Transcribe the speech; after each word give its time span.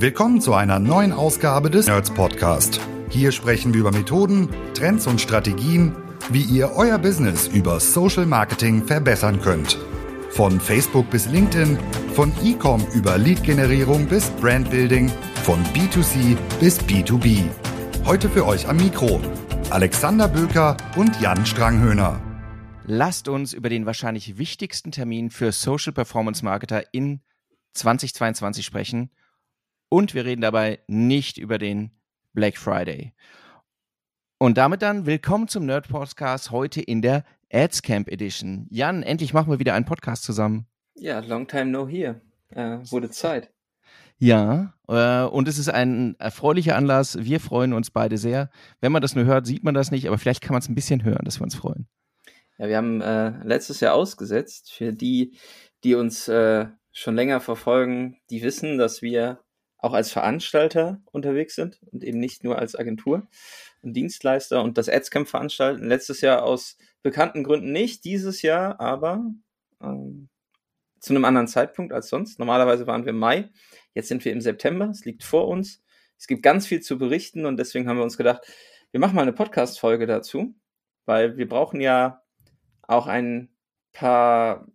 Willkommen 0.00 0.40
zu 0.40 0.54
einer 0.54 0.78
neuen 0.78 1.12
Ausgabe 1.12 1.68
des 1.68 1.86
Nerds 1.86 2.10
Podcast. 2.10 2.80
Hier 3.10 3.32
sprechen 3.32 3.74
wir 3.74 3.80
über 3.82 3.92
Methoden, 3.92 4.48
Trends 4.72 5.06
und 5.06 5.20
Strategien, 5.20 5.94
wie 6.30 6.40
ihr 6.40 6.70
euer 6.74 6.96
Business 6.96 7.48
über 7.48 7.78
Social 7.80 8.24
Marketing 8.24 8.82
verbessern 8.86 9.42
könnt. 9.42 9.76
Von 10.30 10.58
Facebook 10.58 11.10
bis 11.10 11.26
LinkedIn, 11.26 11.78
von 12.14 12.32
E-Com 12.42 12.82
über 12.94 13.18
Lead-Generierung 13.18 14.06
bis 14.06 14.30
Brandbuilding, 14.30 15.10
von 15.42 15.62
B2C 15.74 16.34
bis 16.60 16.80
B2B. 16.80 17.44
Heute 18.06 18.30
für 18.30 18.46
euch 18.46 18.66
am 18.66 18.78
Mikro 18.78 19.20
Alexander 19.68 20.28
Böker 20.28 20.78
und 20.96 21.20
Jan 21.20 21.44
Stranghöhner. 21.44 22.18
Lasst 22.86 23.28
uns 23.28 23.52
über 23.52 23.68
den 23.68 23.84
wahrscheinlich 23.84 24.38
wichtigsten 24.38 24.92
Termin 24.92 25.28
für 25.28 25.52
Social 25.52 25.92
Performance 25.92 26.42
Marketer 26.42 26.84
in 26.94 27.20
2022 27.74 28.64
sprechen. 28.64 29.10
Und 29.92 30.14
wir 30.14 30.24
reden 30.24 30.40
dabei 30.40 30.78
nicht 30.86 31.36
über 31.36 31.58
den 31.58 31.90
Black 32.32 32.56
Friday. 32.56 33.12
Und 34.38 34.56
damit 34.56 34.82
dann 34.82 35.04
willkommen 35.04 35.48
zum 35.48 35.66
Nerd 35.66 35.88
Podcast 35.88 36.52
heute 36.52 36.80
in 36.80 37.02
der 37.02 37.24
Ads 37.52 37.82
Camp 37.82 38.06
Edition. 38.08 38.68
Jan, 38.70 39.02
endlich 39.02 39.34
machen 39.34 39.50
wir 39.50 39.58
wieder 39.58 39.74
einen 39.74 39.86
Podcast 39.86 40.22
zusammen. 40.22 40.68
Ja, 40.94 41.18
long 41.18 41.48
time 41.48 41.72
no 41.72 41.88
here. 41.88 42.20
Äh, 42.50 42.78
wurde 42.92 43.10
Zeit. 43.10 43.50
Ja, 44.16 44.74
äh, 44.86 45.24
und 45.24 45.48
es 45.48 45.58
ist 45.58 45.68
ein 45.68 46.14
erfreulicher 46.20 46.76
Anlass. 46.76 47.24
Wir 47.24 47.40
freuen 47.40 47.72
uns 47.72 47.90
beide 47.90 48.16
sehr. 48.16 48.48
Wenn 48.80 48.92
man 48.92 49.02
das 49.02 49.16
nur 49.16 49.24
hört, 49.24 49.44
sieht 49.44 49.64
man 49.64 49.74
das 49.74 49.90
nicht, 49.90 50.06
aber 50.06 50.18
vielleicht 50.18 50.40
kann 50.40 50.52
man 50.52 50.62
es 50.62 50.68
ein 50.68 50.76
bisschen 50.76 51.02
hören, 51.02 51.24
dass 51.24 51.40
wir 51.40 51.44
uns 51.44 51.56
freuen. 51.56 51.88
Ja, 52.58 52.68
wir 52.68 52.76
haben 52.76 53.00
äh, 53.00 53.42
letztes 53.42 53.80
Jahr 53.80 53.94
ausgesetzt. 53.94 54.70
Für 54.72 54.92
die, 54.92 55.36
die 55.82 55.96
uns 55.96 56.28
äh, 56.28 56.68
schon 56.92 57.16
länger 57.16 57.40
verfolgen, 57.40 58.20
die 58.30 58.42
wissen, 58.42 58.78
dass 58.78 59.02
wir 59.02 59.40
auch 59.82 59.92
als 59.92 60.12
Veranstalter 60.12 61.00
unterwegs 61.10 61.54
sind 61.54 61.80
und 61.90 62.04
eben 62.04 62.18
nicht 62.18 62.44
nur 62.44 62.58
als 62.58 62.76
Agentur 62.76 63.28
und 63.82 63.94
Dienstleister 63.94 64.62
und 64.62 64.78
das 64.78 64.88
Adscamp 64.88 65.28
veranstalten. 65.28 65.88
Letztes 65.88 66.20
Jahr 66.20 66.42
aus 66.42 66.76
bekannten 67.02 67.44
Gründen 67.44 67.72
nicht, 67.72 68.04
dieses 68.04 68.42
Jahr 68.42 68.80
aber 68.80 69.24
ähm, 69.82 70.28
zu 71.00 71.14
einem 71.14 71.24
anderen 71.24 71.48
Zeitpunkt 71.48 71.92
als 71.92 72.08
sonst. 72.08 72.38
Normalerweise 72.38 72.86
waren 72.86 73.04
wir 73.04 73.10
im 73.10 73.18
Mai, 73.18 73.48
jetzt 73.94 74.08
sind 74.08 74.24
wir 74.24 74.32
im 74.32 74.40
September, 74.40 74.86
es 74.90 75.04
liegt 75.04 75.24
vor 75.24 75.48
uns. 75.48 75.82
Es 76.18 76.26
gibt 76.26 76.42
ganz 76.42 76.66
viel 76.66 76.80
zu 76.80 76.98
berichten 76.98 77.46
und 77.46 77.56
deswegen 77.56 77.88
haben 77.88 77.96
wir 77.96 78.04
uns 78.04 78.18
gedacht, 78.18 78.42
wir 78.90 79.00
machen 79.00 79.14
mal 79.14 79.22
eine 79.22 79.32
Podcast-Folge 79.32 80.06
dazu, 80.06 80.54
weil 81.06 81.38
wir 81.38 81.48
brauchen 81.48 81.80
ja 81.80 82.22
auch 82.82 83.06
ein 83.06 83.48
paar 83.92 84.66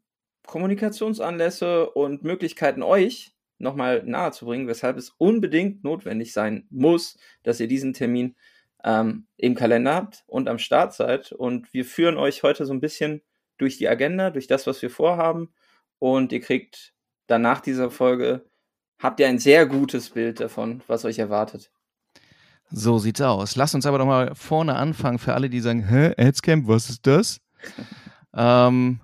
Kommunikationsanlässe 0.47 1.89
und 1.91 2.23
Möglichkeiten 2.23 2.81
euch 2.81 3.34
nochmal 3.57 4.03
nahe 4.05 4.31
zu 4.31 4.45
bringen, 4.45 4.67
weshalb 4.67 4.97
es 4.97 5.09
unbedingt 5.17 5.83
notwendig 5.83 6.33
sein 6.33 6.67
muss, 6.69 7.17
dass 7.43 7.59
ihr 7.59 7.67
diesen 7.67 7.93
Termin 7.93 8.35
ähm, 8.83 9.25
im 9.37 9.55
Kalender 9.55 9.95
habt 9.95 10.23
und 10.27 10.47
am 10.47 10.59
Start 10.59 10.93
seid. 10.93 11.31
Und 11.31 11.73
wir 11.73 11.85
führen 11.85 12.17
euch 12.17 12.43
heute 12.43 12.65
so 12.65 12.73
ein 12.73 12.81
bisschen 12.81 13.21
durch 13.57 13.77
die 13.77 13.87
Agenda, 13.87 14.29
durch 14.29 14.47
das, 14.47 14.67
was 14.67 14.81
wir 14.81 14.89
vorhaben. 14.89 15.53
Und 15.99 16.31
ihr 16.31 16.41
kriegt 16.41 16.93
dann 17.27 17.41
nach 17.41 17.61
dieser 17.61 17.89
Folge, 17.89 18.45
habt 18.99 19.19
ihr 19.19 19.27
ein 19.27 19.39
sehr 19.39 19.65
gutes 19.65 20.11
Bild 20.11 20.39
davon, 20.39 20.81
was 20.87 21.05
euch 21.05 21.19
erwartet. 21.19 21.71
So 22.71 22.97
sieht's 22.97 23.21
aus. 23.21 23.55
Lasst 23.55 23.75
uns 23.75 23.85
aber 23.85 23.99
doch 23.99 24.05
mal 24.05 24.33
vorne 24.35 24.75
anfangen 24.75 25.19
für 25.19 25.33
alle, 25.33 25.49
die 25.49 25.59
sagen, 25.59 25.87
hä, 25.87 26.13
Adscamp, 26.17 26.67
was 26.67 26.89
ist 26.89 27.05
das? 27.07 27.39
ähm, 28.35 28.99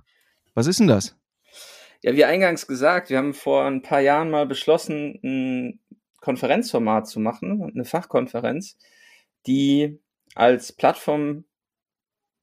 was 0.53 0.67
ist 0.67 0.80
denn 0.80 0.88
das? 0.88 1.15
Ja, 2.03 2.16
wie 2.16 2.25
eingangs 2.25 2.66
gesagt, 2.66 3.09
wir 3.09 3.17
haben 3.17 3.33
vor 3.33 3.63
ein 3.66 3.83
paar 3.83 3.99
Jahren 3.99 4.31
mal 4.31 4.47
beschlossen, 4.47 5.19
ein 5.23 5.80
Konferenzformat 6.19 7.08
zu 7.08 7.19
machen, 7.19 7.71
eine 7.73 7.85
Fachkonferenz, 7.85 8.77
die 9.45 9.99
als 10.33 10.71
Plattform 10.71 11.45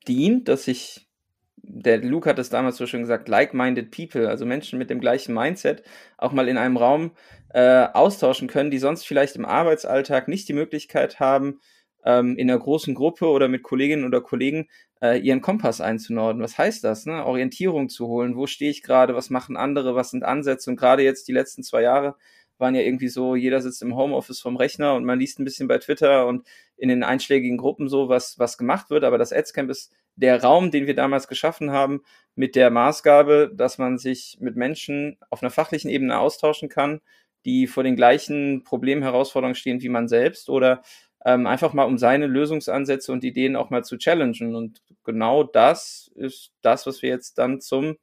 dient, 0.06 0.48
dass 0.48 0.64
sich, 0.64 1.08
der 1.56 1.98
Luke 1.98 2.28
hat 2.30 2.38
es 2.38 2.50
damals 2.50 2.76
so 2.76 2.86
schön 2.86 3.00
gesagt, 3.00 3.28
like-minded 3.28 3.90
people, 3.90 4.28
also 4.28 4.46
Menschen 4.46 4.78
mit 4.78 4.90
dem 4.90 5.00
gleichen 5.00 5.34
Mindset, 5.34 5.82
auch 6.18 6.32
mal 6.32 6.48
in 6.48 6.56
einem 6.56 6.76
Raum 6.76 7.12
äh, 7.50 7.88
austauschen 7.92 8.46
können, 8.48 8.70
die 8.70 8.78
sonst 8.78 9.06
vielleicht 9.06 9.34
im 9.36 9.44
Arbeitsalltag 9.44 10.28
nicht 10.28 10.48
die 10.48 10.54
Möglichkeit 10.54 11.18
haben, 11.18 11.60
ähm, 12.04 12.36
in 12.36 12.48
einer 12.50 12.60
großen 12.60 12.94
Gruppe 12.94 13.26
oder 13.26 13.48
mit 13.48 13.64
Kolleginnen 13.64 14.04
oder 14.04 14.20
Kollegen 14.20 14.68
äh, 15.02 15.18
ihren 15.18 15.40
Kompass 15.40 15.80
einzunorden. 15.80 16.42
Was 16.42 16.58
heißt 16.58 16.84
das? 16.84 17.06
Ne? 17.06 17.24
Orientierung 17.24 17.88
zu 17.88 18.06
holen. 18.06 18.36
Wo 18.36 18.46
stehe 18.46 18.70
ich 18.70 18.82
gerade? 18.82 19.14
Was 19.14 19.30
machen 19.30 19.56
andere? 19.56 19.94
Was 19.94 20.10
sind 20.10 20.24
Ansätze? 20.24 20.70
Und 20.70 20.76
gerade 20.76 21.02
jetzt 21.02 21.28
die 21.28 21.32
letzten 21.32 21.62
zwei 21.62 21.82
Jahre 21.82 22.16
waren 22.58 22.74
ja 22.74 22.82
irgendwie 22.82 23.08
so, 23.08 23.36
jeder 23.36 23.60
sitzt 23.60 23.82
im 23.82 23.94
Homeoffice 23.96 24.40
vom 24.40 24.56
Rechner 24.56 24.94
und 24.94 25.04
man 25.04 25.18
liest 25.18 25.38
ein 25.38 25.44
bisschen 25.44 25.68
bei 25.68 25.78
Twitter 25.78 26.26
und 26.26 26.46
in 26.76 26.88
den 26.88 27.04
einschlägigen 27.04 27.56
Gruppen 27.56 27.88
so, 27.88 28.08
was, 28.08 28.38
was 28.38 28.58
gemacht 28.58 28.90
wird. 28.90 29.04
Aber 29.04 29.18
das 29.18 29.32
Adscamp 29.32 29.70
ist 29.70 29.92
der 30.16 30.42
Raum, 30.42 30.70
den 30.72 30.86
wir 30.86 30.94
damals 30.94 31.28
geschaffen 31.28 31.70
haben, 31.70 32.02
mit 32.34 32.56
der 32.56 32.70
Maßgabe, 32.70 33.52
dass 33.54 33.78
man 33.78 33.98
sich 33.98 34.38
mit 34.40 34.56
Menschen 34.56 35.18
auf 35.30 35.42
einer 35.42 35.50
fachlichen 35.50 35.90
Ebene 35.90 36.18
austauschen 36.18 36.68
kann, 36.68 37.00
die 37.44 37.68
vor 37.68 37.84
den 37.84 37.96
gleichen 37.96 38.64
Problemen, 38.64 39.02
Herausforderungen 39.02 39.54
stehen 39.54 39.80
wie 39.80 39.88
man 39.88 40.08
selbst 40.08 40.50
oder 40.50 40.82
ähm, 41.28 41.46
einfach 41.46 41.74
mal 41.74 41.84
um 41.84 41.98
seine 41.98 42.26
Lösungsansätze 42.26 43.12
und 43.12 43.22
Ideen 43.22 43.54
auch 43.54 43.68
mal 43.68 43.84
zu 43.84 43.98
challengen. 43.98 44.54
Und 44.54 44.80
genau 45.04 45.44
das 45.44 46.10
ist 46.14 46.52
das, 46.62 46.86
was 46.86 47.02
wir 47.02 47.10
jetzt 47.10 47.36
dann 47.36 47.60
zum 47.60 47.96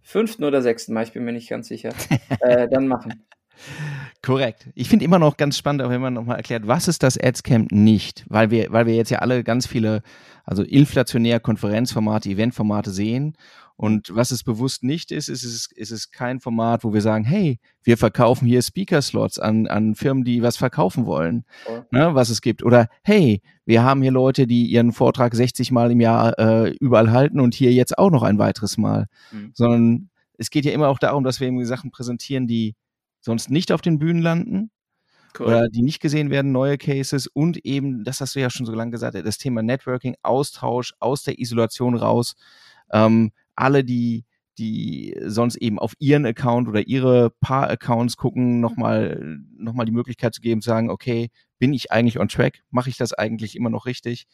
fünften 0.00 0.44
oder 0.44 0.62
sechsten 0.62 0.94
Mal, 0.94 1.02
ich 1.02 1.12
bin 1.12 1.24
mir 1.24 1.32
nicht 1.32 1.50
ganz 1.50 1.66
sicher, 1.66 1.92
äh, 2.40 2.68
dann 2.68 2.86
machen. 2.86 3.24
Korrekt. 4.22 4.68
Ich 4.76 4.88
finde 4.88 5.04
immer 5.04 5.18
noch 5.18 5.36
ganz 5.36 5.58
spannend, 5.58 5.82
auch 5.82 5.90
wenn 5.90 6.00
man 6.00 6.14
nochmal 6.14 6.36
erklärt, 6.36 6.68
was 6.68 6.86
ist 6.86 7.02
das 7.02 7.18
Adscamp 7.18 7.72
nicht? 7.72 8.24
Weil 8.28 8.52
wir, 8.52 8.70
weil 8.70 8.86
wir 8.86 8.94
jetzt 8.94 9.10
ja 9.10 9.18
alle 9.18 9.42
ganz 9.42 9.66
viele, 9.66 10.02
also 10.44 10.62
inflationär 10.62 11.40
Konferenzformate, 11.40 12.28
Eventformate 12.28 12.90
sehen 12.90 13.36
und 13.76 14.14
was 14.14 14.30
es 14.30 14.44
bewusst 14.44 14.82
nicht 14.82 15.10
ist, 15.10 15.28
ist 15.28 15.44
es, 15.44 15.70
ist 15.74 15.90
es 15.90 16.10
kein 16.10 16.40
Format, 16.40 16.84
wo 16.84 16.92
wir 16.92 17.00
sagen, 17.00 17.24
hey, 17.24 17.58
wir 17.82 17.96
verkaufen 17.96 18.46
hier 18.46 18.62
Speaker-Slots 18.62 19.38
an, 19.38 19.66
an 19.66 19.94
Firmen, 19.94 20.24
die 20.24 20.42
was 20.42 20.56
verkaufen 20.56 21.06
wollen, 21.06 21.44
oh. 21.66 21.82
ne, 21.90 22.14
was 22.14 22.28
es 22.28 22.40
gibt. 22.40 22.62
Oder 22.62 22.88
hey, 23.02 23.42
wir 23.64 23.82
haben 23.82 24.02
hier 24.02 24.12
Leute, 24.12 24.46
die 24.46 24.66
ihren 24.66 24.92
Vortrag 24.92 25.34
60 25.34 25.72
Mal 25.72 25.90
im 25.90 26.00
Jahr 26.00 26.38
äh, 26.38 26.70
überall 26.80 27.10
halten 27.10 27.40
und 27.40 27.54
hier 27.54 27.72
jetzt 27.72 27.98
auch 27.98 28.10
noch 28.10 28.22
ein 28.22 28.38
weiteres 28.38 28.78
Mal. 28.78 29.06
Mhm. 29.32 29.50
Sondern 29.54 30.10
es 30.38 30.50
geht 30.50 30.64
ja 30.64 30.72
immer 30.72 30.88
auch 30.88 30.98
darum, 30.98 31.24
dass 31.24 31.40
wir 31.40 31.48
irgendwie 31.48 31.64
Sachen 31.64 31.90
präsentieren, 31.90 32.46
die 32.46 32.74
sonst 33.20 33.50
nicht 33.50 33.72
auf 33.72 33.80
den 33.80 33.98
Bühnen 33.98 34.22
landen. 34.22 34.70
Cool. 35.38 35.46
Oder 35.46 35.68
die 35.68 35.82
nicht 35.82 36.00
gesehen 36.00 36.30
werden, 36.30 36.52
neue 36.52 36.76
Cases 36.76 37.26
und 37.26 37.64
eben, 37.64 38.04
das 38.04 38.20
hast 38.20 38.34
du 38.34 38.40
ja 38.40 38.50
schon 38.50 38.66
so 38.66 38.74
lange 38.74 38.90
gesagt, 38.90 39.16
das 39.16 39.38
Thema 39.38 39.62
Networking, 39.62 40.14
Austausch 40.22 40.92
aus 41.00 41.22
der 41.22 41.38
Isolation 41.38 41.96
raus. 41.96 42.34
Ähm, 42.92 43.32
alle, 43.54 43.84
die, 43.84 44.24
die 44.58 45.16
sonst 45.24 45.56
eben 45.56 45.78
auf 45.78 45.94
ihren 45.98 46.26
Account 46.26 46.68
oder 46.68 46.86
ihre 46.86 47.30
Paar-Accounts 47.40 48.16
gucken, 48.16 48.60
nochmal 48.60 49.40
noch 49.56 49.74
mal 49.74 49.84
die 49.84 49.92
Möglichkeit 49.92 50.34
zu 50.34 50.40
geben, 50.40 50.60
zu 50.60 50.70
sagen, 50.70 50.90
okay, 50.90 51.30
bin 51.58 51.72
ich 51.72 51.90
eigentlich 51.92 52.18
on 52.18 52.28
track? 52.28 52.62
Mache 52.70 52.90
ich 52.90 52.96
das 52.96 53.12
eigentlich 53.12 53.56
immer 53.56 53.70
noch 53.70 53.86
richtig? 53.86 54.26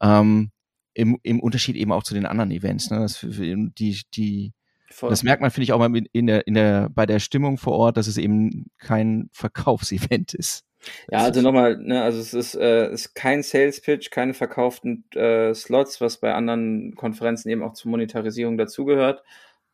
Ähm, 0.00 0.50
im, 0.94 1.18
Im 1.22 1.40
Unterschied 1.40 1.76
eben 1.76 1.92
auch 1.92 2.02
zu 2.02 2.14
den 2.14 2.26
anderen 2.26 2.50
Events. 2.50 2.90
Ne? 2.90 3.00
Das, 3.00 3.20
die, 3.20 4.02
die, 4.14 4.52
das 5.00 5.22
merkt 5.22 5.40
man, 5.40 5.50
finde 5.50 5.64
ich, 5.64 5.72
auch 5.72 5.78
mal 5.78 5.90
in 6.12 6.26
der, 6.26 6.46
in 6.46 6.54
der, 6.54 6.90
bei 6.90 7.06
der 7.06 7.18
Stimmung 7.18 7.58
vor 7.58 7.74
Ort, 7.74 7.96
dass 7.96 8.06
es 8.06 8.18
eben 8.18 8.70
kein 8.78 9.28
Verkaufsevent 9.32 10.34
ist. 10.34 10.64
Ja, 11.10 11.20
also 11.20 11.42
nochmal, 11.42 11.76
ne, 11.78 12.02
also 12.02 12.20
es 12.20 12.34
ist, 12.34 12.54
äh, 12.54 12.90
ist 12.90 13.14
kein 13.14 13.42
Sales 13.42 13.80
Pitch, 13.80 14.10
keine 14.10 14.34
verkauften 14.34 15.04
äh, 15.14 15.54
Slots, 15.54 16.00
was 16.00 16.18
bei 16.18 16.34
anderen 16.34 16.94
Konferenzen 16.96 17.50
eben 17.50 17.62
auch 17.62 17.74
zur 17.74 17.90
Monetarisierung 17.90 18.58
dazugehört. 18.58 19.22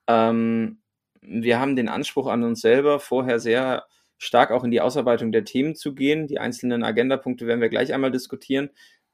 Ähm, 0.07 0.81
wir 1.21 1.59
haben 1.61 1.77
den 1.77 1.89
Anspruch 1.89 2.27
an 2.27 2.43
uns 2.45 2.61
selber, 2.61 3.01
vorher 3.01 3.39
sehr 3.39 3.85
stark 4.19 4.51
auch 4.51 4.65
in 4.65 4.71
die 4.71 4.81
Ausarbeitung 4.81 5.33
der 5.33 5.45
Themen 5.45 5.75
zu 5.75 5.95
gehen. 5.95 6.27
Die 6.27 6.39
einzelnen 6.39 6.83
Agendapunkte 6.83 7.47
werden 7.47 7.61
wir 7.61 7.69
gleich 7.69 7.95
einmal 7.95 8.11
diskutieren. 8.11 8.71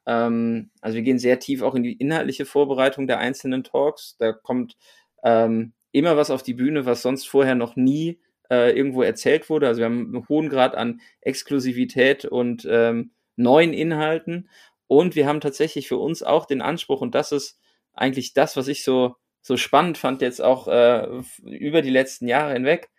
Ähm, 0.07 0.71
also 0.81 0.97
wir 0.97 1.03
gehen 1.03 1.19
sehr 1.19 1.39
tief 1.39 1.63
auch 1.63 1.75
in 1.75 1.83
die 1.83 1.95
inhaltliche 1.95 2.47
Vorbereitung 2.47 3.07
der 3.07 3.19
einzelnen 3.19 3.65
Talks. 3.65 4.17
Da 4.19 4.33
kommt 4.33 4.77
ähm, 5.23 5.73
immer 5.93 6.17
was 6.17 6.31
auf 6.31 6.43
die 6.43 6.55
Bühne, 6.55 6.87
was 6.87 7.03
sonst 7.03 7.27
vorher 7.29 7.55
noch 7.55 7.77
nie 7.77 8.19
äh, 8.51 8.77
irgendwo 8.77 9.03
erzählt 9.03 9.49
wurde. 9.49 9.67
Also 9.69 9.79
wir 9.79 9.87
haben 9.87 10.15
einen 10.15 10.29
hohen 10.29 10.49
Grad 10.49 10.75
an 10.75 11.01
Exklusivität 11.21 12.25
und 12.25 12.67
ähm, 12.71 13.13
neuen 13.37 13.73
Inhalten. 13.73 14.49
Und 14.87 15.17
wir 15.17 15.27
haben 15.27 15.41
tatsächlich 15.41 15.89
für 15.89 15.97
uns 15.97 16.23
auch 16.23 16.47
den 16.47 16.63
Anspruch, 16.63 17.01
und 17.01 17.15
das 17.15 17.33
ist 17.33 17.59
eigentlich 17.93 18.35
das, 18.35 18.57
was 18.57 18.69
ich 18.69 18.85
so, 18.85 19.17
so 19.41 19.57
spannend 19.57 19.99
fand, 19.99 20.23
jetzt 20.23 20.43
auch 20.43 20.69
äh, 20.69 21.23
über 21.43 21.83
die 21.83 21.91
letzten 21.91 22.29
Jahre 22.29 22.53
hinweg. 22.53 22.91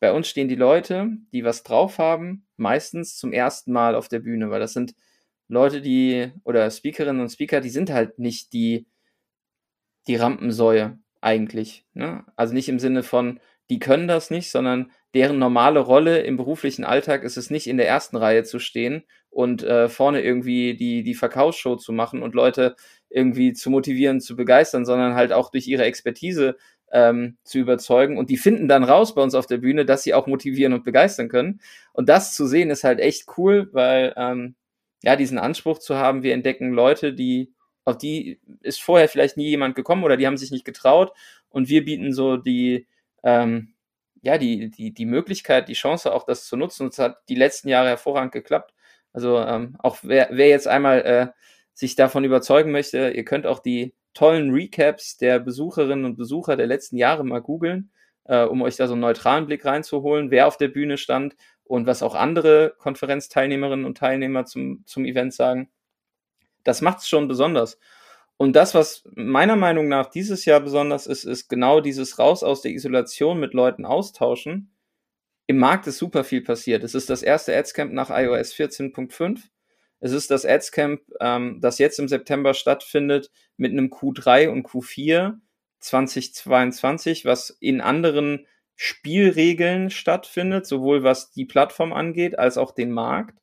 Bei 0.00 0.12
uns 0.12 0.28
stehen 0.28 0.48
die 0.48 0.54
Leute, 0.54 1.08
die 1.32 1.44
was 1.44 1.64
drauf 1.64 1.98
haben, 1.98 2.46
meistens 2.56 3.16
zum 3.16 3.32
ersten 3.32 3.72
Mal 3.72 3.94
auf 3.96 4.08
der 4.08 4.20
Bühne, 4.20 4.50
weil 4.50 4.60
das 4.60 4.72
sind 4.72 4.94
Leute, 5.48 5.80
die, 5.80 6.30
oder 6.44 6.70
Speakerinnen 6.70 7.22
und 7.22 7.30
Speaker, 7.30 7.60
die 7.60 7.70
sind 7.70 7.90
halt 7.90 8.18
nicht 8.18 8.52
die, 8.52 8.86
die 10.06 10.16
Rampensäue 10.16 10.98
eigentlich. 11.20 11.86
Ne? 11.94 12.24
Also 12.36 12.54
nicht 12.54 12.68
im 12.68 12.78
Sinne 12.78 13.02
von, 13.02 13.40
die 13.70 13.78
können 13.78 14.08
das 14.08 14.30
nicht, 14.30 14.50
sondern 14.50 14.90
deren 15.14 15.38
normale 15.38 15.80
Rolle 15.80 16.20
im 16.20 16.36
beruflichen 16.36 16.84
Alltag 16.84 17.22
ist 17.22 17.36
es 17.36 17.50
nicht, 17.50 17.66
in 17.66 17.76
der 17.76 17.88
ersten 17.88 18.16
Reihe 18.16 18.44
zu 18.44 18.58
stehen 18.58 19.04
und 19.30 19.62
äh, 19.62 19.88
vorne 19.88 20.22
irgendwie 20.22 20.74
die, 20.74 21.02
die 21.02 21.14
Verkaufsshow 21.14 21.76
zu 21.76 21.92
machen 21.92 22.22
und 22.22 22.34
Leute 22.34 22.76
irgendwie 23.10 23.52
zu 23.52 23.70
motivieren, 23.70 24.20
zu 24.20 24.36
begeistern, 24.36 24.84
sondern 24.84 25.14
halt 25.14 25.32
auch 25.32 25.50
durch 25.50 25.66
ihre 25.66 25.84
Expertise 25.84 26.56
ähm, 26.92 27.36
zu 27.44 27.58
überzeugen. 27.58 28.18
Und 28.18 28.30
die 28.30 28.36
finden 28.36 28.68
dann 28.68 28.84
raus 28.84 29.14
bei 29.14 29.22
uns 29.22 29.34
auf 29.34 29.46
der 29.46 29.58
Bühne, 29.58 29.84
dass 29.84 30.02
sie 30.02 30.14
auch 30.14 30.26
motivieren 30.26 30.72
und 30.72 30.84
begeistern 30.84 31.28
können. 31.28 31.60
Und 31.92 32.08
das 32.08 32.34
zu 32.34 32.46
sehen 32.46 32.70
ist 32.70 32.84
halt 32.84 33.00
echt 33.00 33.26
cool, 33.36 33.68
weil 33.72 34.14
ähm, 34.16 34.54
ja, 35.02 35.16
diesen 35.16 35.38
Anspruch 35.38 35.78
zu 35.78 35.96
haben, 35.96 36.22
wir 36.22 36.34
entdecken 36.34 36.72
Leute, 36.72 37.12
die, 37.12 37.52
auf 37.84 37.98
die 37.98 38.40
ist 38.62 38.80
vorher 38.80 39.08
vielleicht 39.08 39.36
nie 39.36 39.48
jemand 39.48 39.74
gekommen 39.76 40.04
oder 40.04 40.16
die 40.16 40.26
haben 40.26 40.36
sich 40.36 40.50
nicht 40.50 40.64
getraut. 40.64 41.12
Und 41.50 41.68
wir 41.68 41.84
bieten 41.84 42.12
so 42.12 42.36
die, 42.36 42.86
ähm, 43.22 43.74
ja, 44.22 44.38
die, 44.38 44.70
die, 44.70 44.92
die 44.92 45.06
Möglichkeit, 45.06 45.68
die 45.68 45.74
Chance 45.74 46.12
auch 46.12 46.24
das 46.24 46.46
zu 46.46 46.56
nutzen. 46.56 46.84
Und 46.84 46.92
es 46.92 46.98
hat 46.98 47.18
die 47.28 47.34
letzten 47.34 47.68
Jahre 47.68 47.88
hervorragend 47.88 48.32
geklappt. 48.32 48.74
Also 49.12 49.38
ähm, 49.38 49.76
auch 49.78 49.98
wer, 50.02 50.28
wer 50.32 50.48
jetzt 50.48 50.68
einmal 50.68 51.00
äh, 51.02 51.28
sich 51.74 51.94
davon 51.96 52.24
überzeugen 52.24 52.72
möchte, 52.72 53.10
ihr 53.10 53.24
könnt 53.24 53.46
auch 53.46 53.60
die 53.60 53.94
tollen 54.14 54.50
Recaps 54.52 55.16
der 55.16 55.38
Besucherinnen 55.38 56.04
und 56.04 56.16
Besucher 56.16 56.56
der 56.56 56.66
letzten 56.66 56.96
Jahre 56.96 57.24
mal 57.24 57.40
googeln, 57.40 57.90
äh, 58.24 58.44
um 58.44 58.62
euch 58.62 58.76
da 58.76 58.86
so 58.86 58.94
einen 58.94 59.00
neutralen 59.00 59.46
Blick 59.46 59.64
reinzuholen, 59.64 60.30
wer 60.30 60.46
auf 60.46 60.56
der 60.56 60.68
Bühne 60.68 60.98
stand 60.98 61.36
und 61.64 61.86
was 61.86 62.02
auch 62.02 62.14
andere 62.14 62.74
Konferenzteilnehmerinnen 62.78 63.84
und 63.84 63.98
Teilnehmer 63.98 64.44
zum, 64.44 64.82
zum 64.86 65.04
Event 65.04 65.34
sagen. 65.34 65.70
Das 66.64 66.80
macht 66.80 66.98
es 66.98 67.08
schon 67.08 67.28
besonders. 67.28 67.78
Und 68.38 68.54
das, 68.54 68.72
was 68.72 69.02
meiner 69.14 69.56
Meinung 69.56 69.88
nach 69.88 70.06
dieses 70.06 70.44
Jahr 70.44 70.60
besonders 70.60 71.08
ist, 71.08 71.24
ist 71.24 71.48
genau 71.48 71.80
dieses 71.80 72.20
Raus 72.20 72.44
aus 72.44 72.62
der 72.62 72.70
Isolation 72.70 73.40
mit 73.40 73.52
Leuten 73.52 73.84
austauschen. 73.84 74.72
Im 75.48 75.58
Markt 75.58 75.88
ist 75.88 75.98
super 75.98 76.22
viel 76.22 76.42
passiert. 76.42 76.84
Es 76.84 76.94
ist 76.94 77.10
das 77.10 77.22
erste 77.22 77.56
Adscamp 77.56 77.92
nach 77.92 78.10
iOS 78.10 78.54
14.5. 78.54 79.40
Es 79.98 80.12
ist 80.12 80.30
das 80.30 80.46
Adscamp, 80.46 81.00
ähm, 81.20 81.58
das 81.60 81.78
jetzt 81.78 81.98
im 81.98 82.06
September 82.06 82.54
stattfindet 82.54 83.32
mit 83.56 83.72
einem 83.72 83.86
Q3 83.88 84.48
und 84.48 84.64
Q4 84.66 85.38
2022, 85.80 87.24
was 87.24 87.50
in 87.60 87.80
anderen 87.80 88.46
Spielregeln 88.76 89.90
stattfindet, 89.90 90.64
sowohl 90.64 91.02
was 91.02 91.32
die 91.32 91.44
Plattform 91.44 91.92
angeht 91.92 92.38
als 92.38 92.56
auch 92.56 92.70
den 92.70 92.92
Markt. 92.92 93.36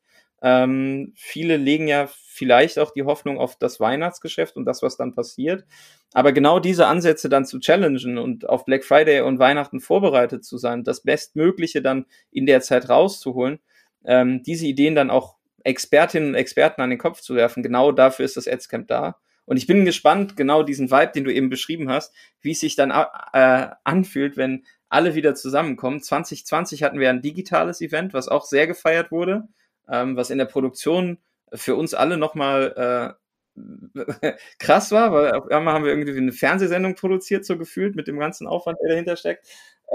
Ähm, 0.47 1.11
viele 1.15 1.57
legen 1.57 1.87
ja 1.87 2.07
vielleicht 2.07 2.77
auch 2.77 2.91
die 2.91 3.01
Hoffnung 3.01 3.39
auf 3.39 3.55
das 3.55 3.79
Weihnachtsgeschäft 3.79 4.55
und 4.57 4.65
das, 4.65 4.83
was 4.83 4.95
dann 4.95 5.15
passiert. 5.15 5.65
Aber 6.13 6.33
genau 6.33 6.59
diese 6.59 6.85
Ansätze 6.85 7.29
dann 7.29 7.45
zu 7.45 7.59
challengen 7.59 8.19
und 8.19 8.47
auf 8.47 8.63
Black 8.63 8.83
Friday 8.83 9.21
und 9.21 9.39
Weihnachten 9.39 9.79
vorbereitet 9.79 10.45
zu 10.45 10.59
sein, 10.59 10.83
das 10.83 11.01
Bestmögliche 11.01 11.81
dann 11.81 12.05
in 12.29 12.45
der 12.45 12.61
Zeit 12.61 12.89
rauszuholen, 12.89 13.57
ähm, 14.05 14.43
diese 14.43 14.67
Ideen 14.67 14.93
dann 14.93 15.09
auch 15.09 15.37
Expertinnen 15.63 16.29
und 16.29 16.35
Experten 16.35 16.79
an 16.81 16.91
den 16.91 16.99
Kopf 16.99 17.21
zu 17.21 17.33
werfen. 17.33 17.63
Genau 17.63 17.91
dafür 17.91 18.25
ist 18.25 18.37
das 18.37 18.47
Adscamp 18.47 18.87
da. 18.87 19.17
Und 19.45 19.57
ich 19.57 19.65
bin 19.65 19.83
gespannt, 19.83 20.37
genau 20.37 20.61
diesen 20.61 20.91
Vibe, 20.91 21.11
den 21.15 21.23
du 21.23 21.33
eben 21.33 21.49
beschrieben 21.49 21.89
hast, 21.89 22.13
wie 22.41 22.51
es 22.51 22.59
sich 22.59 22.75
dann 22.75 22.91
äh, 22.91 23.67
anfühlt, 23.83 24.37
wenn 24.37 24.63
alle 24.89 25.15
wieder 25.15 25.33
zusammenkommen. 25.33 26.03
2020 26.03 26.83
hatten 26.83 26.99
wir 26.99 27.09
ein 27.09 27.23
digitales 27.23 27.81
Event, 27.81 28.13
was 28.13 28.27
auch 28.27 28.45
sehr 28.45 28.67
gefeiert 28.67 29.11
wurde, 29.11 29.47
ähm, 29.89 30.15
was 30.15 30.29
in 30.29 30.37
der 30.37 30.45
Produktion 30.45 31.19
für 31.53 31.75
uns 31.75 31.93
alle 31.93 32.17
nochmal 32.17 33.15
äh, 33.15 33.25
krass 34.59 34.91
war, 34.91 35.11
weil 35.11 35.31
auf 35.33 35.49
einmal 35.49 35.73
haben 35.73 35.85
wir 35.85 35.91
irgendwie 35.91 36.17
eine 36.17 36.31
Fernsehsendung 36.31 36.95
produziert, 36.95 37.45
so 37.45 37.57
gefühlt, 37.57 37.95
mit 37.95 38.07
dem 38.07 38.19
ganzen 38.19 38.47
Aufwand, 38.47 38.77
der 38.81 38.89
dahinter 38.89 39.15
steckt. 39.15 39.47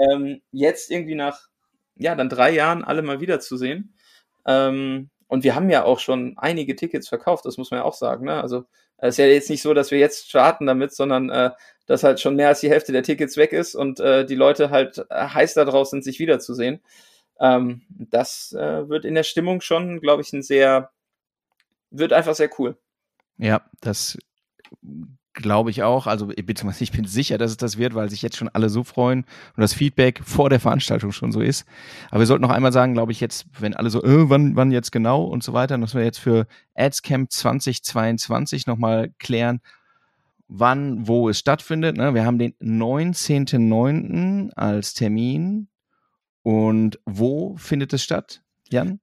Ähm, 0.09 0.41
jetzt 0.51 0.89
irgendwie 0.91 1.15
nach, 1.15 1.47
ja, 1.95 2.15
dann 2.15 2.29
drei 2.29 2.51
Jahren 2.51 2.83
alle 2.83 3.01
mal 3.01 3.21
wiederzusehen. 3.21 3.93
Ähm, 4.47 5.09
und 5.27 5.43
wir 5.43 5.55
haben 5.55 5.69
ja 5.69 5.83
auch 5.83 5.99
schon 5.99 6.33
einige 6.37 6.75
Tickets 6.75 7.07
verkauft, 7.07 7.45
das 7.45 7.57
muss 7.57 7.71
man 7.71 7.79
ja 7.79 7.83
auch 7.85 7.93
sagen. 7.93 8.25
Ne? 8.25 8.41
Also 8.41 8.65
es 8.97 9.15
ist 9.15 9.17
ja 9.17 9.25
jetzt 9.25 9.49
nicht 9.49 9.61
so, 9.61 9.73
dass 9.73 9.91
wir 9.91 9.97
jetzt 9.97 10.29
starten 10.29 10.65
damit, 10.65 10.93
sondern 10.93 11.29
äh, 11.29 11.51
dass 11.85 12.03
halt 12.03 12.19
schon 12.19 12.35
mehr 12.35 12.49
als 12.49 12.59
die 12.59 12.69
Hälfte 12.69 12.91
der 12.91 13.03
Tickets 13.03 13.37
weg 13.37 13.53
ist 13.53 13.75
und 13.75 13.99
äh, 13.99 14.25
die 14.25 14.35
Leute 14.35 14.69
halt 14.69 15.05
äh, 15.09 15.27
heiß 15.27 15.53
daraus 15.53 15.89
sind, 15.89 16.03
sich 16.03 16.19
wiederzusehen. 16.19 16.81
Ähm, 17.41 17.81
das 17.89 18.53
äh, 18.53 18.87
wird 18.87 19.03
in 19.03 19.15
der 19.15 19.23
Stimmung 19.23 19.59
schon, 19.59 19.99
glaube 19.99 20.21
ich, 20.21 20.31
ein 20.31 20.43
sehr, 20.43 20.91
wird 21.89 22.13
einfach 22.13 22.35
sehr 22.35 22.49
cool. 22.57 22.77
Ja, 23.37 23.61
das 23.81 24.17
Glaube 25.33 25.69
ich 25.69 25.81
auch. 25.81 26.07
Also 26.07 26.27
beziehungsweise 26.27 26.83
ich 26.83 26.91
bin 26.91 27.05
sicher, 27.05 27.37
dass 27.37 27.51
es 27.51 27.57
das 27.57 27.77
wird, 27.77 27.95
weil 27.95 28.09
sich 28.09 28.21
jetzt 28.21 28.35
schon 28.35 28.49
alle 28.49 28.69
so 28.69 28.83
freuen 28.83 29.25
und 29.55 29.61
das 29.61 29.73
Feedback 29.73 30.21
vor 30.23 30.49
der 30.49 30.59
Veranstaltung 30.59 31.11
schon 31.11 31.31
so 31.31 31.39
ist. 31.39 31.65
Aber 32.09 32.19
wir 32.19 32.25
sollten 32.25 32.41
noch 32.41 32.51
einmal 32.51 32.73
sagen, 32.73 32.93
glaube 32.93 33.13
ich, 33.13 33.21
jetzt, 33.21 33.45
wenn 33.59 33.73
alle 33.73 33.89
so, 33.89 34.03
äh, 34.03 34.29
wann, 34.29 34.55
wann 34.55 34.71
jetzt 34.71 34.91
genau 34.91 35.23
und 35.23 35.43
so 35.43 35.53
weiter, 35.53 35.77
müssen 35.77 35.97
wir 35.97 36.05
jetzt 36.05 36.19
für 36.19 36.47
AdsCamp 36.75 37.31
2022 37.31 38.67
nochmal 38.67 39.13
klären, 39.19 39.61
wann, 40.49 41.07
wo 41.07 41.29
es 41.29 41.39
stattfindet. 41.39 41.95
Ne? 41.95 42.13
Wir 42.13 42.25
haben 42.25 42.37
den 42.37 42.53
19.09. 42.59 44.51
als 44.55 44.93
Termin. 44.93 45.69
Und 46.43 46.99
wo 47.05 47.55
findet 47.57 47.93
es 47.93 48.03
statt, 48.03 48.41
Jan? 48.69 48.99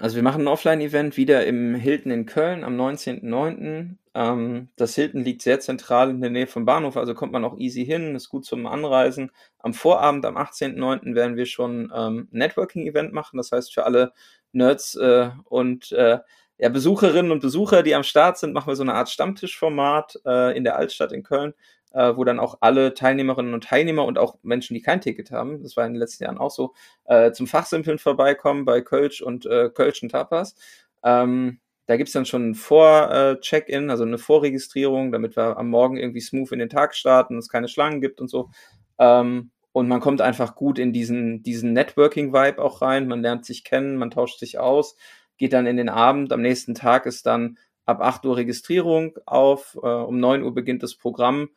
Also 0.00 0.14
wir 0.14 0.22
machen 0.22 0.42
ein 0.42 0.48
Offline-Event 0.48 1.16
wieder 1.16 1.44
im 1.44 1.74
Hilton 1.74 2.12
in 2.12 2.26
Köln 2.26 2.62
am 2.62 2.80
19.09. 2.80 3.96
Ähm, 4.14 4.68
das 4.76 4.94
Hilton 4.94 5.24
liegt 5.24 5.42
sehr 5.42 5.58
zentral 5.58 6.10
in 6.10 6.20
der 6.20 6.30
Nähe 6.30 6.46
vom 6.46 6.64
Bahnhof, 6.64 6.96
also 6.96 7.14
kommt 7.14 7.32
man 7.32 7.44
auch 7.44 7.58
easy 7.58 7.84
hin, 7.84 8.14
ist 8.14 8.28
gut 8.28 8.44
zum 8.44 8.66
Anreisen. 8.66 9.32
Am 9.58 9.74
Vorabend, 9.74 10.24
am 10.24 10.36
18.09. 10.36 11.16
werden 11.16 11.36
wir 11.36 11.46
schon 11.46 11.92
ähm, 11.94 12.28
Networking-Event 12.30 13.12
machen, 13.12 13.38
das 13.38 13.50
heißt 13.50 13.74
für 13.74 13.84
alle 13.84 14.12
Nerds 14.52 14.94
äh, 14.94 15.30
und 15.44 15.90
äh, 15.90 16.20
Besucherinnen 16.58 17.32
und 17.32 17.40
Besucher, 17.40 17.82
die 17.82 17.94
am 17.94 18.02
Start 18.02 18.38
sind, 18.38 18.52
machen 18.52 18.68
wir 18.68 18.76
so 18.76 18.82
eine 18.82 18.94
Art 18.94 19.08
Stammtischformat 19.08 20.20
äh, 20.24 20.56
in 20.56 20.64
der 20.64 20.76
Altstadt 20.76 21.12
in 21.12 21.22
Köln 21.22 21.54
äh, 21.92 22.16
wo 22.16 22.24
dann 22.24 22.40
auch 22.40 22.58
alle 22.60 22.94
Teilnehmerinnen 22.94 23.54
und 23.54 23.64
Teilnehmer 23.64 24.04
und 24.04 24.18
auch 24.18 24.36
Menschen, 24.42 24.74
die 24.74 24.82
kein 24.82 25.00
Ticket 25.00 25.30
haben, 25.30 25.62
das 25.62 25.76
war 25.76 25.86
in 25.86 25.94
den 25.94 26.00
letzten 26.00 26.24
Jahren 26.24 26.38
auch 26.38 26.50
so, 26.50 26.74
äh, 27.04 27.32
zum 27.32 27.46
Fachsimpeln 27.46 27.98
vorbeikommen 27.98 28.64
bei 28.64 28.80
Kölsch 28.80 29.20
und 29.22 29.46
äh, 29.46 29.70
Kölsch 29.70 30.02
und 30.02 30.10
Tapas. 30.10 30.54
Ähm, 31.02 31.60
da 31.86 31.96
gibt's 31.96 32.12
dann 32.12 32.26
schon 32.26 32.50
ein 32.50 32.54
Vor-Check-In, 32.54 33.88
also 33.88 34.04
eine 34.04 34.18
Vorregistrierung, 34.18 35.10
damit 35.10 35.36
wir 35.36 35.56
am 35.56 35.70
Morgen 35.70 35.96
irgendwie 35.96 36.20
smooth 36.20 36.52
in 36.52 36.58
den 36.58 36.68
Tag 36.68 36.94
starten, 36.94 37.38
es 37.38 37.48
keine 37.48 37.68
Schlangen 37.68 38.02
gibt 38.02 38.20
und 38.20 38.28
so. 38.28 38.50
Ähm, 38.98 39.50
und 39.72 39.88
man 39.88 40.00
kommt 40.00 40.20
einfach 40.20 40.54
gut 40.54 40.78
in 40.78 40.92
diesen, 40.92 41.42
diesen 41.42 41.72
Networking-Vibe 41.72 42.60
auch 42.60 42.82
rein. 42.82 43.08
Man 43.08 43.22
lernt 43.22 43.46
sich 43.46 43.64
kennen, 43.64 43.96
man 43.96 44.10
tauscht 44.10 44.38
sich 44.38 44.58
aus, 44.58 44.96
geht 45.38 45.54
dann 45.54 45.66
in 45.66 45.78
den 45.78 45.88
Abend. 45.88 46.30
Am 46.32 46.42
nächsten 46.42 46.74
Tag 46.74 47.06
ist 47.06 47.24
dann 47.24 47.56
ab 47.86 48.02
8 48.02 48.26
Uhr 48.26 48.36
Registrierung 48.36 49.16
auf, 49.24 49.78
äh, 49.82 49.86
um 49.86 50.20
9 50.20 50.42
Uhr 50.42 50.52
beginnt 50.52 50.82
das 50.82 50.94
Programm 50.94 51.48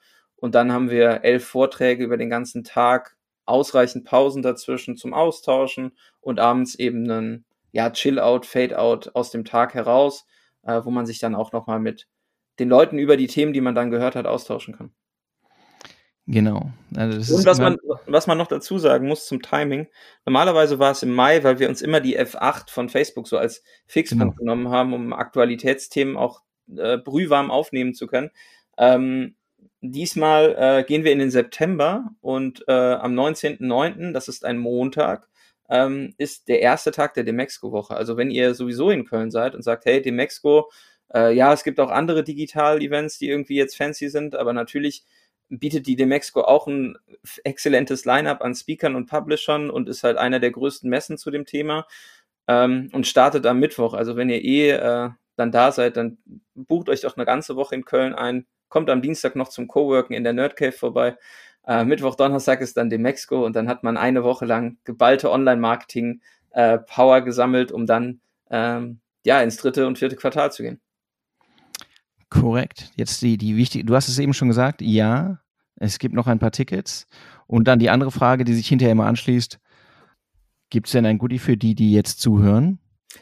und 0.41 0.55
dann 0.55 0.71
haben 0.73 0.89
wir 0.89 1.23
elf 1.23 1.45
Vorträge 1.45 2.03
über 2.03 2.17
den 2.17 2.29
ganzen 2.29 2.63
Tag, 2.63 3.15
ausreichend 3.45 4.05
Pausen 4.05 4.41
dazwischen 4.41 4.97
zum 4.97 5.13
Austauschen 5.13 5.91
und 6.19 6.39
abends 6.39 6.75
eben 6.75 7.09
einen 7.09 7.45
ja, 7.71 7.91
Chill-out, 7.91 8.45
Fade-out 8.45 9.15
aus 9.15 9.29
dem 9.29 9.45
Tag 9.45 9.75
heraus, 9.75 10.25
äh, 10.63 10.81
wo 10.83 10.89
man 10.89 11.05
sich 11.05 11.19
dann 11.19 11.35
auch 11.35 11.51
nochmal 11.51 11.79
mit 11.79 12.07
den 12.59 12.69
Leuten 12.69 12.97
über 12.97 13.17
die 13.17 13.27
Themen, 13.27 13.53
die 13.53 13.61
man 13.61 13.75
dann 13.75 13.91
gehört 13.91 14.15
hat, 14.15 14.25
austauschen 14.25 14.75
kann. 14.75 14.91
Genau. 16.25 16.71
Also 16.95 17.35
und 17.35 17.45
was 17.45 17.59
man, 17.59 17.77
was 18.07 18.25
man 18.25 18.37
noch 18.37 18.47
dazu 18.47 18.79
sagen 18.79 19.07
muss 19.07 19.27
zum 19.27 19.43
Timing. 19.43 19.87
Normalerweise 20.25 20.79
war 20.79 20.91
es 20.91 21.03
im 21.03 21.13
Mai, 21.13 21.43
weil 21.43 21.59
wir 21.59 21.69
uns 21.69 21.81
immer 21.83 21.99
die 21.99 22.19
F8 22.19 22.71
von 22.71 22.89
Facebook 22.89 23.27
so 23.27 23.37
als 23.37 23.63
Fixpunkt 23.85 24.37
genau. 24.37 24.55
genommen 24.55 24.69
haben, 24.69 24.93
um 24.93 25.13
Aktualitätsthemen 25.13 26.17
auch 26.17 26.41
äh, 26.75 26.97
brühwarm 26.97 27.51
aufnehmen 27.51 27.93
zu 27.93 28.07
können. 28.07 28.31
Ähm, 28.77 29.35
Diesmal 29.81 30.55
äh, 30.57 30.83
gehen 30.83 31.03
wir 31.03 31.11
in 31.11 31.19
den 31.19 31.31
September 31.31 32.11
und 32.21 32.63
äh, 32.67 32.71
am 32.71 33.13
19.09., 33.13 34.13
das 34.13 34.27
ist 34.27 34.45
ein 34.45 34.59
Montag, 34.59 35.27
ähm, 35.69 36.13
ist 36.17 36.47
der 36.49 36.61
erste 36.61 36.91
Tag 36.91 37.15
der 37.15 37.23
Demexco-Woche. 37.23 37.95
Also 37.95 38.15
wenn 38.15 38.29
ihr 38.29 38.53
sowieso 38.53 38.91
in 38.91 39.05
Köln 39.05 39.31
seid 39.31 39.55
und 39.55 39.63
sagt, 39.63 39.85
hey, 39.85 40.01
Demexco, 40.01 40.69
äh, 41.13 41.33
ja, 41.33 41.51
es 41.51 41.63
gibt 41.63 41.79
auch 41.79 41.89
andere 41.89 42.23
Digital-Events, 42.23 43.17
die 43.17 43.29
irgendwie 43.29 43.55
jetzt 43.55 43.75
fancy 43.75 44.09
sind, 44.09 44.35
aber 44.35 44.53
natürlich 44.53 45.03
bietet 45.49 45.87
die 45.87 45.95
Demexco 45.95 46.41
auch 46.41 46.67
ein 46.67 46.97
exzellentes 47.43 48.05
Line-up 48.05 48.41
an 48.41 48.55
Speakern 48.55 48.95
und 48.95 49.07
Publishern 49.07 49.69
und 49.69 49.89
ist 49.89 50.03
halt 50.03 50.17
einer 50.17 50.39
der 50.39 50.51
größten 50.51 50.89
Messen 50.89 51.17
zu 51.17 51.31
dem 51.31 51.45
Thema 51.45 51.87
ähm, 52.47 52.89
und 52.93 53.07
startet 53.07 53.45
am 53.45 53.59
Mittwoch. 53.59 53.93
Also 53.93 54.15
wenn 54.15 54.29
ihr 54.29 54.43
eh 54.43 54.71
äh, 54.71 55.09
dann 55.35 55.51
da 55.51 55.71
seid, 55.71 55.97
dann 55.97 56.19
bucht 56.55 56.89
euch 56.89 57.01
doch 57.01 57.17
eine 57.17 57.25
ganze 57.25 57.55
Woche 57.55 57.75
in 57.75 57.85
Köln 57.85 58.13
ein, 58.13 58.45
kommt 58.71 58.89
am 58.89 59.03
Dienstag 59.03 59.35
noch 59.35 59.49
zum 59.49 59.67
Coworken 59.67 60.15
in 60.15 60.23
der 60.23 60.33
Nerd 60.33 60.55
Cave 60.55 60.71
vorbei. 60.71 61.15
Äh, 61.67 61.83
Mittwoch, 61.83 62.15
Donnerstag 62.15 62.61
ist 62.61 62.77
dann 62.77 62.89
Demexco 62.89 63.45
und 63.45 63.55
dann 63.55 63.67
hat 63.67 63.83
man 63.83 63.97
eine 63.97 64.23
Woche 64.23 64.45
lang 64.45 64.77
geballte 64.83 65.29
Online-Marketing-Power 65.29 67.17
äh, 67.17 67.21
gesammelt, 67.21 67.71
um 67.71 67.85
dann 67.85 68.21
ähm, 68.49 68.99
ja 69.23 69.39
ins 69.41 69.57
dritte 69.57 69.85
und 69.85 69.99
vierte 69.99 70.15
Quartal 70.15 70.51
zu 70.51 70.63
gehen. 70.63 70.81
Korrekt. 72.29 72.89
Jetzt 72.95 73.21
die, 73.21 73.37
die 73.37 73.55
wichtige, 73.55 73.85
du 73.85 73.93
hast 73.93 74.07
es 74.07 74.17
eben 74.17 74.33
schon 74.33 74.47
gesagt, 74.47 74.81
ja, 74.81 75.39
es 75.75 75.99
gibt 75.99 76.15
noch 76.15 76.25
ein 76.25 76.39
paar 76.39 76.51
Tickets. 76.51 77.07
Und 77.45 77.67
dann 77.67 77.77
die 77.77 77.91
andere 77.91 78.11
Frage, 78.11 78.43
die 78.43 78.53
sich 78.53 78.67
hinterher 78.67 78.93
immer 78.93 79.05
anschließt, 79.05 79.59
Gibt 80.71 80.87
es 80.87 80.93
denn 80.93 81.05
ein 81.05 81.17
Goodie 81.17 81.37
für 81.37 81.57
die, 81.57 81.75
die 81.75 81.91
jetzt 81.91 82.21
zuhören? 82.21 82.79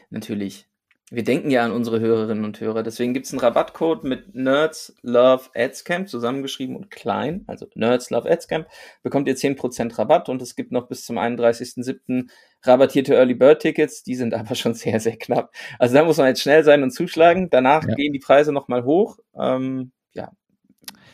Natürlich. 0.08 0.68
Wir 1.12 1.24
denken 1.24 1.50
ja 1.50 1.64
an 1.64 1.72
unsere 1.72 1.98
Hörerinnen 1.98 2.44
und 2.44 2.60
Hörer. 2.60 2.84
Deswegen 2.84 3.12
gibt 3.14 3.26
es 3.26 3.32
einen 3.32 3.40
Rabattcode 3.40 4.04
mit 4.04 4.32
Nerds 4.36 4.94
Love 5.02 5.50
Adscamp 5.56 6.08
zusammengeschrieben 6.08 6.76
und 6.76 6.88
klein. 6.88 7.42
Also 7.48 7.66
Nerds 7.74 8.10
Love 8.10 8.30
Adscamp. 8.30 8.68
Bekommt 9.02 9.26
ihr 9.26 9.36
10% 9.36 9.98
Rabatt 9.98 10.28
und 10.28 10.40
es 10.40 10.54
gibt 10.54 10.70
noch 10.70 10.86
bis 10.86 11.04
zum 11.04 11.18
31.07. 11.18 12.30
rabattierte 12.62 13.14
Early 13.14 13.34
Bird 13.34 13.60
Tickets. 13.60 14.04
Die 14.04 14.14
sind 14.14 14.34
aber 14.34 14.54
schon 14.54 14.74
sehr, 14.74 15.00
sehr 15.00 15.16
knapp. 15.16 15.52
Also 15.80 15.96
da 15.96 16.04
muss 16.04 16.18
man 16.18 16.28
jetzt 16.28 16.42
schnell 16.42 16.62
sein 16.62 16.84
und 16.84 16.92
zuschlagen. 16.92 17.50
Danach 17.50 17.82
ja. 17.88 17.94
gehen 17.96 18.12
die 18.12 18.20
Preise 18.20 18.52
nochmal 18.52 18.84
hoch. 18.84 19.18
Ähm, 19.36 19.90
ja. 20.12 20.30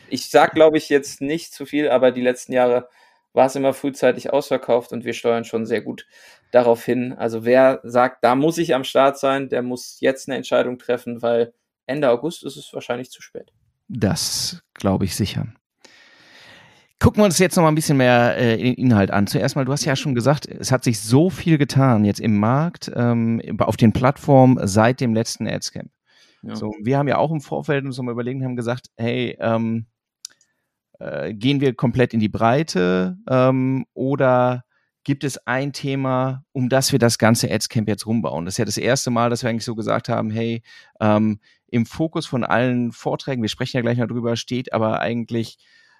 Ich 0.09 0.29
sag, 0.29 0.53
glaube 0.53 0.77
ich, 0.77 0.89
jetzt 0.89 1.21
nicht 1.21 1.55
zu 1.55 1.65
viel, 1.65 1.89
aber 1.89 2.11
die 2.11 2.21
letzten 2.21 2.53
Jahre 2.53 2.87
war 3.33 3.45
es 3.45 3.55
immer 3.55 3.73
frühzeitig 3.73 4.31
ausverkauft 4.31 4.91
und 4.91 5.05
wir 5.05 5.13
steuern 5.13 5.43
schon 5.43 5.65
sehr 5.65 5.81
gut 5.81 6.07
darauf 6.51 6.83
hin. 6.83 7.13
Also 7.13 7.45
wer 7.45 7.79
sagt, 7.83 8.23
da 8.23 8.35
muss 8.35 8.57
ich 8.57 8.73
am 8.73 8.83
Start 8.83 9.19
sein, 9.19 9.49
der 9.49 9.61
muss 9.61 9.99
jetzt 9.99 10.27
eine 10.27 10.37
Entscheidung 10.37 10.79
treffen, 10.79 11.21
weil 11.21 11.53
Ende 11.85 12.09
August 12.09 12.43
ist 12.43 12.57
es 12.57 12.73
wahrscheinlich 12.73 13.11
zu 13.11 13.21
spät. 13.21 13.53
Das 13.87 14.61
glaube 14.73 15.05
ich 15.05 15.15
sicher. 15.15 15.47
Gucken 16.99 17.21
wir 17.21 17.25
uns 17.25 17.37
jetzt 17.37 17.55
noch 17.55 17.63
mal 17.63 17.69
ein 17.69 17.75
bisschen 17.75 17.97
mehr 17.97 18.37
äh, 18.37 18.71
Inhalt 18.71 19.11
an. 19.11 19.27
Zuerst 19.27 19.55
mal, 19.55 19.65
du 19.65 19.71
hast 19.71 19.85
ja 19.85 19.95
schon 19.95 20.15
gesagt, 20.15 20.47
es 20.47 20.71
hat 20.71 20.83
sich 20.83 20.99
so 20.99 21.29
viel 21.29 21.59
getan 21.59 22.05
jetzt 22.05 22.19
im 22.19 22.39
Markt, 22.39 22.91
ähm, 22.95 23.39
auf 23.59 23.77
den 23.77 23.93
Plattformen 23.93 24.57
seit 24.67 24.99
dem 24.99 25.13
letzten 25.13 25.47
Adscamp. 25.47 25.91
Ja. 26.41 26.55
So, 26.55 26.73
wir 26.81 26.97
haben 26.97 27.07
ja 27.07 27.17
auch 27.17 27.31
im 27.31 27.41
Vorfeld 27.41 27.85
uns 27.85 28.01
mal 28.01 28.11
überlegt 28.11 28.39
und 28.39 28.45
haben 28.45 28.55
gesagt, 28.55 28.87
hey, 28.95 29.37
ähm, 29.39 29.85
äh, 30.99 31.33
gehen 31.33 31.61
wir 31.61 31.75
komplett 31.75 32.13
in 32.13 32.19
die 32.19 32.29
Breite 32.29 33.17
ähm, 33.29 33.85
oder 33.93 34.63
gibt 35.03 35.23
es 35.23 35.37
ein 35.47 35.71
Thema, 35.71 36.43
um 36.51 36.67
das 36.67 36.91
wir 36.91 36.99
das 36.99 37.17
ganze 37.17 37.49
Adscamp 37.49 37.87
jetzt 37.87 38.05
rumbauen? 38.05 38.45
Das 38.45 38.55
ist 38.55 38.57
ja 38.57 38.65
das 38.65 38.77
erste 38.77 39.09
Mal, 39.09 39.29
dass 39.29 39.41
wir 39.41 39.49
eigentlich 39.49 39.63
so 39.63 39.75
gesagt 39.75 40.09
haben, 40.09 40.29
hey, 40.29 40.61
ähm, 40.99 41.39
im 41.67 41.85
Fokus 41.85 42.25
von 42.25 42.43
allen 42.43 42.91
Vorträgen, 42.91 43.41
wir 43.41 43.49
sprechen 43.49 43.77
ja 43.77 43.81
gleich 43.81 43.97
noch 43.97 44.07
drüber, 44.07 44.35
steht 44.35 44.73
aber 44.73 44.99
eigentlich 44.99 45.57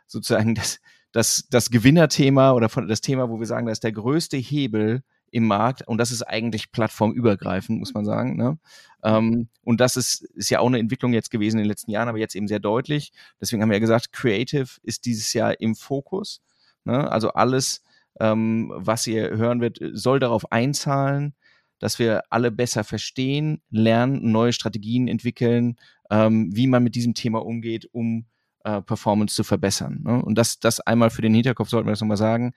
sozusagen 0.08 0.56
das, 0.56 0.80
das, 1.12 1.48
das 1.50 1.70
Gewinnerthema 1.70 2.52
oder 2.52 2.70
von, 2.70 2.88
das 2.88 3.02
Thema, 3.02 3.30
wo 3.30 3.40
wir 3.40 3.48
sagen, 3.48 3.68
das 3.68 3.78
ist 3.78 3.84
der 3.84 3.94
größte 3.94 4.38
Hebel 4.38 5.04
im 5.32 5.46
Markt 5.46 5.88
und 5.88 5.98
das 5.98 6.12
ist 6.12 6.24
eigentlich 6.24 6.72
plattformübergreifend, 6.72 7.80
muss 7.80 7.94
man 7.94 8.06
sagen. 8.06 8.38
Ne? 8.38 8.58
Ähm, 9.04 9.50
und 9.64 9.82
das 9.82 9.98
ist, 9.98 10.22
ist 10.22 10.50
ja 10.50 10.60
auch 10.60 10.68
eine 10.68 10.80
Entwicklung 10.80 11.14
jetzt 11.14 11.32
gewesen 11.32 11.58
in 11.58 11.64
den 11.64 11.70
letzten 11.70 11.92
Jahren, 11.92 12.10
aber 12.10 12.18
jetzt 12.18 12.36
eben 12.36 12.48
sehr 12.48 12.60
deutlich. 12.60 13.12
Deswegen 13.42 13.62
haben 13.62 13.70
wir 13.70 13.76
ja 13.76 13.82
gesagt, 13.82 14.14
Creative 14.14 14.68
ist 14.84 15.06
dieses 15.06 15.34
Jahr 15.34 15.60
im 15.60 15.76
Fokus. 15.76 16.42
Ne? 16.86 17.10
Also 17.12 17.30
alles, 17.32 17.84
ähm, 18.20 18.72
was 18.76 19.06
ihr 19.08 19.36
hören 19.38 19.62
wird, 19.62 19.80
soll 19.94 20.20
darauf 20.20 20.52
einzahlen, 20.52 21.36
dass 21.80 22.00
wir 22.00 22.24
alle 22.30 22.52
besser 22.52 22.84
verstehen, 22.84 23.62
lernen, 23.70 24.32
neue 24.32 24.54
Strategien 24.54 25.08
entwickeln, 25.08 25.76
ähm, 26.10 26.56
wie 26.56 26.68
man 26.68 26.84
mit 26.84 26.96
diesem 26.96 27.14
Thema 27.14 27.46
umgeht, 27.46 27.88
um 27.92 28.26
äh, 28.64 28.82
Performance 28.82 29.36
zu 29.36 29.44
verbessern. 29.44 30.02
Ne? 30.04 30.24
Und 30.24 30.38
das, 30.38 30.60
das 30.60 30.80
einmal 30.80 31.10
für 31.10 31.22
den 31.22 31.34
Hinterkopf 31.34 31.70
sollten 31.70 31.88
wir 31.88 31.92
das 31.92 32.02
nochmal 32.02 32.18
sagen. 32.18 32.54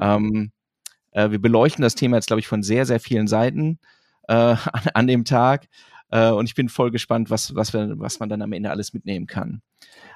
Ähm, 0.00 0.52
äh, 1.12 1.30
wir 1.30 1.40
beleuchten 1.40 1.82
das 1.82 1.94
Thema 1.94 2.16
jetzt, 2.16 2.26
glaube 2.26 2.40
ich, 2.40 2.48
von 2.48 2.62
sehr, 2.62 2.86
sehr 2.86 3.00
vielen 3.00 3.26
Seiten 3.26 3.78
äh, 4.28 4.32
an, 4.34 4.82
an, 4.94 5.06
dem 5.06 5.24
Tag. 5.24 5.68
Äh, 6.10 6.30
und 6.30 6.46
ich 6.46 6.54
bin 6.54 6.68
voll 6.68 6.90
gespannt, 6.90 7.30
was, 7.30 7.54
was, 7.54 7.72
wir, 7.72 7.98
was 7.98 8.20
man 8.20 8.28
dann 8.28 8.42
am 8.42 8.52
Ende 8.52 8.70
alles 8.70 8.92
mitnehmen 8.92 9.26
kann. 9.26 9.62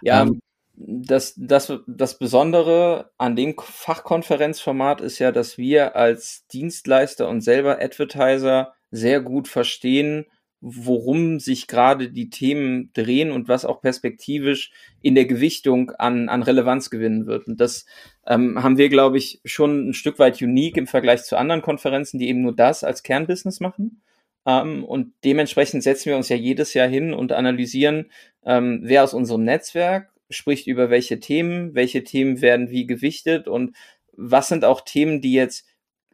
Ja, 0.03 0.23
ähm, 0.23 0.41
das, 0.77 1.35
das, 1.37 1.73
das 1.87 2.19
Besondere 2.19 3.11
an 3.17 3.37
dem 3.37 3.55
Fachkonferenzformat 3.57 5.01
ist 5.01 5.21
ja, 5.21 5.31
dass 5.31 5.57
wir 5.57 5.95
als 5.95 6.47
Dienstleister 6.49 7.29
und 7.29 7.43
selber 7.43 7.81
Advertiser 7.81 8.75
sehr 8.91 9.21
gut 9.21 9.47
verstehen, 9.47 10.27
worum 10.61 11.41
sich 11.41 11.67
gerade 11.67 12.11
die 12.11 12.31
Themen 12.31 12.91
drehen 12.95 13.31
und 13.31 13.49
was 13.49 13.65
auch 13.65 13.83
perspektivisch 13.83 14.73
in 15.03 15.15
der 15.15 15.27
Gewichtung 15.27 15.91
an, 15.91 16.29
an 16.29 16.43
Relevanz 16.43 16.91
gewinnen 16.91 17.27
wird. 17.27 17.47
Und 17.47 17.61
das 17.61 17.85
ähm, 18.27 18.63
haben 18.63 18.79
wir, 18.79 18.89
glaube 18.89 19.19
ich, 19.19 19.41
schon 19.45 19.91
ein 19.91 19.95
Stück 19.95 20.19
weit 20.19 20.41
unique 20.41 20.77
im 20.77 20.87
Vergleich 20.87 21.25
zu 21.25 21.37
anderen 21.37 21.63
Konferenzen, 21.63 22.19
die 22.19 22.29
eben 22.29 22.43
nur 22.43 22.55
das 22.55 22.85
als 22.85 23.03
Kernbusiness 23.03 23.61
machen. 23.61 24.03
Ähm, 24.47 24.85
und 24.85 25.13
dementsprechend 25.25 25.83
setzen 25.83 26.07
wir 26.07 26.17
uns 26.17 26.29
ja 26.29 26.37
jedes 26.37 26.75
Jahr 26.75 26.89
hin 26.89 27.15
und 27.15 27.33
analysieren, 27.33 28.11
ähm, 28.45 28.81
wer 28.83 29.05
aus 29.05 29.15
unserem 29.15 29.45
Netzwerk 29.45 30.11
spricht 30.31 30.67
über 30.67 30.91
welche 30.91 31.21
Themen, 31.21 31.75
welche 31.75 32.05
Themen 32.05 32.41
werden 32.41 32.71
wie 32.71 32.87
gewichtet 32.87 33.47
und 33.49 33.77
was 34.17 34.49
sind 34.49 34.65
auch 34.65 34.81
Themen, 34.81 35.21
die 35.21 35.33
jetzt 35.33 35.67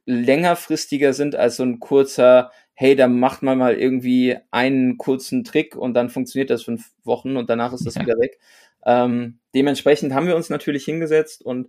längerfristiger 0.06 1.12
sind 1.12 1.36
als 1.36 1.56
so 1.56 1.62
ein 1.62 1.78
kurzer 1.78 2.50
hey, 2.80 2.96
da 2.96 3.08
macht 3.08 3.42
man 3.42 3.58
mal 3.58 3.74
irgendwie 3.74 4.38
einen 4.50 4.96
kurzen 4.96 5.44
Trick 5.44 5.76
und 5.76 5.92
dann 5.92 6.08
funktioniert 6.08 6.48
das 6.48 6.62
fünf 6.62 6.92
Wochen 7.04 7.36
und 7.36 7.50
danach 7.50 7.74
ist 7.74 7.84
das 7.84 7.96
ja. 7.96 8.00
wieder 8.00 8.18
weg. 8.18 8.38
Ähm, 8.86 9.38
dementsprechend 9.54 10.14
haben 10.14 10.26
wir 10.26 10.34
uns 10.34 10.48
natürlich 10.48 10.86
hingesetzt 10.86 11.44
und 11.44 11.68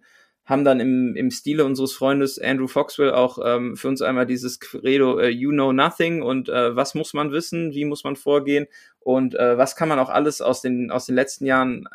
haben 0.51 0.65
dann 0.65 0.81
im, 0.81 1.15
im 1.15 1.31
Stile 1.31 1.63
unseres 1.63 1.93
Freundes 1.93 2.38
Andrew 2.38 2.67
Foxwell 2.67 3.12
auch 3.12 3.39
ähm, 3.43 3.77
für 3.77 3.88
uns 3.88 4.01
einmal 4.01 4.25
dieses 4.25 4.60
Credo 4.60 5.17
äh, 5.17 5.29
You 5.29 5.51
Know 5.51 5.72
Nothing 5.72 6.22
und 6.22 6.50
äh, 6.50 6.75
was 6.75 6.93
muss 6.93 7.13
man 7.13 7.31
wissen, 7.31 7.74
wie 7.74 7.86
muss 7.86 8.03
man 8.03 8.17
vorgehen 8.17 8.67
und 9.00 9.34
äh, 9.34 9.58
was 9.58 9.77
kann 9.77 9.88
man 9.88 9.98
auch 9.98 10.10
alles 10.10 10.41
aus 10.41 10.62
den, 10.62 10.91
aus 10.91 11.05
den 11.05 11.15
letzten 11.15 11.46
Jahren 11.46 11.88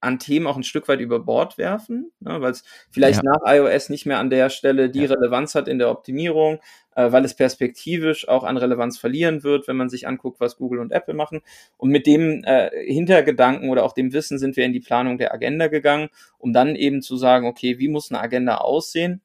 an 0.00 0.18
Themen 0.18 0.46
auch 0.46 0.56
ein 0.56 0.62
Stück 0.62 0.88
weit 0.88 1.00
über 1.00 1.20
Bord 1.20 1.58
werfen, 1.58 2.10
ne, 2.20 2.40
weil 2.40 2.52
es 2.52 2.64
vielleicht 2.90 3.22
ja. 3.22 3.30
nach 3.30 3.40
iOS 3.44 3.90
nicht 3.90 4.06
mehr 4.06 4.18
an 4.18 4.30
der 4.30 4.48
Stelle 4.48 4.88
die 4.88 5.04
ja. 5.04 5.10
Relevanz 5.10 5.54
hat 5.54 5.68
in 5.68 5.78
der 5.78 5.90
Optimierung, 5.90 6.58
äh, 6.94 7.12
weil 7.12 7.24
es 7.24 7.34
perspektivisch 7.34 8.26
auch 8.26 8.44
an 8.44 8.56
Relevanz 8.56 8.98
verlieren 8.98 9.42
wird, 9.42 9.68
wenn 9.68 9.76
man 9.76 9.90
sich 9.90 10.08
anguckt, 10.08 10.40
was 10.40 10.56
Google 10.56 10.80
und 10.80 10.92
Apple 10.92 11.14
machen. 11.14 11.42
Und 11.76 11.90
mit 11.90 12.06
dem 12.06 12.42
äh, 12.44 12.70
Hintergedanken 12.86 13.68
oder 13.68 13.84
auch 13.84 13.92
dem 13.92 14.12
Wissen 14.12 14.38
sind 14.38 14.56
wir 14.56 14.64
in 14.64 14.72
die 14.72 14.80
Planung 14.80 15.18
der 15.18 15.34
Agenda 15.34 15.68
gegangen, 15.68 16.08
um 16.38 16.52
dann 16.52 16.76
eben 16.76 17.02
zu 17.02 17.16
sagen, 17.16 17.46
okay, 17.46 17.78
wie 17.78 17.88
muss 17.88 18.10
eine 18.10 18.20
Agenda 18.20 18.56
aussehen, 18.56 19.20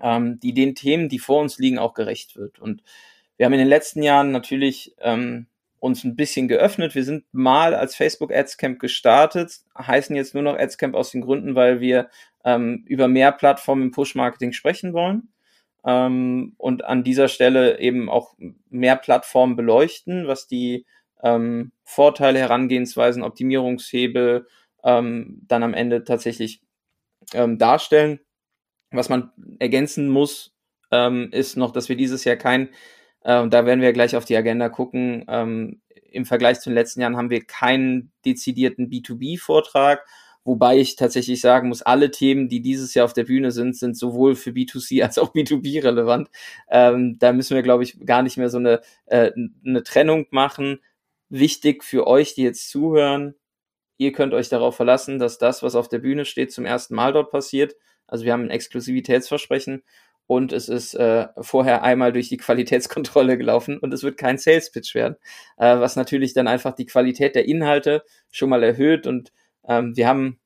ähm, 0.00 0.38
die 0.40 0.54
den 0.54 0.74
Themen, 0.76 1.08
die 1.08 1.18
vor 1.18 1.40
uns 1.40 1.58
liegen, 1.58 1.78
auch 1.78 1.94
gerecht 1.94 2.36
wird. 2.36 2.60
Und 2.60 2.82
wir 3.36 3.46
haben 3.46 3.54
in 3.54 3.58
den 3.58 3.68
letzten 3.68 4.02
Jahren 4.02 4.30
natürlich 4.30 4.94
ähm, 5.00 5.46
uns 5.80 6.04
ein 6.04 6.14
bisschen 6.14 6.46
geöffnet. 6.46 6.94
Wir 6.94 7.04
sind 7.04 7.24
mal 7.32 7.74
als 7.74 7.96
Facebook 7.96 8.32
Adscamp 8.32 8.78
gestartet, 8.78 9.60
heißen 9.76 10.14
jetzt 10.14 10.34
nur 10.34 10.42
noch 10.42 10.58
Adscamp 10.58 10.94
aus 10.94 11.10
den 11.10 11.22
Gründen, 11.22 11.54
weil 11.54 11.80
wir 11.80 12.08
ähm, 12.44 12.84
über 12.86 13.08
mehr 13.08 13.32
Plattformen 13.32 13.84
im 13.84 13.90
Push-Marketing 13.90 14.52
sprechen 14.52 14.92
wollen 14.92 15.28
ähm, 15.84 16.54
und 16.58 16.84
an 16.84 17.02
dieser 17.02 17.28
Stelle 17.28 17.80
eben 17.80 18.08
auch 18.08 18.34
mehr 18.68 18.96
Plattformen 18.96 19.56
beleuchten, 19.56 20.26
was 20.26 20.46
die 20.46 20.86
ähm, 21.22 21.72
Vorteile, 21.82 22.38
Herangehensweisen, 22.38 23.22
Optimierungshebel 23.22 24.46
ähm, 24.84 25.40
dann 25.46 25.62
am 25.62 25.74
Ende 25.74 26.04
tatsächlich 26.04 26.62
ähm, 27.34 27.58
darstellen. 27.58 28.20
Was 28.90 29.08
man 29.08 29.30
ergänzen 29.58 30.08
muss, 30.08 30.54
ähm, 30.90 31.28
ist 31.32 31.56
noch, 31.56 31.72
dass 31.72 31.88
wir 31.88 31.96
dieses 31.96 32.24
Jahr 32.24 32.36
kein 32.36 32.70
äh, 33.22 33.40
und 33.40 33.52
da 33.52 33.66
werden 33.66 33.80
wir 33.80 33.92
gleich 33.92 34.16
auf 34.16 34.24
die 34.24 34.36
Agenda 34.36 34.68
gucken. 34.68 35.24
Ähm, 35.28 35.80
Im 36.10 36.24
Vergleich 36.24 36.60
zu 36.60 36.70
den 36.70 36.74
letzten 36.74 37.00
Jahren 37.00 37.16
haben 37.16 37.30
wir 37.30 37.44
keinen 37.44 38.12
dezidierten 38.24 38.90
B2B-Vortrag, 38.90 40.04
wobei 40.44 40.78
ich 40.78 40.96
tatsächlich 40.96 41.40
sagen 41.40 41.68
muss, 41.68 41.82
alle 41.82 42.10
Themen, 42.10 42.48
die 42.48 42.62
dieses 42.62 42.94
Jahr 42.94 43.04
auf 43.04 43.12
der 43.12 43.24
Bühne 43.24 43.50
sind, 43.50 43.76
sind 43.76 43.96
sowohl 43.96 44.34
für 44.34 44.50
B2C 44.50 45.02
als 45.04 45.18
auch 45.18 45.34
B2B 45.34 45.82
relevant. 45.84 46.28
Ähm, 46.70 47.18
da 47.18 47.32
müssen 47.32 47.54
wir, 47.54 47.62
glaube 47.62 47.84
ich, 47.84 48.04
gar 48.04 48.22
nicht 48.22 48.36
mehr 48.36 48.50
so 48.50 48.58
eine, 48.58 48.80
äh, 49.06 49.32
eine 49.64 49.82
Trennung 49.82 50.26
machen. 50.30 50.80
Wichtig 51.28 51.84
für 51.84 52.06
euch, 52.06 52.34
die 52.34 52.42
jetzt 52.42 52.70
zuhören, 52.70 53.34
ihr 53.98 54.12
könnt 54.12 54.34
euch 54.34 54.48
darauf 54.48 54.76
verlassen, 54.76 55.18
dass 55.18 55.38
das, 55.38 55.62
was 55.62 55.76
auf 55.76 55.88
der 55.88 55.98
Bühne 55.98 56.24
steht, 56.24 56.52
zum 56.52 56.64
ersten 56.64 56.94
Mal 56.94 57.12
dort 57.12 57.30
passiert. 57.30 57.76
Also 58.06 58.24
wir 58.24 58.32
haben 58.32 58.44
ein 58.44 58.50
Exklusivitätsversprechen 58.50 59.84
und 60.30 60.52
es 60.52 60.68
ist 60.68 60.94
äh, 60.94 61.26
vorher 61.40 61.82
einmal 61.82 62.12
durch 62.12 62.28
die 62.28 62.36
Qualitätskontrolle 62.36 63.36
gelaufen 63.36 63.78
und 63.78 63.92
es 63.92 64.04
wird 64.04 64.16
kein 64.16 64.38
Sales 64.38 64.70
Pitch 64.70 64.94
werden, 64.94 65.16
äh, 65.56 65.80
was 65.80 65.96
natürlich 65.96 66.34
dann 66.34 66.46
einfach 66.46 66.72
die 66.72 66.86
Qualität 66.86 67.34
der 67.34 67.48
Inhalte 67.48 68.04
schon 68.30 68.48
mal 68.48 68.62
erhöht 68.62 69.08
und 69.08 69.32
ähm, 69.66 69.96
wir 69.96 70.06
haben 70.06 70.38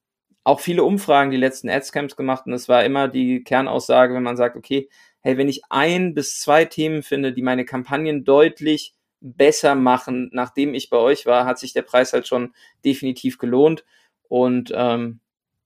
auch 0.43 0.61
viele 0.61 0.85
Umfragen 0.85 1.31
die 1.31 1.37
letzten 1.37 1.69
Adscamps 1.69 2.17
gemacht 2.17 2.47
und 2.47 2.55
es 2.55 2.67
war 2.67 2.83
immer 2.83 3.09
die 3.09 3.45
Kernaussage, 3.45 4.15
wenn 4.15 4.23
man 4.23 4.39
sagt, 4.39 4.57
okay, 4.57 4.89
hey, 5.21 5.37
wenn 5.37 5.51
ich 5.51 5.61
ein 5.69 6.15
bis 6.15 6.41
zwei 6.41 6.65
Themen 6.65 7.03
finde, 7.03 7.35
die 7.35 7.43
meine 7.43 7.67
Kampagnen 7.67 8.25
deutlich 8.25 8.95
besser 9.21 9.75
machen, 9.75 10.31
nachdem 10.33 10.73
ich 10.73 10.89
bei 10.89 10.97
euch 10.97 11.27
war, 11.27 11.45
hat 11.45 11.59
sich 11.59 11.75
der 11.75 11.83
Preis 11.83 12.15
halt 12.15 12.27
schon 12.27 12.55
definitiv 12.87 13.37
gelohnt 13.37 13.85
und 14.31 14.73
ähm, 14.75 15.21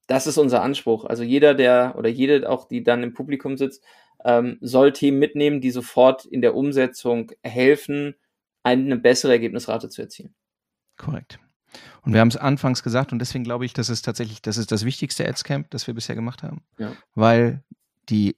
das 0.09 0.25
ist 0.25 0.39
unser 0.39 0.63
Anspruch. 0.63 1.05
Also 1.05 1.21
jeder, 1.21 1.53
der 1.53 1.93
oder 1.95 2.09
jede 2.09 2.49
auch, 2.49 2.67
die 2.67 2.83
dann 2.83 3.03
im 3.03 3.13
Publikum 3.13 3.57
sitzt, 3.57 3.83
ähm, 4.25 4.57
soll 4.61 4.93
Themen 4.93 5.19
mitnehmen, 5.19 5.61
die 5.61 5.71
sofort 5.71 6.25
in 6.25 6.41
der 6.41 6.55
Umsetzung 6.55 7.31
helfen, 7.43 8.15
eine 8.63 8.97
bessere 8.97 9.31
Ergebnisrate 9.31 9.89
zu 9.89 10.01
erzielen. 10.01 10.35
Korrekt. 10.97 11.39
Und 12.01 12.13
wir 12.13 12.19
haben 12.19 12.29
es 12.29 12.37
anfangs 12.37 12.83
gesagt 12.83 13.11
und 13.11 13.19
deswegen 13.19 13.43
glaube 13.43 13.65
ich, 13.65 13.73
das 13.73 13.89
ist 13.89 14.03
tatsächlich, 14.03 14.41
das 14.41 14.57
ist 14.57 14.71
das 14.71 14.85
wichtigste 14.85 15.27
Adscamp, 15.27 15.69
das 15.69 15.87
wir 15.87 15.93
bisher 15.93 16.15
gemacht 16.15 16.43
haben, 16.43 16.63
ja. 16.77 16.93
weil 17.13 17.63
die 18.09 18.35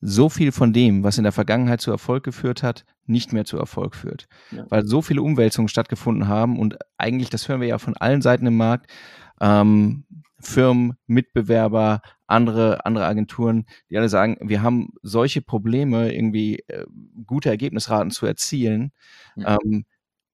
so 0.00 0.28
viel 0.28 0.52
von 0.52 0.72
dem, 0.72 1.02
was 1.02 1.16
in 1.16 1.22
der 1.22 1.32
Vergangenheit 1.32 1.80
zu 1.80 1.90
Erfolg 1.90 2.24
geführt 2.24 2.62
hat, 2.62 2.84
nicht 3.06 3.32
mehr 3.32 3.46
zu 3.46 3.56
Erfolg 3.58 3.94
führt. 3.94 4.26
Ja. 4.50 4.66
Weil 4.68 4.84
so 4.84 5.00
viele 5.00 5.22
Umwälzungen 5.22 5.68
stattgefunden 5.68 6.28
haben 6.28 6.58
und 6.58 6.76
eigentlich, 6.98 7.30
das 7.30 7.48
hören 7.48 7.60
wir 7.62 7.68
ja 7.68 7.78
von 7.78 7.96
allen 7.96 8.20
Seiten 8.20 8.46
im 8.46 8.56
Markt, 8.56 8.90
ähm, 9.40 10.04
Firmen, 10.40 10.94
Mitbewerber, 11.06 12.02
andere, 12.26 12.84
andere 12.84 13.06
Agenturen, 13.06 13.66
die 13.90 13.96
alle 13.96 14.08
sagen, 14.08 14.36
wir 14.40 14.62
haben 14.62 14.90
solche 15.02 15.42
Probleme, 15.42 16.14
irgendwie 16.14 16.60
äh, 16.68 16.84
gute 17.26 17.48
Ergebnisraten 17.48 18.10
zu 18.10 18.26
erzielen. 18.26 18.92
Ja. 19.36 19.58
Ähm, 19.64 19.84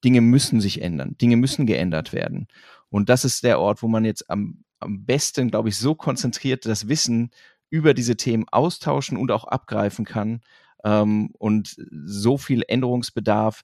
Dinge 0.05 0.21
müssen 0.21 0.61
sich 0.61 0.81
ändern, 0.83 1.17
Dinge 1.21 1.37
müssen 1.37 1.67
geändert 1.67 2.13
werden. 2.13 2.49
Und 2.89 3.09
das 3.09 3.25
ist 3.25 3.45
der 3.45 3.61
Ort, 3.61 3.83
wo 3.83 3.89
man 3.89 4.05
jetzt 4.05 4.31
am, 4.31 4.65
am 4.79 5.05
besten, 5.05 5.51
glaube 5.51 5.69
ich, 5.69 5.77
so 5.77 5.95
konzentriert 5.95 6.67
das 6.67 6.89
Wissen 6.89 7.31
über 7.69 7.95
diese 7.95 8.17
Themen 8.17 8.47
austauschen 8.51 9.17
und 9.17 9.31
auch 9.31 9.45
abgreifen 9.45 10.05
kann. 10.05 10.41
Ähm, 10.85 11.31
und 11.39 11.77
so 11.91 12.39
viel 12.39 12.65
Änderungsbedarf 12.67 13.63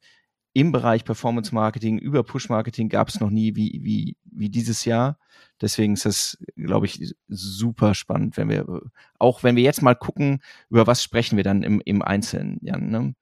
im 0.57 0.73
Bereich 0.73 1.05
Performance 1.05 1.55
Marketing 1.55 1.99
über 1.99 2.23
Push 2.23 2.49
Marketing 2.49 2.89
gab 2.89 3.09
es 3.09 3.21
noch 3.21 3.29
nie 3.29 3.55
wie, 3.57 3.79
wie, 3.83 4.17
wie 4.25 4.49
dieses 4.49 4.87
Jahr. 4.87 5.19
Deswegen 5.61 5.93
ist 5.93 6.07
das, 6.07 6.39
glaube 6.57 6.87
ich, 6.87 7.15
super 7.29 7.95
spannend, 7.95 8.39
wenn 8.39 8.49
wir, 8.49 8.65
auch 9.19 9.43
wenn 9.43 9.55
wir 9.55 9.63
jetzt 9.63 9.83
mal 9.83 9.95
gucken, 9.95 10.41
über 10.71 10.87
was 10.87 11.03
sprechen 11.03 11.37
wir 11.37 11.45
dann 11.45 11.63
im, 11.63 11.83
im 11.85 12.01
Einzelnen, 12.01 12.59
Jan. 12.63 12.89
Ne? 12.89 13.15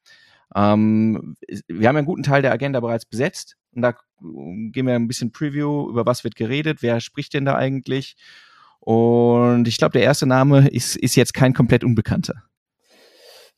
Ähm, 0.54 1.34
wir 1.66 1.88
haben 1.88 1.96
einen 1.96 2.06
guten 2.06 2.22
Teil 2.22 2.42
der 2.42 2.52
Agenda 2.52 2.78
bereits 2.78 3.04
besetzt 3.04 3.56
und 3.72 3.82
da 3.82 3.96
gehen 4.20 4.86
wir 4.86 4.94
ein 4.94 5.08
bisschen 5.08 5.32
Preview, 5.32 5.90
über 5.90 6.06
was 6.06 6.22
wird 6.22 6.36
geredet, 6.36 6.82
wer 6.82 7.00
spricht 7.00 7.34
denn 7.34 7.46
da 7.46 7.56
eigentlich. 7.56 8.14
Und 8.78 9.66
ich 9.66 9.76
glaube, 9.76 9.94
der 9.94 10.02
erste 10.02 10.26
Name 10.26 10.68
ist, 10.68 10.94
ist 10.94 11.16
jetzt 11.16 11.34
kein 11.34 11.52
komplett 11.52 11.82
Unbekannter. 11.82 12.44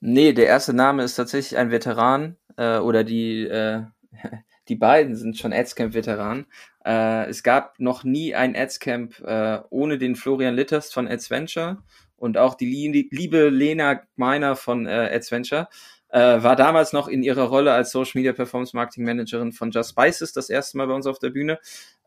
Nee, 0.00 0.32
der 0.32 0.46
erste 0.46 0.72
Name 0.72 1.02
ist 1.02 1.16
tatsächlich 1.16 1.58
ein 1.58 1.70
Veteran 1.70 2.36
äh, 2.56 2.78
oder 2.78 3.04
die, 3.04 3.42
äh, 3.42 3.82
die 4.68 4.76
beiden 4.76 5.16
sind 5.16 5.38
schon 5.38 5.52
Adscamp-Veteranen. 5.52 6.46
Äh, 6.84 7.28
es 7.28 7.42
gab 7.42 7.78
noch 7.78 8.04
nie 8.04 8.34
ein 8.34 8.56
Adscamp 8.56 9.20
äh, 9.20 9.60
ohne 9.70 9.98
den 9.98 10.16
Florian 10.16 10.54
Litters 10.54 10.92
von 10.92 11.08
Adsventure 11.08 11.78
und 12.16 12.38
auch 12.38 12.54
die 12.54 13.08
liebe 13.10 13.48
Lena 13.48 14.02
Meiner 14.16 14.56
von 14.56 14.86
äh, 14.86 15.10
Adsventure 15.12 15.68
äh, 16.08 16.42
war 16.42 16.56
damals 16.56 16.92
noch 16.92 17.08
in 17.08 17.22
ihrer 17.22 17.44
Rolle 17.44 17.72
als 17.72 17.90
Social 17.90 18.12
Media 18.14 18.32
Performance 18.32 18.76
Marketing 18.76 19.04
Managerin 19.04 19.52
von 19.52 19.70
Just 19.70 19.90
Spices 19.90 20.32
das 20.32 20.48
erste 20.48 20.76
Mal 20.76 20.86
bei 20.86 20.94
uns 20.94 21.06
auf 21.06 21.18
der 21.18 21.30
Bühne. 21.30 21.58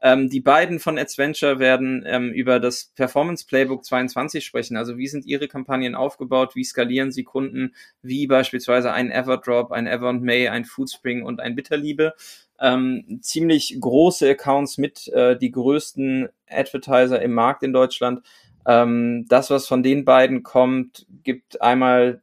Ähm, 0.01 0.29
die 0.29 0.39
beiden 0.39 0.79
von 0.79 0.98
Adventure 0.98 1.60
werden 1.60 2.03
ähm, 2.08 2.32
über 2.32 2.60
das 2.60 2.94
Performance 2.96 3.46
Playbook 3.46 3.84
22 3.84 4.46
sprechen. 4.46 4.77
Also 4.77 4.98
wie 4.98 5.08
sind 5.08 5.25
ihre 5.25 5.50
Kampagnen 5.50 5.96
aufgebaut? 5.96 6.56
Wie 6.56 6.63
skalieren 6.63 7.12
sie 7.12 7.24
Kunden? 7.24 7.75
Wie 8.01 8.25
beispielsweise 8.25 8.94
ein 8.94 9.12
Everdrop, 9.12 9.72
ein 9.72 9.88
Ever 9.88 10.08
and 10.08 10.24
May, 10.24 10.48
ein 10.48 10.63
Foodspring 10.63 11.24
und 11.24 11.41
ein 11.41 11.56
Bitterliebe. 11.56 12.13
Ähm, 12.62 13.20
ziemlich 13.22 13.77
große 13.79 14.29
Accounts 14.29 14.77
mit 14.77 15.08
äh, 15.10 15.38
die 15.38 15.51
größten 15.51 16.29
Advertiser 16.50 17.22
im 17.22 17.34
Markt 17.34 17.63
in 17.63 17.74
Deutschland. 17.74 18.22
Ähm, 18.65 19.25
das, 19.27 19.50
was 19.50 19.68
von 19.68 19.84
den 19.84 20.06
beiden 20.06 20.44
kommt, 20.44 21.06
gibt 21.24 21.62
einmal 21.62 22.22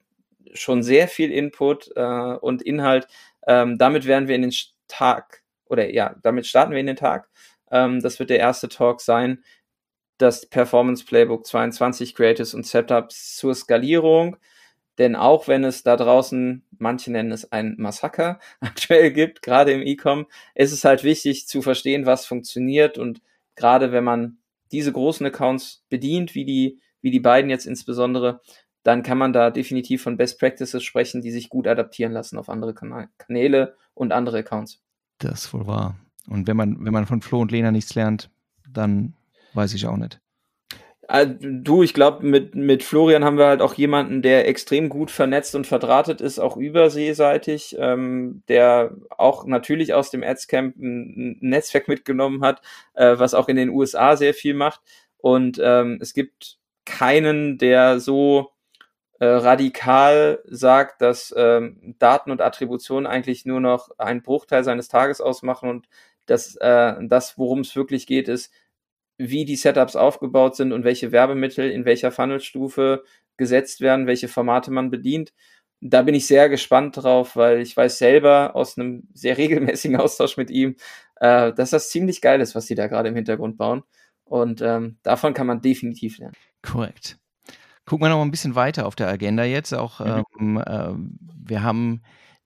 schon 0.54 0.82
sehr 0.82 1.08
viel 1.08 1.32
Input 1.32 1.90
äh, 1.96 2.02
und 2.02 2.62
Inhalt. 2.62 3.08
Ähm, 3.46 3.78
damit 3.78 4.06
werden 4.06 4.28
wir 4.28 4.34
in 4.34 4.42
den 4.42 4.54
Tag 4.88 5.42
oder 5.68 5.92
ja, 5.92 6.14
damit 6.22 6.46
starten 6.46 6.72
wir 6.72 6.80
in 6.80 6.86
den 6.86 6.96
Tag. 6.96 7.28
Ähm, 7.70 8.00
das 8.00 8.18
wird 8.18 8.30
der 8.30 8.38
erste 8.38 8.68
Talk 8.68 9.00
sein. 9.00 9.42
Das 10.18 10.46
Performance 10.46 11.04
Playbook 11.04 11.46
22 11.46 12.14
Creatives 12.14 12.54
und 12.54 12.66
Setups 12.66 13.36
zur 13.36 13.54
Skalierung. 13.54 14.36
Denn 14.98 15.14
auch 15.14 15.46
wenn 15.46 15.62
es 15.64 15.82
da 15.82 15.96
draußen, 15.96 16.64
manche 16.78 17.12
nennen 17.12 17.32
es 17.32 17.52
ein 17.52 17.74
Massaker 17.78 18.40
aktuell 18.60 19.10
gibt, 19.10 19.42
gerade 19.42 19.72
im 19.72 19.82
E-Com, 19.82 20.26
ist 20.54 20.72
es 20.72 20.84
halt 20.84 21.04
wichtig 21.04 21.46
zu 21.46 21.60
verstehen, 21.60 22.06
was 22.06 22.24
funktioniert 22.26 22.96
und 22.96 23.20
gerade 23.56 23.92
wenn 23.92 24.04
man 24.04 24.38
diese 24.72 24.92
großen 24.92 25.26
Accounts 25.26 25.84
bedient, 25.90 26.34
wie 26.34 26.44
die, 26.44 26.80
wie 27.02 27.10
die 27.10 27.20
beiden 27.20 27.50
jetzt 27.50 27.66
insbesondere, 27.66 28.40
dann 28.86 29.02
kann 29.02 29.18
man 29.18 29.32
da 29.32 29.50
definitiv 29.50 30.02
von 30.02 30.16
Best 30.16 30.38
Practices 30.38 30.84
sprechen, 30.84 31.20
die 31.20 31.32
sich 31.32 31.48
gut 31.48 31.66
adaptieren 31.66 32.12
lassen 32.12 32.38
auf 32.38 32.48
andere 32.48 32.72
Kanal 32.72 33.08
Kanäle 33.18 33.74
und 33.94 34.12
andere 34.12 34.38
Accounts. 34.38 34.80
Das 35.18 35.46
ist 35.46 35.54
wohl 35.54 35.66
wahr. 35.66 35.96
Und 36.28 36.46
wenn 36.46 36.56
man, 36.56 36.84
wenn 36.84 36.92
man 36.92 37.06
von 37.06 37.20
Flo 37.20 37.40
und 37.40 37.50
Lena 37.50 37.72
nichts 37.72 37.94
lernt, 37.94 38.30
dann 38.68 39.14
weiß 39.54 39.74
ich 39.74 39.86
auch 39.86 39.96
nicht. 39.96 40.20
Äh, 41.08 41.26
du, 41.26 41.82
ich 41.82 41.94
glaube, 41.94 42.24
mit, 42.24 42.54
mit 42.54 42.84
Florian 42.84 43.24
haben 43.24 43.38
wir 43.38 43.46
halt 43.46 43.60
auch 43.60 43.74
jemanden, 43.74 44.22
der 44.22 44.48
extrem 44.48 44.88
gut 44.88 45.10
vernetzt 45.10 45.54
und 45.54 45.66
verdrahtet 45.66 46.20
ist, 46.20 46.38
auch 46.38 46.56
überseeseitig, 46.56 47.76
ähm, 47.78 48.42
der 48.48 48.96
auch 49.10 49.46
natürlich 49.46 49.94
aus 49.94 50.10
dem 50.10 50.22
Adscamp 50.22 50.76
ein, 50.76 51.38
ein 51.42 51.48
Netzwerk 51.48 51.88
mitgenommen 51.88 52.42
hat, 52.42 52.60
äh, 52.94 53.18
was 53.18 53.34
auch 53.34 53.48
in 53.48 53.56
den 53.56 53.70
USA 53.70 54.16
sehr 54.16 54.34
viel 54.34 54.54
macht. 54.54 54.80
Und 55.18 55.60
ähm, 55.62 55.98
es 56.00 56.12
gibt 56.12 56.58
keinen, 56.84 57.58
der 57.58 58.00
so 58.00 58.52
äh, 59.18 59.26
radikal 59.26 60.40
sagt, 60.44 61.00
dass 61.00 61.34
ähm, 61.36 61.94
Daten 61.98 62.30
und 62.30 62.40
Attribution 62.40 63.06
eigentlich 63.06 63.46
nur 63.46 63.60
noch 63.60 63.90
einen 63.98 64.22
Bruchteil 64.22 64.64
seines 64.64 64.88
Tages 64.88 65.20
ausmachen 65.20 65.70
und 65.70 65.88
dass 66.26 66.56
äh, 66.56 66.94
das, 67.02 67.38
worum 67.38 67.60
es 67.60 67.74
wirklich 67.76 68.06
geht, 68.06 68.28
ist, 68.28 68.52
wie 69.18 69.44
die 69.44 69.56
Setups 69.56 69.96
aufgebaut 69.96 70.56
sind 70.56 70.72
und 70.72 70.84
welche 70.84 71.12
Werbemittel 71.12 71.70
in 71.70 71.84
welcher 71.84 72.12
Funnelstufe 72.12 73.04
gesetzt 73.36 73.80
werden, 73.80 74.06
welche 74.06 74.28
Formate 74.28 74.70
man 74.70 74.90
bedient. 74.90 75.32
Da 75.80 76.02
bin 76.02 76.14
ich 76.14 76.26
sehr 76.26 76.48
gespannt 76.48 76.96
drauf, 76.96 77.36
weil 77.36 77.60
ich 77.60 77.76
weiß 77.76 77.98
selber 77.98 78.56
aus 78.56 78.76
einem 78.76 79.08
sehr 79.14 79.38
regelmäßigen 79.38 79.96
Austausch 80.00 80.36
mit 80.36 80.50
ihm, 80.50 80.76
äh, 81.16 81.52
dass 81.52 81.70
das 81.70 81.90
ziemlich 81.90 82.20
geil 82.20 82.40
ist, 82.40 82.54
was 82.54 82.66
sie 82.66 82.74
da 82.74 82.86
gerade 82.86 83.08
im 83.08 83.14
Hintergrund 83.16 83.56
bauen. 83.56 83.82
Und 84.24 84.60
ähm, 84.60 84.98
davon 85.02 85.34
kann 85.34 85.46
man 85.46 85.60
definitiv 85.60 86.18
lernen. 86.18 86.34
Korrekt. 86.62 87.18
Gucken 87.86 88.04
wir 88.04 88.10
noch 88.10 88.18
mal 88.18 88.24
ein 88.24 88.30
bisschen 88.30 88.54
weiter 88.54 88.86
auf 88.86 88.96
der 88.96 89.08
Agenda 89.08 89.44
jetzt. 89.44 89.72
Auch 89.72 90.00
mhm. 90.00 90.24
ähm, 90.38 90.58
äh, 90.58 90.92
wir 91.48 91.62
haben 91.62 92.02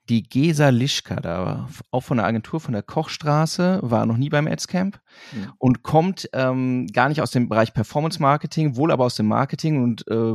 die 0.08 0.22
Gesa 0.22 0.70
Lischka 0.70 1.16
da, 1.16 1.68
auch 1.90 2.00
von 2.02 2.16
der 2.16 2.26
Agentur 2.26 2.60
von 2.60 2.72
der 2.72 2.82
Kochstraße, 2.82 3.78
war 3.82 4.06
noch 4.06 4.16
nie 4.16 4.28
beim 4.28 4.48
Adscamp 4.48 5.00
mhm. 5.32 5.52
und 5.58 5.82
kommt 5.82 6.28
ähm, 6.32 6.88
gar 6.88 7.08
nicht 7.08 7.22
aus 7.22 7.30
dem 7.30 7.48
Bereich 7.48 7.72
Performance 7.72 8.20
Marketing, 8.20 8.76
wohl 8.76 8.90
aber 8.90 9.04
aus 9.04 9.14
dem 9.14 9.26
Marketing 9.26 9.82
und 9.82 10.06
äh, 10.08 10.34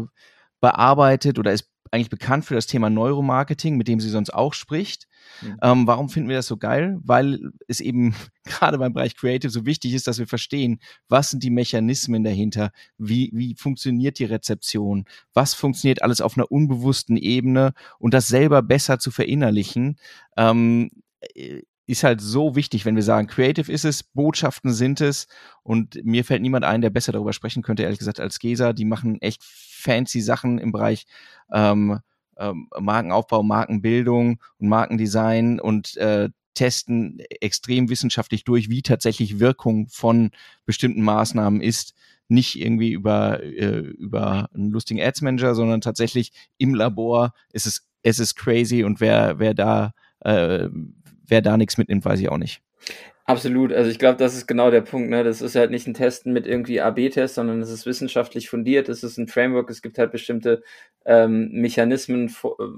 bearbeitet 0.62 1.38
oder 1.38 1.52
ist 1.52 1.70
eigentlich 1.96 2.10
bekannt 2.10 2.46
für 2.46 2.54
das 2.54 2.68
Thema 2.68 2.90
Neuromarketing, 2.90 3.78
mit 3.78 3.88
dem 3.88 4.00
sie 4.00 4.10
sonst 4.10 4.34
auch 4.34 4.54
spricht. 4.54 5.08
Mhm. 5.42 5.58
Ähm, 5.62 5.88
warum 5.88 6.10
finden 6.10 6.30
wir 6.30 6.36
das 6.36 6.48
so 6.48 6.58
geil? 6.58 7.00
Weil 7.04 7.52
es 7.68 7.80
eben 7.80 8.14
gerade 8.44 8.78
beim 8.78 8.94
Bereich 8.94 9.16
Creative 9.16 9.50
so 9.50 9.66
wichtig 9.66 9.94
ist, 9.94 10.08
dass 10.08 10.20
wir 10.20 10.28
verstehen, 10.28 10.80
was 11.08 11.32
sind 11.32 11.42
die 11.44 11.50
Mechanismen 11.50 12.24
dahinter, 12.24 12.72
wie, 12.98 13.32
wie 13.34 13.56
funktioniert 13.56 14.20
die 14.20 14.26
Rezeption, 14.26 15.06
was 15.34 15.54
funktioniert 15.54 16.02
alles 16.02 16.22
auf 16.22 16.38
einer 16.38 16.52
unbewussten 16.52 17.18
Ebene 17.18 17.74
und 17.98 18.14
das 18.14 18.28
selber 18.28 18.62
besser 18.62 19.00
zu 19.00 19.10
verinnerlichen. 19.10 19.98
Ähm, 20.38 20.92
äh, 21.34 21.62
ist 21.88 22.04
halt 22.04 22.22
so 22.22 22.56
wichtig, 22.56 22.86
wenn 22.86 22.96
wir 22.96 23.04
sagen, 23.04 23.28
Creative 23.28 23.72
ist 23.72 23.86
es, 23.86 24.04
Botschaften 24.04 24.74
sind 24.74 25.02
es 25.02 25.28
und 25.64 26.04
mir 26.04 26.26
fällt 26.26 26.42
niemand 26.42 26.66
ein, 26.66 26.82
der 26.82 26.90
besser 26.90 27.12
darüber 27.12 27.34
sprechen 27.34 27.64
könnte, 27.64 27.84
ehrlich 27.84 28.00
gesagt, 28.00 28.20
als 28.20 28.40
Gesa. 28.40 28.74
Die 28.74 28.86
machen 28.86 29.22
echt 29.22 29.44
fancy 29.44 30.22
Sachen 30.22 30.58
im 30.58 30.72
Bereich 30.72 31.06
ähm, 31.52 32.00
ähm, 32.38 32.70
Markenaufbau, 32.80 33.44
Markenbildung 33.44 34.42
und 34.58 34.68
Markendesign 34.68 35.60
und 35.60 35.96
äh, 35.98 36.30
testen 36.56 37.20
extrem 37.42 37.90
wissenschaftlich 37.90 38.44
durch, 38.44 38.70
wie 38.70 38.82
tatsächlich 38.82 39.40
Wirkung 39.40 39.88
von 39.90 40.32
bestimmten 40.66 41.04
Maßnahmen 41.04 41.62
ist. 41.62 41.94
Nicht 42.28 42.60
irgendwie 42.60 42.92
über, 42.92 43.44
äh, 43.44 43.80
über 43.80 44.50
einen 44.54 44.72
lustigen 44.72 45.00
Ads 45.00 45.22
Manager, 45.22 45.54
sondern 45.54 45.82
tatsächlich 45.82 46.32
im 46.58 46.74
Labor. 46.74 47.34
Es 47.54 47.68
ist, 47.68 47.88
es 48.02 48.18
ist 48.18 48.36
crazy 48.36 48.84
und 48.84 49.00
wer, 49.00 49.38
wer 49.38 49.54
da, 49.54 49.94
äh, 50.22 50.70
wer 51.28 51.42
da 51.42 51.58
nichts 51.58 51.78
mitnimmt, 51.78 52.06
weiß 52.06 52.20
ich 52.20 52.30
auch 52.30 52.38
nicht. 52.38 52.62
Absolut, 53.28 53.74
also 53.74 53.90
ich 53.90 53.98
glaube, 53.98 54.18
das 54.18 54.36
ist 54.36 54.46
genau 54.46 54.70
der 54.70 54.82
Punkt. 54.82 55.10
Ne? 55.10 55.24
Das 55.24 55.42
ist 55.42 55.56
halt 55.56 55.72
nicht 55.72 55.88
ein 55.88 55.96
Testen 55.96 56.32
mit 56.32 56.46
irgendwie 56.46 56.80
AB-Test, 56.80 57.36
sondern 57.36 57.60
es 57.60 57.72
ist 57.72 57.88
wissenschaftlich 57.88 58.50
fundiert, 58.50 58.88
es 58.88 59.04
ist 59.04 59.18
ein 59.18 59.28
Framework, 59.28 59.68
es 59.72 59.82
gibt 59.82 59.98
halt 59.98 60.12
bestimmte 60.12 60.62
ähm, 61.06 61.50
Mechanismen 61.52 62.32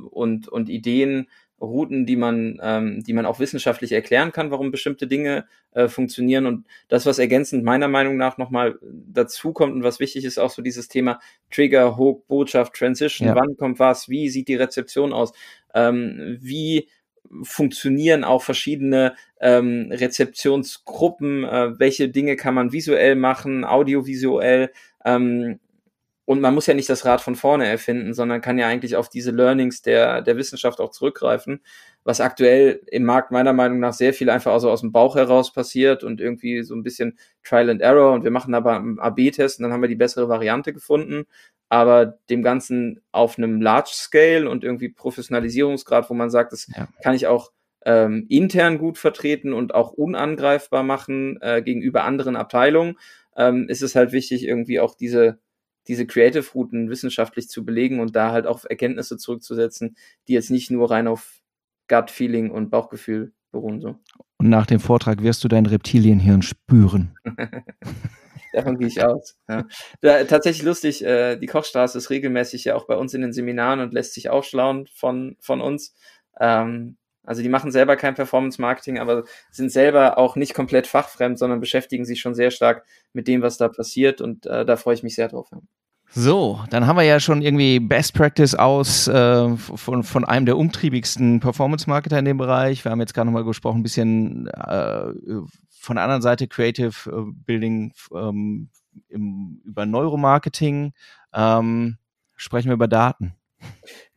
und, 0.09 0.47
und 0.47 0.69
Ideen, 0.69 1.27
Routen, 1.59 2.05
die 2.05 2.15
man, 2.15 2.59
ähm, 2.61 3.03
die 3.03 3.13
man 3.13 3.25
auch 3.25 3.39
wissenschaftlich 3.39 3.91
erklären 3.91 4.31
kann, 4.31 4.51
warum 4.51 4.71
bestimmte 4.71 5.07
Dinge 5.07 5.47
äh, 5.71 5.87
funktionieren. 5.87 6.45
Und 6.45 6.65
das, 6.87 7.05
was 7.05 7.19
ergänzend 7.19 7.63
meiner 7.63 7.87
Meinung 7.87 8.15
nach 8.15 8.37
nochmal 8.37 8.79
dazu 8.81 9.53
kommt 9.53 9.73
und 9.73 9.83
was 9.83 9.99
wichtig 9.99 10.23
ist, 10.23 10.37
auch 10.37 10.51
so 10.51 10.61
dieses 10.61 10.87
Thema 10.87 11.19
Trigger, 11.51 11.97
Hook, 11.97 12.27
Botschaft, 12.27 12.73
Transition, 12.73 13.27
ja. 13.27 13.35
wann 13.35 13.57
kommt 13.57 13.79
was, 13.79 14.07
wie 14.07 14.29
sieht 14.29 14.47
die 14.47 14.55
Rezeption 14.55 15.13
aus, 15.13 15.33
ähm, 15.73 16.37
wie 16.39 16.87
funktionieren 17.43 18.23
auch 18.23 18.43
verschiedene 18.43 19.15
ähm, 19.39 19.89
Rezeptionsgruppen, 19.91 21.43
äh, 21.43 21.79
welche 21.79 22.09
Dinge 22.09 22.35
kann 22.35 22.53
man 22.53 22.71
visuell 22.71 23.15
machen, 23.15 23.63
audiovisuell. 23.65 24.71
Ähm, 25.05 25.59
und 26.29 26.41
man 26.41 26.53
muss 26.53 26.67
ja 26.67 26.73
nicht 26.73 26.89
das 26.89 27.05
Rad 27.05 27.21
von 27.21 27.37
vorne 27.37 27.67
erfinden, 27.67 28.13
sondern 28.13 28.41
kann 28.41 28.57
ja 28.57 28.67
eigentlich 28.67 28.97
auf 28.97 29.07
diese 29.07 29.31
Learnings 29.31 29.81
der, 29.81 30.21
der 30.21 30.35
Wissenschaft 30.35 30.81
auch 30.81 30.91
zurückgreifen, 30.91 31.61
was 32.03 32.19
aktuell 32.19 32.81
im 32.87 33.05
Markt 33.05 33.31
meiner 33.31 33.53
Meinung 33.53 33.79
nach 33.79 33.93
sehr 33.93 34.13
viel 34.13 34.29
einfach 34.29 34.51
also 34.51 34.69
aus 34.69 34.81
dem 34.81 34.91
Bauch 34.91 35.15
heraus 35.15 35.53
passiert 35.53 36.03
und 36.03 36.19
irgendwie 36.19 36.63
so 36.63 36.75
ein 36.75 36.83
bisschen 36.83 37.17
Trial 37.43 37.69
and 37.69 37.81
Error 37.81 38.11
und 38.11 38.25
wir 38.25 38.31
machen 38.31 38.53
aber 38.55 38.75
einen 38.75 38.99
AB-Test 38.99 39.59
und 39.59 39.63
dann 39.63 39.71
haben 39.71 39.81
wir 39.81 39.87
die 39.87 39.95
bessere 39.95 40.27
Variante 40.27 40.73
gefunden. 40.73 41.27
Aber 41.69 42.17
dem 42.29 42.43
Ganzen 42.43 43.01
auf 43.11 43.37
einem 43.37 43.61
Large 43.61 43.91
Scale 43.91 44.49
und 44.49 44.63
irgendwie 44.63 44.89
Professionalisierungsgrad, 44.89 46.09
wo 46.09 46.13
man 46.13 46.29
sagt, 46.29 46.53
das 46.53 46.67
ja. 46.67 46.87
kann 47.03 47.13
ich 47.13 47.27
auch 47.27 47.51
ähm, 47.85 48.25
intern 48.29 48.77
gut 48.77 48.97
vertreten 48.97 49.53
und 49.53 49.75
auch 49.75 49.91
unangreifbar 49.91 50.83
machen 50.83 51.39
äh, 51.41 51.61
gegenüber 51.61 52.03
anderen 52.03 52.35
Abteilungen, 52.35 52.97
ähm, 53.35 53.67
ist 53.67 53.81
es 53.81 53.95
halt 53.95 54.11
wichtig, 54.11 54.45
irgendwie 54.45 54.79
auch 54.79 54.95
diese 54.95 55.39
diese 55.87 56.05
Creative-Routen 56.05 56.89
wissenschaftlich 56.89 57.47
zu 57.49 57.65
belegen 57.65 57.99
und 57.99 58.15
da 58.15 58.31
halt 58.31 58.45
auch 58.45 58.65
Erkenntnisse 58.65 59.17
zurückzusetzen, 59.17 59.95
die 60.27 60.33
jetzt 60.33 60.51
nicht 60.51 60.69
nur 60.69 60.91
rein 60.91 61.07
auf 61.07 61.41
Gut-Feeling 61.87 62.51
und 62.51 62.69
Bauchgefühl 62.69 63.31
beruhen. 63.51 63.79
So. 63.79 63.95
Und 64.37 64.49
nach 64.49 64.65
dem 64.65 64.79
Vortrag 64.79 65.23
wirst 65.23 65.43
du 65.43 65.47
dein 65.47 65.65
Reptilienhirn 65.65 66.41
spüren. 66.41 67.17
Davon 68.53 68.77
gehe 68.77 68.87
ich 68.87 69.03
aus. 69.05 69.37
Ja. 69.47 69.65
Da, 70.01 70.23
tatsächlich 70.23 70.63
lustig, 70.63 71.03
äh, 71.03 71.37
die 71.37 71.47
Kochstraße 71.47 71.97
ist 71.97 72.09
regelmäßig 72.09 72.65
ja 72.65 72.75
auch 72.75 72.85
bei 72.85 72.95
uns 72.95 73.13
in 73.13 73.21
den 73.21 73.33
Seminaren 73.33 73.79
und 73.79 73.93
lässt 73.93 74.13
sich 74.13 74.29
aufschlauen 74.29 74.87
von, 74.93 75.37
von 75.39 75.61
uns. 75.61 75.95
Ähm, 76.39 76.97
also 77.27 77.41
die 77.41 77.49
machen 77.49 77.71
selber 77.71 77.97
kein 77.97 78.15
Performance-Marketing, 78.15 78.99
aber 78.99 79.25
sind 79.51 79.69
selber 79.69 80.17
auch 80.17 80.37
nicht 80.37 80.53
komplett 80.53 80.87
fachfremd, 80.87 81.37
sondern 81.37 81.59
beschäftigen 81.59 82.05
sich 82.05 82.21
schon 82.21 82.33
sehr 82.33 82.51
stark 82.51 82.85
mit 83.11 83.27
dem, 83.27 83.41
was 83.41 83.57
da 83.57 83.67
passiert 83.67 84.21
und 84.21 84.45
äh, 84.45 84.65
da 84.65 84.77
freue 84.77 84.95
ich 84.95 85.03
mich 85.03 85.15
sehr 85.15 85.27
drauf. 85.27 85.49
So, 86.09 86.61
dann 86.69 86.87
haben 86.87 86.95
wir 86.95 87.03
ja 87.03 87.19
schon 87.19 87.41
irgendwie 87.41 87.81
Best 87.81 88.13
Practice 88.13 88.55
aus 88.55 89.09
äh, 89.09 89.57
von, 89.57 90.03
von 90.03 90.23
einem 90.23 90.45
der 90.45 90.57
umtriebigsten 90.57 91.41
Performance-Marketer 91.41 92.17
in 92.17 92.25
dem 92.25 92.37
Bereich. 92.37 92.85
Wir 92.85 92.91
haben 92.91 93.01
jetzt 93.01 93.13
gerade 93.13 93.25
nochmal 93.25 93.43
gesprochen, 93.43 93.79
ein 93.79 93.83
bisschen 93.83 94.47
äh, 94.47 95.11
von 95.87 95.95
der 95.95 96.03
anderen 96.03 96.21
Seite 96.21 96.47
Creative 96.47 97.09
äh, 97.09 97.31
Building 97.45 97.93
ähm, 98.13 98.69
im, 99.07 99.61
über 99.63 99.85
Neuromarketing. 99.85 100.93
Ähm, 101.33 101.97
sprechen 102.35 102.67
wir 102.67 102.73
über 102.73 102.89
Daten. 102.89 103.33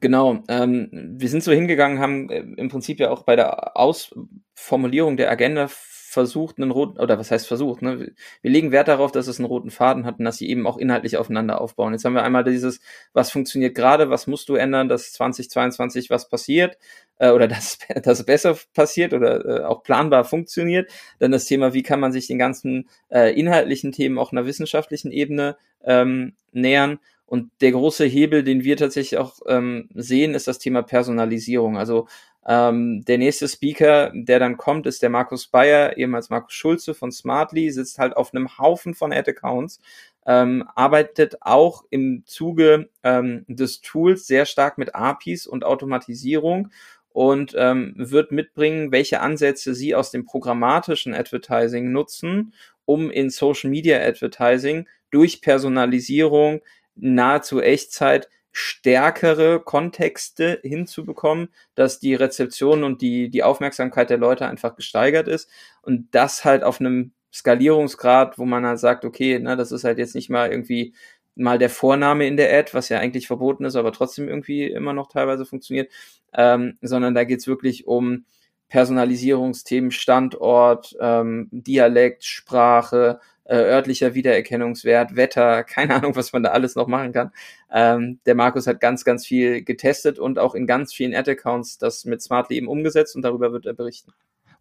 Genau, 0.01 0.43
ähm, 0.49 0.91
wir 0.93 1.29
sind 1.29 1.43
so 1.43 1.53
hingegangen, 1.53 2.01
haben 2.01 2.29
äh, 2.29 2.41
im 2.41 2.69
Prinzip 2.69 2.99
ja 2.99 3.11
auch 3.11 3.23
bei 3.23 3.37
der 3.37 3.77
Ausformulierung 3.77 5.17
der 5.17 5.31
Agenda 5.31 5.69
versucht, 6.11 6.59
einen 6.59 6.73
roten, 6.73 6.99
oder 6.99 7.19
was 7.21 7.31
heißt 7.31 7.47
versucht, 7.47 7.83
ne? 7.83 8.13
Wir 8.43 8.51
legen 8.51 8.73
Wert 8.73 8.89
darauf, 8.89 9.13
dass 9.13 9.29
es 9.29 9.39
einen 9.39 9.47
roten 9.47 9.71
Faden 9.71 10.05
hat 10.05 10.19
und 10.19 10.25
dass 10.25 10.39
sie 10.39 10.49
eben 10.49 10.67
auch 10.67 10.77
inhaltlich 10.77 11.17
aufeinander 11.17 11.61
aufbauen. 11.61 11.93
Jetzt 11.93 12.05
haben 12.05 12.15
wir 12.15 12.25
einmal 12.25 12.43
dieses, 12.43 12.81
was 13.13 13.31
funktioniert 13.31 13.77
gerade, 13.77 14.11
was 14.11 14.27
musst 14.27 14.49
du 14.49 14.57
ändern, 14.57 14.89
dass 14.89 15.13
2022 15.13 16.11
was 16.11 16.29
passiert, 16.29 16.79
äh, 17.21 17.31
oder 17.31 17.47
dass, 17.49 17.79
dass 18.03 18.27
besser 18.27 18.59
passiert 18.75 19.15
oder 19.15 19.45
äh, 19.45 19.65
auch 19.65 19.85
planbar 19.85 20.25
funktioniert. 20.25 20.91
Dann 21.21 21.31
das 21.31 21.45
Thema, 21.45 21.75
wie 21.75 21.85
kann 21.85 22.01
man 22.01 22.11
sich 22.11 22.27
den 22.27 22.39
ganzen 22.39 22.89
äh, 23.11 23.33
inhaltlichen 23.39 23.93
Themen 23.93 24.19
auch 24.19 24.33
einer 24.33 24.47
wissenschaftlichen 24.47 25.13
Ebene 25.13 25.57
ähm, 25.85 26.35
nähern. 26.51 26.99
Und 27.31 27.53
der 27.61 27.71
große 27.71 28.07
Hebel, 28.07 28.43
den 28.43 28.65
wir 28.65 28.77
tatsächlich 28.77 29.21
auch 29.21 29.39
ähm, 29.47 29.89
sehen, 29.95 30.35
ist 30.35 30.49
das 30.49 30.59
Thema 30.59 30.83
Personalisierung. 30.83 31.79
Also 31.79 32.09
ähm, 32.47 33.05
der 33.05 33.19
nächste 33.19 33.49
Speaker, 33.49 34.13
der 34.15 34.39
dann 34.39 34.57
kommt, 34.57 34.87
ist 34.87 35.03
der 35.03 35.11
Markus 35.11 35.47
Bayer, 35.47 35.97
ehemals 35.97 36.31
Markus 36.31 36.55
Schulze 36.55 36.95
von 36.95 37.13
Smartly, 37.13 37.71
sitzt 37.71 37.99
halt 37.99 38.17
auf 38.17 38.33
einem 38.33 38.59
Haufen 38.59 38.95
von 38.95 39.13
Ad-Accounts, 39.13 39.81
ähm, 40.27 40.67
arbeitet 40.75 41.37
auch 41.43 41.85
im 41.91 42.23
Zuge 42.25 42.89
ähm, 43.03 43.45
des 43.49 43.81
Tools 43.83 44.27
sehr 44.27 44.47
stark 44.47 44.79
mit 44.79 44.95
APIs 44.95 45.47
und 45.47 45.65
Automatisierung 45.65 46.71
und 47.13 47.55
ähm, 47.59 47.95
wird 47.97 48.33
mitbringen, 48.33 48.93
welche 48.93 49.21
Ansätze 49.21 49.75
sie 49.75 49.95
aus 49.95 50.11
dem 50.11 50.25
programmatischen 50.25 51.15
Advertising 51.15 51.93
nutzen, 51.93 52.55
um 52.85 53.11
in 53.11 53.31
Social 53.31 53.71
Media 53.71 54.01
Advertising 54.01 54.87
durch 55.11 55.43
Personalisierung 55.43 56.61
nahezu 56.95 57.61
Echtzeit 57.61 58.29
stärkere 58.53 59.61
Kontexte 59.61 60.61
hinzubekommen, 60.63 61.49
dass 61.75 62.01
die 62.01 62.15
Rezeption 62.15 62.85
und 62.85 63.01
die, 63.01 63.31
die 63.31 63.43
Aufmerksamkeit 63.43 64.11
der 64.11 64.19
Leute 64.19 64.47
einfach 64.47 64.75
gesteigert 64.75 65.29
ist. 65.29 65.49
Und 65.83 66.09
das 66.15 66.45
halt 66.45 66.65
auf 66.65 66.81
einem 66.81 67.13
Skalierungsgrad, 67.33 68.39
wo 68.39 68.45
man 68.45 68.67
halt 68.67 68.81
sagt, 68.81 69.05
okay, 69.05 69.39
ne, 69.39 69.57
das 69.57 69.73
ist 69.73 69.85
halt 69.85 69.99
jetzt 69.99 70.15
nicht 70.15 70.31
mal 70.31 70.51
irgendwie 70.51 70.95
mal 71.37 71.59
der 71.59 71.71
Vorname 71.71 72.27
in 72.27 72.37
der 72.37 72.53
Ad, 72.57 72.75
was 72.75 72.89
ja 72.89 72.99
eigentlich 72.99 73.27
verboten 73.27 73.65
ist, 73.65 73.77
aber 73.77 73.93
trotzdem 73.93 74.29
irgendwie 74.29 74.65
immer 74.67 74.93
noch 74.93 75.09
teilweise 75.09 75.47
funktioniert, 75.47 75.91
ähm, 76.35 76.77
sondern 76.83 77.15
da 77.15 77.25
geht's 77.25 77.47
wirklich 77.47 77.87
um 77.87 78.25
Personalisierungsthemen, 78.69 79.91
Standort, 79.91 80.97
ähm, 81.01 81.49
Dialekt, 81.51 82.25
Sprache, 82.25 83.21
äh, 83.51 83.57
örtlicher 83.57 84.15
Wiedererkennungswert, 84.15 85.17
Wetter, 85.17 85.65
keine 85.65 85.97
Ahnung, 85.97 86.15
was 86.15 86.33
man 86.33 86.43
da 86.43 86.51
alles 86.51 86.77
noch 86.77 86.87
machen 86.87 87.13
kann. 87.13 87.33
Ähm, 87.73 88.21
der 88.25 88.37
Markus 88.37 88.67
hat 88.67 88.81
ganz, 88.81 89.05
ganz 89.05 89.27
viel 89.27 89.63
getestet 89.63 90.19
und 90.19 90.39
auch 90.39 90.55
in 90.55 90.67
ganz 90.67 90.95
vielen 90.95 91.15
Ad-Accounts 91.15 91.79
das 91.79 92.05
mit 92.05 92.23
Smartly 92.23 92.57
eben 92.57 92.69
umgesetzt 92.69 93.17
und 93.17 93.23
darüber 93.23 93.53
wird 93.53 93.67
er 93.67 93.75
berichten. 93.75 94.13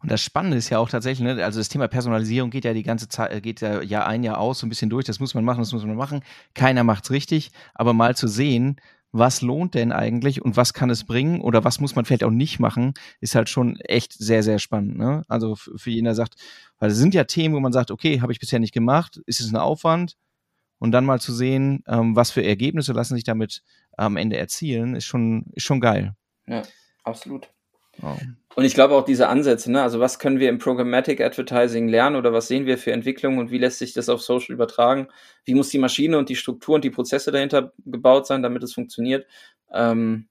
Und 0.02 0.10
das 0.10 0.22
Spannende 0.22 0.56
ist 0.56 0.70
ja 0.70 0.78
auch 0.78 0.88
tatsächlich, 0.88 1.20
ne, 1.20 1.44
also 1.44 1.60
das 1.60 1.68
Thema 1.68 1.86
Personalisierung 1.86 2.50
geht 2.50 2.64
ja 2.64 2.72
die 2.72 2.82
ganze 2.82 3.08
Zeit, 3.08 3.42
geht 3.42 3.60
ja 3.60 3.82
Jahr 3.82 4.06
ein, 4.06 4.22
Jahr 4.22 4.38
aus 4.38 4.58
so 4.58 4.66
ein 4.66 4.70
bisschen 4.70 4.90
durch. 4.90 5.04
Das 5.04 5.20
muss 5.20 5.34
man 5.34 5.44
machen, 5.44 5.60
das 5.60 5.72
muss 5.72 5.84
man 5.84 5.96
machen. 5.96 6.22
Keiner 6.54 6.84
macht's 6.84 7.10
richtig, 7.10 7.50
aber 7.74 7.92
mal 7.92 8.16
zu 8.16 8.26
sehen, 8.26 8.80
was 9.12 9.42
lohnt 9.42 9.74
denn 9.74 9.92
eigentlich 9.92 10.42
und 10.42 10.56
was 10.56 10.72
kann 10.72 10.90
es 10.90 11.04
bringen 11.04 11.40
oder 11.40 11.64
was 11.64 11.80
muss 11.80 11.96
man 11.96 12.04
vielleicht 12.04 12.24
auch 12.24 12.30
nicht 12.30 12.60
machen, 12.60 12.94
ist 13.20 13.34
halt 13.34 13.48
schon 13.48 13.76
echt 13.80 14.12
sehr, 14.12 14.42
sehr 14.42 14.58
spannend. 14.58 14.98
Ne? 14.98 15.24
Also 15.28 15.56
für 15.56 15.90
jeden, 15.90 16.04
der 16.04 16.14
sagt, 16.14 16.36
weil 16.78 16.90
es 16.90 16.96
sind 16.96 17.14
ja 17.14 17.24
Themen, 17.24 17.54
wo 17.54 17.60
man 17.60 17.72
sagt, 17.72 17.90
okay, 17.90 18.20
habe 18.20 18.32
ich 18.32 18.38
bisher 18.38 18.60
nicht 18.60 18.74
gemacht, 18.74 19.20
ist 19.26 19.40
es 19.40 19.52
ein 19.52 19.56
Aufwand? 19.56 20.16
Und 20.78 20.92
dann 20.92 21.04
mal 21.04 21.20
zu 21.20 21.34
sehen, 21.34 21.84
ähm, 21.88 22.16
was 22.16 22.30
für 22.30 22.42
Ergebnisse 22.42 22.92
lassen 22.92 23.14
sich 23.14 23.24
damit 23.24 23.62
am 23.96 24.16
Ende 24.16 24.38
erzielen, 24.38 24.94
ist 24.94 25.04
schon, 25.04 25.46
ist 25.52 25.64
schon 25.64 25.80
geil. 25.80 26.14
Ja, 26.46 26.62
absolut. 27.04 27.50
Oh. 28.02 28.16
Und 28.56 28.64
ich 28.64 28.74
glaube 28.74 28.94
auch 28.94 29.04
diese 29.04 29.28
Ansätze, 29.28 29.70
ne? 29.70 29.80
also 29.82 30.00
was 30.00 30.18
können 30.18 30.40
wir 30.40 30.48
im 30.48 30.58
Programmatic 30.58 31.20
Advertising 31.20 31.88
lernen 31.88 32.16
oder 32.16 32.32
was 32.32 32.48
sehen 32.48 32.66
wir 32.66 32.78
für 32.78 32.92
Entwicklungen 32.92 33.38
und 33.38 33.50
wie 33.50 33.58
lässt 33.58 33.78
sich 33.78 33.92
das 33.92 34.08
auf 34.08 34.22
Social 34.22 34.52
übertragen? 34.52 35.08
Wie 35.44 35.54
muss 35.54 35.68
die 35.68 35.78
Maschine 35.78 36.18
und 36.18 36.28
die 36.28 36.36
Struktur 36.36 36.74
und 36.74 36.84
die 36.84 36.90
Prozesse 36.90 37.30
dahinter 37.30 37.72
gebaut 37.84 38.26
sein, 38.26 38.42
damit 38.42 38.62
es 38.62 38.74
funktioniert? 38.74 39.26
Ähm, 39.72 40.28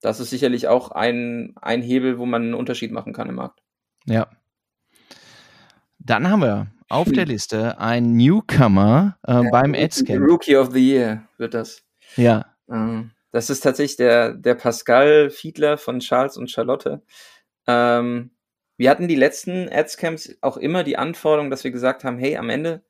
das 0.00 0.20
ist 0.20 0.30
sicherlich 0.30 0.68
auch 0.68 0.92
ein, 0.92 1.54
ein 1.60 1.82
Hebel, 1.82 2.18
wo 2.18 2.26
man 2.26 2.42
einen 2.42 2.54
Unterschied 2.54 2.92
machen 2.92 3.12
kann 3.12 3.28
im 3.28 3.34
Markt. 3.34 3.60
Ja. 4.06 4.28
Dann 5.98 6.30
haben 6.30 6.40
wir 6.42 6.68
auf 6.88 7.10
der 7.10 7.26
Liste 7.26 7.78
einen 7.78 8.16
Newcomer 8.16 9.18
äh, 9.26 9.32
ja, 9.32 9.50
beim 9.50 9.74
AdScan. 9.74 10.22
Rookie 10.22 10.56
of 10.56 10.70
the 10.72 10.80
Year 10.80 11.28
wird 11.36 11.54
das. 11.54 11.82
Ja. 12.16 12.46
Ähm, 12.70 13.10
das 13.30 13.50
ist 13.50 13.60
tatsächlich 13.60 13.96
der, 13.96 14.32
der 14.34 14.54
Pascal 14.54 15.30
Fiedler 15.30 15.78
von 15.78 16.00
Charles 16.00 16.36
und 16.36 16.50
Charlotte. 16.50 17.02
Ähm, 17.66 18.30
wir 18.76 18.90
hatten 18.90 19.08
die 19.08 19.16
letzten 19.16 19.68
Adscamps 19.68 20.38
auch 20.40 20.56
immer 20.56 20.84
die 20.84 20.96
Anforderung, 20.96 21.50
dass 21.50 21.64
wir 21.64 21.70
gesagt 21.70 22.04
haben, 22.04 22.18
hey, 22.18 22.36
am 22.36 22.48
Ende, 22.48 22.82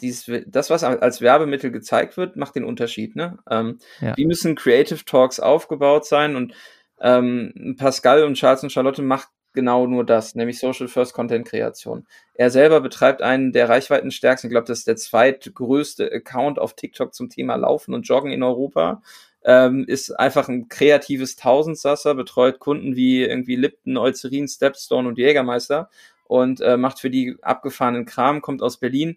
dieses, 0.00 0.30
das, 0.46 0.70
was 0.70 0.82
als 0.82 1.20
Werbemittel 1.20 1.70
gezeigt 1.70 2.16
wird, 2.16 2.36
macht 2.36 2.56
den 2.56 2.64
Unterschied. 2.64 3.14
Ne? 3.14 3.38
Ähm, 3.50 3.78
ja. 4.00 4.16
Wie 4.16 4.24
müssen 4.24 4.56
Creative 4.56 5.04
Talks 5.04 5.38
aufgebaut 5.38 6.06
sein? 6.06 6.34
Und 6.34 6.54
ähm, 7.00 7.76
Pascal 7.78 8.24
und 8.24 8.34
Charles 8.34 8.62
und 8.62 8.72
Charlotte 8.72 9.02
macht 9.02 9.28
genau 9.52 9.86
nur 9.86 10.04
das, 10.04 10.34
nämlich 10.34 10.58
Social 10.58 10.88
First 10.88 11.14
Content 11.14 11.46
Kreation. 11.46 12.06
Er 12.34 12.50
selber 12.50 12.80
betreibt 12.80 13.22
einen 13.22 13.52
der 13.52 13.68
reichweitenstärksten, 13.68 14.48
ich 14.48 14.52
glaube, 14.52 14.66
das 14.66 14.80
ist 14.80 14.86
der 14.86 14.96
zweitgrößte 14.96 16.10
Account 16.12 16.58
auf 16.58 16.74
TikTok 16.74 17.14
zum 17.14 17.28
Thema 17.28 17.56
Laufen 17.56 17.94
und 17.94 18.02
Joggen 18.02 18.32
in 18.32 18.42
Europa 18.42 19.02
ähm, 19.44 19.84
ist 19.86 20.10
einfach 20.10 20.48
ein 20.48 20.68
kreatives 20.68 21.36
Tausendsasser, 21.36 22.14
betreut 22.14 22.58
Kunden 22.58 22.96
wie 22.96 23.22
irgendwie 23.22 23.56
Lipton, 23.56 23.96
Eucerin, 23.96 24.48
Stepstone 24.48 25.08
und 25.08 25.18
Jägermeister 25.18 25.88
und 26.24 26.60
äh, 26.60 26.76
macht 26.76 27.00
für 27.00 27.10
die 27.10 27.36
abgefahrenen 27.42 28.04
Kram, 28.04 28.42
kommt 28.42 28.62
aus 28.62 28.78
Berlin 28.78 29.16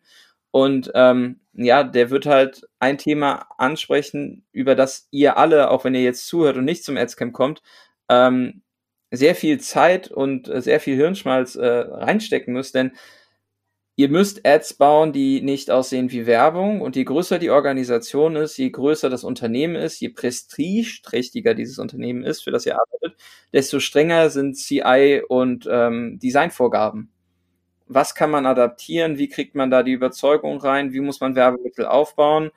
und 0.51 0.91
ähm, 0.93 1.39
ja, 1.53 1.83
der 1.83 2.09
wird 2.09 2.25
halt 2.25 2.67
ein 2.79 2.97
Thema 2.97 3.47
ansprechen, 3.57 4.45
über 4.51 4.75
das 4.75 5.07
ihr 5.11 5.37
alle, 5.37 5.71
auch 5.71 5.83
wenn 5.83 5.95
ihr 5.95 6.03
jetzt 6.03 6.27
zuhört 6.27 6.57
und 6.57 6.65
nicht 6.65 6.83
zum 6.83 6.95
Adscamp 6.95 7.33
kommt, 7.33 7.61
ähm, 8.07 8.61
sehr 9.15 9.35
viel 9.35 9.59
Zeit 9.59 10.09
und 10.09 10.47
äh, 10.49 10.61
sehr 10.61 10.79
viel 10.79 10.95
Hirnschmalz 10.95 11.55
äh, 11.55 11.65
reinstecken 11.65 12.53
müsst, 12.53 12.75
denn 12.75 12.91
Ihr 13.95 14.09
müsst 14.09 14.43
Ads 14.43 14.73
bauen, 14.73 15.13
die 15.13 15.41
nicht 15.41 15.69
aussehen 15.69 16.11
wie 16.11 16.25
Werbung. 16.25 16.81
Und 16.81 16.95
je 16.95 17.03
größer 17.03 17.37
die 17.37 17.51
Organisation 17.51 18.35
ist, 18.35 18.57
je 18.57 18.71
größer 18.71 19.07
das 19.07 19.23
Unternehmen 19.23 19.75
ist, 19.75 19.99
je 19.99 20.09
prestigeträchtiger 20.09 21.53
dieses 21.53 21.77
Unternehmen 21.77 22.23
ist, 22.23 22.43
für 22.43 22.49
das 22.49 22.65
ihr 22.65 22.75
arbeitet, 22.79 23.19
desto 23.53 23.79
strenger 23.79 24.31
sind 24.31 24.55
CI 24.55 25.21
und 25.27 25.67
ähm, 25.69 26.17
Designvorgaben. 26.17 27.11
Was 27.85 28.15
kann 28.15 28.31
man 28.31 28.47
adaptieren? 28.47 29.19
Wie 29.19 29.29
kriegt 29.29 29.53
man 29.53 29.69
da 29.69 29.83
die 29.83 29.91
Überzeugung 29.91 30.57
rein? 30.59 30.91
Wie 30.91 30.99
muss 31.01 31.21
man 31.21 31.35
Werbemittel 31.35 31.85
aufbauen? 31.85 32.49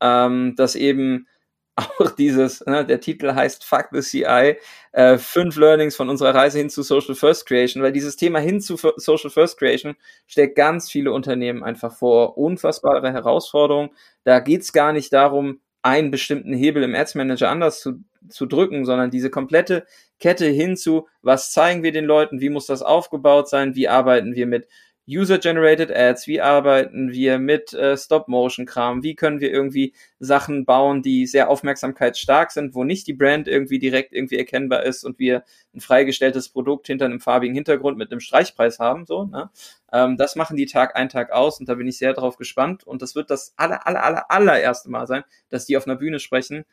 ähm, 0.00 0.54
dass 0.56 0.74
eben 0.74 1.26
auch 1.76 2.10
dieses, 2.10 2.64
ne, 2.66 2.84
der 2.84 3.00
Titel 3.00 3.34
heißt 3.34 3.64
Fuck 3.64 3.88
the 3.92 4.00
CI, 4.00 4.56
äh, 4.92 5.18
fünf 5.18 5.56
Learnings 5.56 5.96
von 5.96 6.08
unserer 6.08 6.34
Reise 6.34 6.58
hin 6.58 6.70
zu 6.70 6.82
Social 6.82 7.14
First 7.14 7.46
Creation, 7.46 7.82
weil 7.82 7.92
dieses 7.92 8.16
Thema 8.16 8.38
hin 8.38 8.60
zu 8.60 8.76
Social 8.96 9.30
First 9.30 9.58
Creation 9.58 9.96
stellt 10.26 10.56
ganz 10.56 10.90
viele 10.90 11.12
Unternehmen 11.12 11.62
einfach 11.62 11.92
vor 11.92 12.36
unfassbare 12.36 13.12
Herausforderungen. 13.12 13.90
Da 14.24 14.40
geht's 14.40 14.72
gar 14.72 14.92
nicht 14.92 15.12
darum, 15.12 15.60
einen 15.82 16.10
bestimmten 16.10 16.52
Hebel 16.52 16.82
im 16.82 16.94
Ads 16.94 17.14
Manager 17.14 17.48
anders 17.48 17.80
zu, 17.80 18.04
zu 18.28 18.46
drücken, 18.46 18.84
sondern 18.84 19.10
diese 19.10 19.30
komplette 19.30 19.86
Kette 20.18 20.46
hin 20.46 20.76
zu, 20.76 21.08
was 21.22 21.52
zeigen 21.52 21.82
wir 21.82 21.92
den 21.92 22.04
Leuten, 22.04 22.40
wie 22.40 22.50
muss 22.50 22.66
das 22.66 22.82
aufgebaut 22.82 23.48
sein, 23.48 23.74
wie 23.74 23.88
arbeiten 23.88 24.34
wir 24.34 24.46
mit 24.46 24.68
User-Generated 25.10 25.90
Ads, 25.90 26.26
wie 26.26 26.40
arbeiten 26.40 27.10
wir 27.10 27.38
mit 27.38 27.72
äh, 27.72 27.96
Stop-Motion-Kram, 27.96 29.02
wie 29.02 29.14
können 29.14 29.40
wir 29.40 29.50
irgendwie 29.50 29.92
Sachen 30.18 30.64
bauen, 30.64 31.02
die 31.02 31.26
sehr 31.26 31.50
aufmerksamkeitsstark 31.50 32.52
sind, 32.52 32.74
wo 32.74 32.84
nicht 32.84 33.06
die 33.06 33.12
Brand 33.12 33.48
irgendwie 33.48 33.78
direkt 33.78 34.12
irgendwie 34.12 34.38
erkennbar 34.38 34.84
ist 34.84 35.04
und 35.04 35.18
wir 35.18 35.44
ein 35.74 35.80
freigestelltes 35.80 36.48
Produkt 36.48 36.86
hinter 36.86 37.06
einem 37.06 37.20
farbigen 37.20 37.54
Hintergrund 37.54 37.98
mit 37.98 38.12
einem 38.12 38.20
Streichpreis 38.20 38.78
haben, 38.78 39.06
so, 39.06 39.24
ne? 39.24 39.50
Ähm, 39.92 40.16
das 40.16 40.36
machen 40.36 40.56
die 40.56 40.66
Tag 40.66 40.96
ein, 40.96 41.08
Tag 41.08 41.32
aus 41.32 41.58
und 41.58 41.68
da 41.68 41.74
bin 41.74 41.88
ich 41.88 41.98
sehr 41.98 42.12
drauf 42.12 42.36
gespannt 42.36 42.84
und 42.84 43.02
das 43.02 43.14
wird 43.14 43.30
das 43.30 43.54
aller, 43.56 43.86
aller, 43.86 44.04
aller, 44.04 44.30
allererste 44.30 44.90
Mal 44.90 45.06
sein, 45.06 45.24
dass 45.48 45.66
die 45.66 45.76
auf 45.76 45.86
einer 45.86 45.96
Bühne 45.96 46.20
sprechen. 46.20 46.64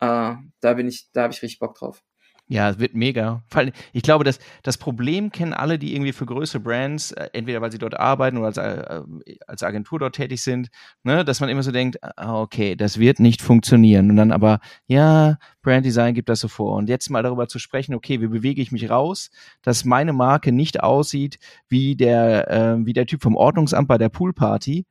Äh, 0.00 0.34
da 0.60 0.74
bin 0.74 0.88
ich, 0.88 1.10
da 1.12 1.22
habe 1.22 1.32
ich 1.32 1.42
richtig 1.42 1.58
Bock 1.58 1.74
drauf. 1.76 2.02
Ja, 2.52 2.68
es 2.68 2.80
wird 2.80 2.94
mega. 2.94 3.44
Ich 3.92 4.02
glaube, 4.02 4.24
das, 4.24 4.40
das 4.64 4.76
Problem 4.76 5.30
kennen 5.30 5.54
alle, 5.54 5.78
die 5.78 5.94
irgendwie 5.94 6.12
für 6.12 6.26
größere 6.26 6.60
Brands, 6.60 7.12
äh, 7.12 7.28
entweder 7.32 7.60
weil 7.60 7.70
sie 7.70 7.78
dort 7.78 7.94
arbeiten 7.94 8.38
oder 8.38 8.46
als, 8.46 8.56
äh, 8.56 9.02
als 9.46 9.62
Agentur 9.62 10.00
dort 10.00 10.16
tätig 10.16 10.42
sind, 10.42 10.68
ne, 11.04 11.24
dass 11.24 11.38
man 11.38 11.48
immer 11.48 11.62
so 11.62 11.70
denkt, 11.70 11.98
ah, 12.02 12.40
okay, 12.40 12.74
das 12.74 12.98
wird 12.98 13.20
nicht 13.20 13.40
funktionieren. 13.40 14.10
Und 14.10 14.16
dann 14.16 14.32
aber, 14.32 14.58
ja, 14.88 15.38
Brand 15.62 15.86
Design 15.86 16.12
gibt 16.12 16.28
das 16.28 16.40
so 16.40 16.48
vor. 16.48 16.74
Und 16.74 16.88
jetzt 16.88 17.08
mal 17.08 17.22
darüber 17.22 17.46
zu 17.46 17.60
sprechen, 17.60 17.94
okay, 17.94 18.20
wie 18.20 18.26
bewege 18.26 18.60
ich 18.60 18.72
mich 18.72 18.90
raus, 18.90 19.30
dass 19.62 19.84
meine 19.84 20.12
Marke 20.12 20.50
nicht 20.50 20.82
aussieht 20.82 21.38
wie 21.68 21.94
der, 21.94 22.50
äh, 22.50 22.84
wie 22.84 22.94
der 22.94 23.06
Typ 23.06 23.22
vom 23.22 23.36
Ordnungsamt 23.36 23.86
bei 23.86 23.96
der 23.96 24.08
Poolparty. 24.08 24.86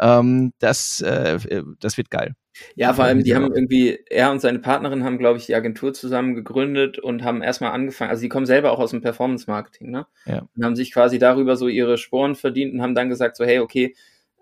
Ähm, 0.00 0.54
das, 0.60 1.02
äh, 1.02 1.62
das 1.78 1.98
wird 1.98 2.08
geil. 2.10 2.34
Ja, 2.74 2.92
vor 2.92 3.04
allem, 3.04 3.22
die 3.24 3.34
haben 3.34 3.52
irgendwie, 3.52 3.98
er 4.10 4.30
und 4.30 4.40
seine 4.40 4.58
Partnerin 4.58 5.04
haben, 5.04 5.18
glaube 5.18 5.38
ich, 5.38 5.46
die 5.46 5.54
Agentur 5.54 5.94
zusammen 5.94 6.34
gegründet 6.34 6.98
und 6.98 7.24
haben 7.24 7.42
erstmal 7.42 7.72
angefangen, 7.72 8.10
also 8.10 8.22
die 8.22 8.28
kommen 8.28 8.46
selber 8.46 8.72
auch 8.72 8.78
aus 8.78 8.90
dem 8.90 9.00
Performance-Marketing, 9.00 9.90
ne? 9.90 10.06
Ja. 10.26 10.46
Und 10.54 10.64
haben 10.64 10.76
sich 10.76 10.92
quasi 10.92 11.18
darüber 11.18 11.56
so 11.56 11.68
ihre 11.68 11.98
Sporen 11.98 12.34
verdient 12.34 12.74
und 12.74 12.82
haben 12.82 12.94
dann 12.94 13.08
gesagt, 13.08 13.36
so, 13.36 13.44
hey, 13.44 13.60
okay, 13.60 13.94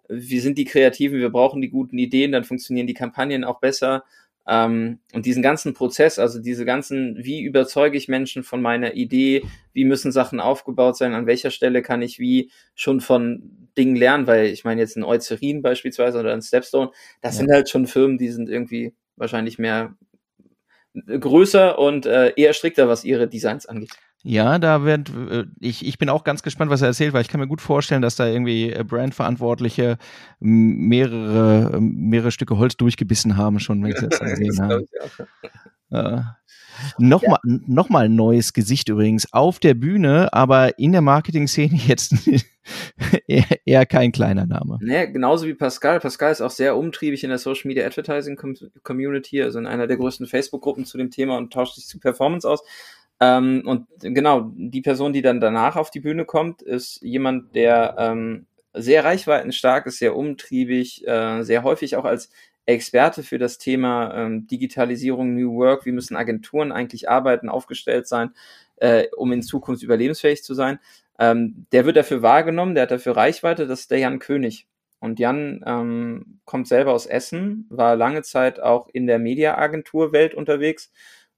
wir 0.09 0.41
sind 0.41 0.59
die 0.59 0.65
Kreativen, 0.65 1.21
wir 1.21 1.31
brauchen 1.31 1.61
die 1.63 1.71
guten 1.71 1.97
Ideen, 1.99 2.33
dann 2.33 2.45
funktionieren 2.45 2.89
die 2.89 2.95
Kampagnen 2.95 3.45
auch 3.45 3.61
besser 3.61 4.05
ähm, 4.49 5.01
und 5.13 5.27
diesen 5.27 5.43
ganzen 5.43 5.75
Prozess, 5.75 6.19
also 6.19 6.41
diese 6.41 6.65
ganzen, 6.65 7.17
wie 7.19 7.43
überzeuge 7.43 7.97
ich 7.97 8.09
Menschen 8.09 8.43
von 8.43 8.63
meiner 8.63 8.95
Idee, 8.95 9.45
wie 9.73 9.85
müssen 9.85 10.13
Sachen 10.13 10.41
aufgebaut 10.41 10.97
sein, 10.97 11.15
an 11.15 11.27
welcher 11.27 11.51
Stelle 11.51 11.83
kann 11.83 12.03
ich 12.03 12.19
wie 12.19 12.51
schon 12.75 13.01
von 13.01 13.69
Dingen 13.77 13.97
lernen, 13.97 14.27
weil 14.27 14.47
ich 14.47 14.65
meine 14.65 14.81
jetzt 14.81 14.97
ein 14.97 15.05
Eucerin 15.05 15.63
beispielsweise 15.63 16.19
oder 16.19 16.33
ein 16.33 16.43
Stepstone, 16.43 16.91
das 17.21 17.37
ja. 17.37 17.41
sind 17.41 17.53
halt 17.53 17.69
schon 17.69 17.87
Firmen, 17.87 18.19
die 18.19 18.31
sind 18.31 18.49
irgendwie 18.49 18.95
wahrscheinlich 19.17 19.59
mehr 19.59 19.97
größer 20.95 21.79
und 21.79 22.07
äh, 22.07 22.33
eher 22.37 22.53
strikter, 22.53 22.89
was 22.89 23.05
ihre 23.05 23.29
Designs 23.29 23.67
angeht. 23.67 23.91
Ja, 24.23 24.59
da 24.59 24.85
wird, 24.85 25.11
äh, 25.11 25.47
ich, 25.61 25.87
ich 25.87 25.97
bin 25.99 26.09
auch 26.11 26.25
ganz 26.25 26.43
gespannt, 26.43 26.71
was 26.71 26.83
er 26.83 26.89
erzählt, 26.89 27.13
weil 27.13 27.23
ich 27.23 27.29
kann 27.29 27.41
mir 27.41 27.49
gut 27.49 27.63
vorstellen, 27.63 28.03
dass 28.03 28.17
da 28.17 28.27
irgendwie 28.27 28.71
äh, 28.71 28.85
Brandverantwortliche 28.85 29.97
mehrere, 30.41 31.81
mehrere 31.81 32.31
Stücke 32.31 32.59
Holz 32.59 32.77
durchgebissen 32.77 33.37
haben, 33.37 33.61
schon, 33.61 33.83
wenn 33.83 33.91
ich 33.91 34.01
das 34.01 34.21
gesehen 34.21 34.61
habe. 34.61 34.87
Äh, 35.91 36.23
Nochmal 36.99 37.39
ja. 37.45 37.59
noch 37.67 37.89
mal 37.89 38.07
ein 38.07 38.15
neues 38.15 38.53
Gesicht 38.53 38.89
übrigens 38.89 39.33
auf 39.33 39.59
der 39.59 39.75
Bühne, 39.75 40.33
aber 40.33 40.79
in 40.79 40.93
der 40.93 41.01
Marketing-Szene 41.01 41.77
jetzt 41.87 42.15
eher, 43.27 43.45
eher, 43.65 43.87
kein 43.87 44.13
kleiner 44.13 44.47
Name. 44.47 44.79
Nee, 44.81 45.09
genauso 45.09 45.47
wie 45.47 45.55
Pascal. 45.55 46.01
Pascal 46.01 46.33
ist 46.33 46.41
auch 46.41 46.51
sehr 46.51 46.77
umtriebig 46.77 47.25
in 47.25 47.31
der 47.31 47.39
Social 47.39 47.69
Media 47.69 47.87
Advertising 47.87 48.39
Community, 48.83 49.43
also 49.43 49.59
in 49.59 49.67
einer 49.67 49.87
der 49.87 49.97
größten 49.97 50.27
Facebook-Gruppen 50.27 50.85
zu 50.85 50.99
dem 50.99 51.11
Thema 51.11 51.37
und 51.37 51.53
tauscht 51.53 51.75
sich 51.75 51.87
zu 51.87 51.99
Performance 51.99 52.49
aus. 52.49 52.63
Ähm, 53.21 53.63
und 53.67 53.87
genau, 54.01 54.51
die 54.55 54.81
Person, 54.81 55.13
die 55.13 55.23
dann 55.23 55.41
danach 55.41 55.77
auf 55.77 55.91
die 55.91 56.01
Bühne 56.01 56.25
kommt, 56.25 56.63
ist 56.63 57.03
jemand, 57.03 57.55
der 57.55 57.97
ähm, 57.99 58.47
sehr 58.73 59.05
reichweitenstark 59.05 59.87
ist, 59.87 59.99
sehr 59.99 60.17
umtriebig, 60.17 61.07
äh, 61.07 61.43
sehr 61.43 61.63
häufig 61.63 61.97
auch 61.97 62.05
als 62.05 62.31
Experte 62.67 63.23
für 63.23 63.39
das 63.39 63.59
Thema 63.59 64.15
ähm, 64.15 64.47
Digitalisierung, 64.47 65.35
New 65.35 65.55
Work, 65.57 65.87
wie 65.87 65.93
müssen 65.93 66.17
Agenturen 66.17 66.73
eigentlich 66.73 67.09
arbeiten, 67.11 67.49
aufgestellt 67.49 68.07
sein, 68.07 68.33
äh, 68.77 69.07
um 69.17 69.33
in 69.33 69.43
Zukunft 69.43 69.83
überlebensfähig 69.83 70.43
zu 70.45 70.55
sein. 70.55 70.79
Ähm, 71.19 71.67
der 71.73 71.85
wird 71.85 71.97
dafür 71.97 72.23
wahrgenommen, 72.23 72.75
der 72.75 72.85
hat 72.85 72.91
dafür 72.91 73.17
Reichweite, 73.17 73.67
das 73.67 73.81
ist 73.81 73.91
der 73.91 73.99
Jan 73.99 74.19
König. 74.19 74.67
Und 75.01 75.19
Jan 75.19 75.63
ähm, 75.67 76.41
kommt 76.45 76.69
selber 76.69 76.93
aus 76.93 77.07
Essen, 77.07 77.67
war 77.71 77.97
lange 77.97 78.23
Zeit 78.23 78.61
auch 78.61 78.89
in 78.93 79.07
der 79.07 79.19
Mediaagenturwelt 79.19 80.35
unterwegs, 80.35 80.93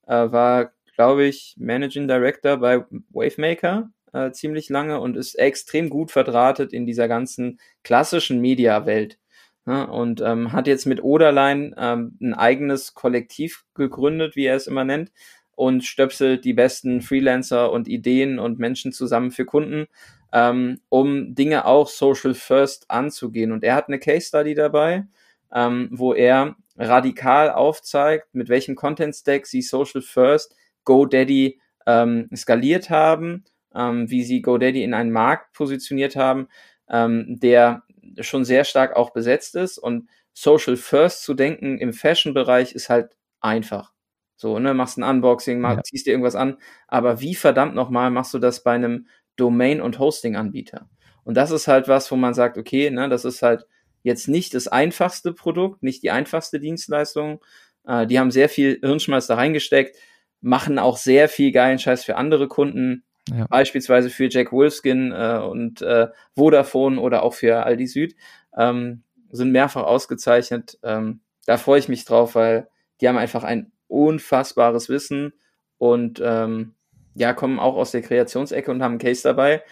äh, 0.05 0.13
war 0.31 0.71
glaube 0.95 1.25
ich, 1.25 1.55
Managing 1.57 2.07
Director 2.07 2.57
bei 2.57 2.85
Wavemaker 3.09 3.89
äh, 4.13 4.31
ziemlich 4.31 4.69
lange 4.69 4.99
und 4.99 5.17
ist 5.17 5.35
extrem 5.35 5.89
gut 5.89 6.11
verdrahtet 6.11 6.71
in 6.71 6.85
dieser 6.85 7.07
ganzen 7.07 7.59
klassischen 7.83 8.39
Media-Welt. 8.39 9.17
Ja, 9.65 9.83
und 9.83 10.19
ähm, 10.21 10.51
hat 10.51 10.67
jetzt 10.67 10.85
mit 10.85 11.01
Oderlein 11.01 11.73
ähm, 11.77 12.17
ein 12.21 12.33
eigenes 12.33 12.93
Kollektiv 12.93 13.63
gegründet, 13.75 14.35
wie 14.35 14.45
er 14.45 14.57
es 14.57 14.67
immer 14.67 14.83
nennt, 14.83 15.11
und 15.55 15.85
stöpselt 15.85 16.43
die 16.43 16.53
besten 16.53 17.01
Freelancer 17.01 17.71
und 17.71 17.87
Ideen 17.87 18.39
und 18.39 18.59
Menschen 18.59 18.91
zusammen 18.91 19.31
für 19.31 19.45
Kunden, 19.45 19.87
ähm, 20.33 20.81
um 20.89 21.33
Dinge 21.33 21.65
auch 21.65 21.87
Social 21.87 22.33
First 22.33 22.91
anzugehen. 22.91 23.53
Und 23.53 23.63
er 23.63 23.75
hat 23.75 23.87
eine 23.87 23.99
Case 23.99 24.27
Study 24.27 24.53
dabei, 24.53 25.05
ähm, 25.53 25.87
wo 25.91 26.13
er 26.13 26.55
radikal 26.75 27.51
aufzeigt, 27.51 28.33
mit 28.33 28.49
welchem 28.49 28.75
Content 28.75 29.15
Stack 29.15 29.45
sie 29.45 29.61
Social 29.61 30.01
First 30.01 30.55
GoDaddy 30.83 31.59
ähm, 31.85 32.29
skaliert 32.35 32.89
haben, 32.89 33.43
ähm, 33.75 34.09
wie 34.09 34.23
sie 34.23 34.41
GoDaddy 34.41 34.83
in 34.83 34.93
einen 34.93 35.11
Markt 35.11 35.53
positioniert 35.53 36.15
haben, 36.15 36.47
ähm, 36.89 37.39
der 37.39 37.83
schon 38.19 38.45
sehr 38.45 38.63
stark 38.63 38.95
auch 38.95 39.11
besetzt 39.11 39.55
ist 39.55 39.77
und 39.77 40.09
Social 40.33 40.77
First 40.77 41.23
zu 41.23 41.33
denken 41.33 41.77
im 41.77 41.93
Fashion-Bereich 41.93 42.73
ist 42.73 42.89
halt 42.89 43.15
einfach. 43.39 43.93
So, 44.35 44.59
ne, 44.59 44.73
machst 44.73 44.97
ein 44.97 45.03
Unboxing, 45.03 45.59
mach, 45.59 45.77
ja. 45.77 45.83
ziehst 45.83 46.07
dir 46.07 46.11
irgendwas 46.11 46.35
an, 46.35 46.57
aber 46.87 47.21
wie 47.21 47.35
verdammt 47.35 47.75
nochmal 47.75 48.09
machst 48.11 48.33
du 48.33 48.39
das 48.39 48.63
bei 48.63 48.73
einem 48.73 49.07
Domain- 49.35 49.81
und 49.81 49.99
Hosting-Anbieter? 49.99 50.89
Und 51.23 51.37
das 51.37 51.51
ist 51.51 51.67
halt 51.67 51.87
was, 51.87 52.11
wo 52.11 52.15
man 52.15 52.33
sagt, 52.33 52.57
okay, 52.57 52.89
ne, 52.89 53.09
das 53.09 53.25
ist 53.25 53.41
halt 53.41 53.65
jetzt 54.01 54.27
nicht 54.27 54.53
das 54.53 54.67
einfachste 54.67 55.33
Produkt, 55.33 55.81
nicht 55.81 56.03
die 56.03 56.11
einfachste 56.11 56.59
Dienstleistung. 56.59 57.43
Äh, 57.87 58.05
die 58.07 58.19
haben 58.19 58.31
sehr 58.31 58.49
viel 58.49 58.79
Hirnschmalz 58.81 59.27
da 59.27 59.35
reingesteckt 59.35 59.95
machen 60.43 60.77
auch 60.77 60.97
sehr 60.97 61.29
viel 61.29 61.51
geilen 61.51 61.79
Scheiß 61.79 62.03
für 62.03 62.17
andere 62.17 62.47
Kunden. 62.47 63.03
Ja. 63.33 63.47
Beispielsweise 63.47 64.09
für 64.09 64.29
Jack 64.29 64.51
Wolfskin 64.51 65.13
äh, 65.13 65.39
und 65.39 65.81
äh, 65.81 66.09
Vodafone 66.35 66.99
oder 66.99 67.23
auch 67.23 67.33
für 67.33 67.65
Aldi 67.65 67.87
Süd. 67.87 68.15
Ähm, 68.55 69.03
sind 69.31 69.51
mehrfach 69.51 69.83
ausgezeichnet. 69.83 70.77
Ähm, 70.83 71.21
da 71.45 71.57
freue 71.57 71.79
ich 71.79 71.87
mich 71.87 72.05
drauf, 72.05 72.35
weil 72.35 72.67
die 72.99 73.07
haben 73.07 73.17
einfach 73.17 73.43
ein 73.43 73.71
unfassbares 73.87 74.89
Wissen 74.89 75.33
und 75.77 76.21
ähm, 76.23 76.75
ja, 77.15 77.33
kommen 77.33 77.59
auch 77.59 77.75
aus 77.75 77.91
der 77.91 78.01
Kreationsecke 78.01 78.69
und 78.69 78.83
haben 78.83 78.93
einen 78.93 78.99
Case 78.99 79.23
dabei, 79.23 79.63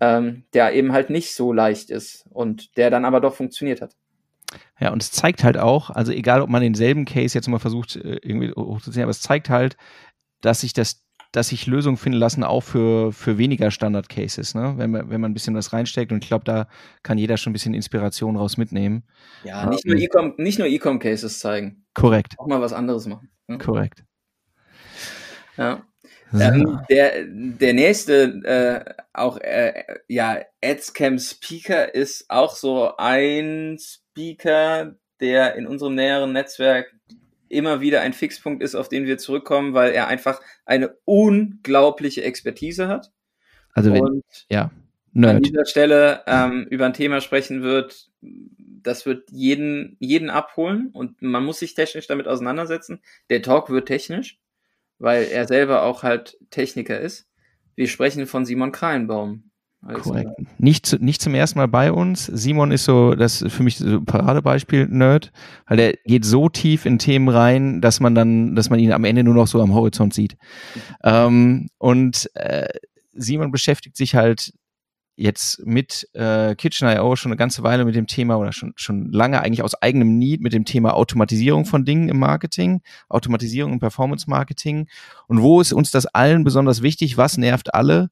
ähm, 0.00 0.44
der 0.52 0.74
eben 0.74 0.92
halt 0.92 1.08
nicht 1.08 1.34
so 1.34 1.52
leicht 1.52 1.90
ist 1.90 2.26
und 2.30 2.76
der 2.76 2.90
dann 2.90 3.04
aber 3.04 3.20
doch 3.20 3.34
funktioniert 3.34 3.80
hat. 3.80 3.96
Ja, 4.80 4.92
und 4.92 5.02
es 5.02 5.12
zeigt 5.12 5.44
halt 5.44 5.58
auch, 5.58 5.90
also 5.90 6.12
egal, 6.12 6.40
ob 6.40 6.50
man 6.50 6.62
denselben 6.62 7.04
Case 7.04 7.36
jetzt 7.36 7.48
mal 7.48 7.58
versucht, 7.58 7.96
äh, 7.96 8.18
irgendwie 8.22 8.50
hochzuziehen, 8.52 9.02
aber 9.02 9.10
es 9.10 9.20
zeigt 9.20 9.50
halt, 9.50 9.76
dass 10.40 10.60
sich 10.60 10.72
das 10.72 11.04
dass 11.32 11.48
sich 11.48 11.66
Lösungen 11.66 11.96
finden 11.96 12.18
lassen, 12.18 12.42
auch 12.42 12.62
für, 12.62 13.12
für 13.12 13.38
weniger 13.38 13.70
Standard-Cases, 13.70 14.54
ne? 14.54 14.74
wenn, 14.76 14.90
man, 14.90 15.10
wenn 15.10 15.20
man 15.20 15.30
ein 15.30 15.34
bisschen 15.34 15.54
was 15.54 15.72
reinsteckt. 15.72 16.10
Und 16.10 16.24
ich 16.24 16.28
glaube, 16.28 16.44
da 16.44 16.66
kann 17.02 17.18
jeder 17.18 17.36
schon 17.36 17.50
ein 17.50 17.52
bisschen 17.52 17.74
Inspiration 17.74 18.36
raus 18.36 18.56
mitnehmen. 18.56 19.04
Ja, 19.44 19.66
nicht 19.66 19.86
nur 19.86 19.96
E-Com, 19.96 20.34
nicht 20.38 20.58
nur 20.58 20.66
E-Com-Cases 20.66 21.38
zeigen. 21.38 21.84
Korrekt. 21.94 22.34
Auch 22.38 22.46
mal 22.46 22.60
was 22.60 22.72
anderes 22.72 23.06
machen. 23.06 23.30
Ne? 23.46 23.58
Korrekt. 23.58 24.04
Ja. 25.56 25.84
So. 26.32 26.40
Ähm, 26.40 26.80
der, 26.88 27.24
der 27.26 27.74
nächste, 27.74 28.22
äh, 28.44 29.02
auch, 29.12 29.38
äh, 29.38 29.84
ja, 30.08 30.40
AdsCam 30.64 31.18
Speaker 31.18 31.92
ist 31.92 32.26
auch 32.28 32.54
so 32.54 32.96
ein 32.96 33.78
Speaker, 33.80 34.94
der 35.20 35.56
in 35.56 35.66
unserem 35.66 35.96
näheren 35.96 36.32
Netzwerk 36.32 36.86
immer 37.50 37.80
wieder 37.80 38.00
ein 38.00 38.12
Fixpunkt 38.12 38.62
ist, 38.62 38.74
auf 38.74 38.88
den 38.88 39.06
wir 39.06 39.18
zurückkommen, 39.18 39.74
weil 39.74 39.92
er 39.92 40.06
einfach 40.08 40.40
eine 40.64 40.96
unglaubliche 41.04 42.22
Expertise 42.22 42.88
hat. 42.88 43.12
Also 43.72 43.92
wenn, 43.92 44.02
und 44.02 44.24
ja, 44.48 44.70
Nerd. 45.12 45.36
an 45.36 45.42
dieser 45.42 45.66
Stelle 45.66 46.22
ähm, 46.26 46.66
über 46.70 46.86
ein 46.86 46.94
Thema 46.94 47.20
sprechen 47.20 47.62
wird, 47.62 48.08
das 48.22 49.06
wird 49.06 49.30
jeden, 49.30 49.96
jeden 50.00 50.30
abholen 50.30 50.90
und 50.92 51.20
man 51.22 51.44
muss 51.44 51.58
sich 51.58 51.74
technisch 51.74 52.06
damit 52.06 52.28
auseinandersetzen. 52.28 53.00
Der 53.28 53.42
Talk 53.42 53.70
wird 53.70 53.88
technisch, 53.88 54.38
weil 54.98 55.24
er 55.24 55.46
selber 55.46 55.82
auch 55.82 56.02
halt 56.02 56.38
Techniker 56.50 56.98
ist. 57.00 57.28
Wir 57.74 57.88
sprechen 57.88 58.26
von 58.26 58.44
Simon 58.44 58.72
Krahenbaum. 58.72 59.49
Also, 59.82 60.10
Korrekt. 60.10 60.30
Nicht, 60.58 60.84
zu, 60.84 60.96
nicht 60.96 61.22
zum 61.22 61.34
ersten 61.34 61.58
Mal 61.58 61.68
bei 61.68 61.90
uns. 61.90 62.26
Simon 62.26 62.70
ist 62.70 62.84
so, 62.84 63.14
das 63.14 63.40
ist 63.40 63.52
für 63.52 63.62
mich 63.62 63.78
so 63.78 63.86
ein 63.86 64.04
Paradebeispiel 64.04 64.86
Nerd, 64.88 65.32
weil 65.66 65.76
der 65.78 65.94
geht 66.04 66.24
so 66.24 66.48
tief 66.50 66.84
in 66.84 66.98
Themen 66.98 67.28
rein, 67.28 67.80
dass 67.80 67.98
man 67.98 68.14
dann, 68.14 68.54
dass 68.54 68.68
man 68.68 68.78
ihn 68.78 68.92
am 68.92 69.04
Ende 69.04 69.24
nur 69.24 69.34
noch 69.34 69.46
so 69.46 69.60
am 69.62 69.74
Horizont 69.74 70.12
sieht. 70.12 70.36
Ähm, 71.02 71.68
und 71.78 72.30
äh, 72.34 72.68
Simon 73.12 73.50
beschäftigt 73.50 73.96
sich 73.96 74.14
halt 74.14 74.52
jetzt 75.16 75.64
mit 75.66 76.08
äh, 76.14 76.54
Kitchen.io 76.54 77.14
schon 77.16 77.30
eine 77.30 77.36
ganze 77.36 77.62
Weile 77.62 77.84
mit 77.84 77.94
dem 77.94 78.06
Thema 78.06 78.36
oder 78.36 78.52
schon, 78.52 78.72
schon 78.76 79.12
lange 79.12 79.40
eigentlich 79.40 79.62
aus 79.62 79.74
eigenem 79.74 80.18
Need 80.18 80.40
mit 80.40 80.52
dem 80.52 80.64
Thema 80.64 80.94
Automatisierung 80.94 81.66
von 81.66 81.84
Dingen 81.84 82.08
im 82.08 82.18
Marketing, 82.18 82.80
Automatisierung 83.08 83.74
im 83.74 83.80
Performance 83.80 84.28
Marketing. 84.28 84.88
Und 85.26 85.42
wo 85.42 85.60
ist 85.60 85.72
uns 85.72 85.90
das 85.90 86.06
allen 86.06 86.44
besonders 86.44 86.82
wichtig? 86.82 87.18
Was 87.18 87.36
nervt 87.36 87.74
alle? 87.74 88.10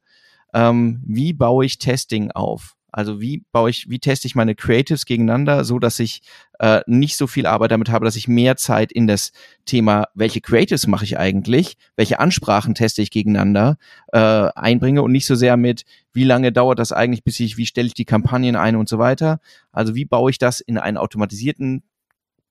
Ähm, 0.55 1.03
wie 1.07 1.33
baue 1.33 1.65
ich 1.65 1.79
Testing 1.79 2.31
auf? 2.31 2.79
Also 2.91 3.21
wie 3.21 3.45
baue 3.53 3.69
ich, 3.69 3.91
wie 3.91 3.99
teste 3.99 4.27
ich 4.27 4.35
meine 4.35 4.55
Creatives 4.55 5.05
gegeneinander, 5.05 5.65
so 5.65 5.79
dass 5.79 5.99
ich 6.01 6.23
äh, 6.59 6.81
nicht 6.87 7.17
so 7.17 7.27
viel 7.27 7.47
Arbeit 7.47 7.71
damit 7.71 7.91
habe, 7.91 8.07
dass 8.07 8.17
ich 8.17 8.29
mehr 8.29 8.57
Zeit 8.57 8.93
in 8.93 9.07
das 9.07 9.33
Thema, 9.67 10.09
welche 10.15 10.41
Creatives 10.41 10.87
mache 10.87 11.05
ich 11.05 11.19
eigentlich, 11.19 11.77
welche 11.97 12.19
Ansprachen 12.19 12.75
teste 12.75 13.03
ich 13.03 13.11
gegeneinander 13.11 13.77
äh, 14.13 14.19
einbringe 14.19 15.03
und 15.03 15.13
nicht 15.13 15.27
so 15.27 15.35
sehr 15.35 15.59
mit, 15.59 15.85
wie 16.15 16.25
lange 16.25 16.51
dauert 16.51 16.79
das 16.79 16.93
eigentlich, 16.93 17.25
bis 17.25 17.39
ich, 17.41 17.59
wie 17.59 17.67
stelle 17.67 17.89
ich 17.89 17.95
die 17.95 18.07
Kampagnen 18.07 18.57
ein 18.57 18.75
und 18.75 18.89
so 18.89 18.99
weiter. 18.99 19.41
Also 19.71 19.95
wie 19.95 20.07
baue 20.07 20.31
ich 20.31 20.39
das 20.39 20.61
in 20.61 20.79
einen 20.79 20.97
automatisierten 20.97 21.83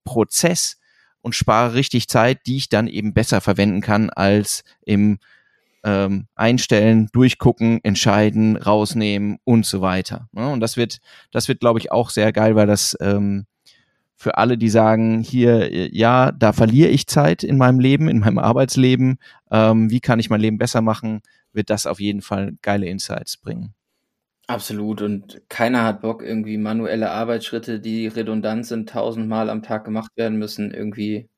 Prozess 0.03 0.77
und 1.21 1.33
spare 1.33 1.73
richtig 1.73 2.07
Zeit, 2.07 2.45
die 2.45 2.57
ich 2.57 2.69
dann 2.69 2.87
eben 2.87 3.13
besser 3.13 3.41
verwenden 3.41 3.81
kann 3.81 4.11
als 4.11 4.63
im 4.85 5.17
ähm, 5.83 6.27
einstellen, 6.35 7.09
durchgucken, 7.13 7.79
entscheiden, 7.83 8.57
rausnehmen 8.57 9.37
und 9.43 9.65
so 9.65 9.81
weiter. 9.81 10.27
Ne? 10.31 10.47
Und 10.49 10.59
das 10.59 10.77
wird, 10.77 10.99
das 11.31 11.47
wird, 11.47 11.59
glaube 11.59 11.79
ich, 11.79 11.91
auch 11.91 12.09
sehr 12.09 12.31
geil, 12.31 12.55
weil 12.55 12.67
das 12.67 12.97
ähm, 12.99 13.45
für 14.15 14.37
alle, 14.37 14.57
die 14.57 14.69
sagen, 14.69 15.21
hier, 15.21 15.71
äh, 15.71 15.89
ja, 15.91 16.31
da 16.31 16.51
verliere 16.51 16.89
ich 16.89 17.07
Zeit 17.07 17.43
in 17.43 17.57
meinem 17.57 17.79
Leben, 17.79 18.09
in 18.09 18.19
meinem 18.19 18.39
Arbeitsleben, 18.39 19.19
ähm, 19.51 19.91
wie 19.91 19.99
kann 19.99 20.19
ich 20.19 20.29
mein 20.29 20.41
Leben 20.41 20.57
besser 20.57 20.81
machen, 20.81 21.21
wird 21.53 21.69
das 21.69 21.85
auf 21.85 21.99
jeden 21.99 22.21
Fall 22.21 22.53
geile 22.61 22.87
Insights 22.87 23.37
bringen. 23.37 23.73
Absolut. 24.47 25.01
Und 25.01 25.41
keiner 25.49 25.83
hat 25.83 26.01
Bock, 26.01 26.23
irgendwie 26.23 26.57
manuelle 26.57 27.11
Arbeitsschritte, 27.11 27.79
die 27.79 28.07
redundant 28.07 28.65
sind, 28.65 28.89
tausendmal 28.89 29.49
am 29.49 29.61
Tag 29.61 29.83
gemacht 29.85 30.11
werden 30.15 30.39
müssen, 30.39 30.73
irgendwie 30.73 31.29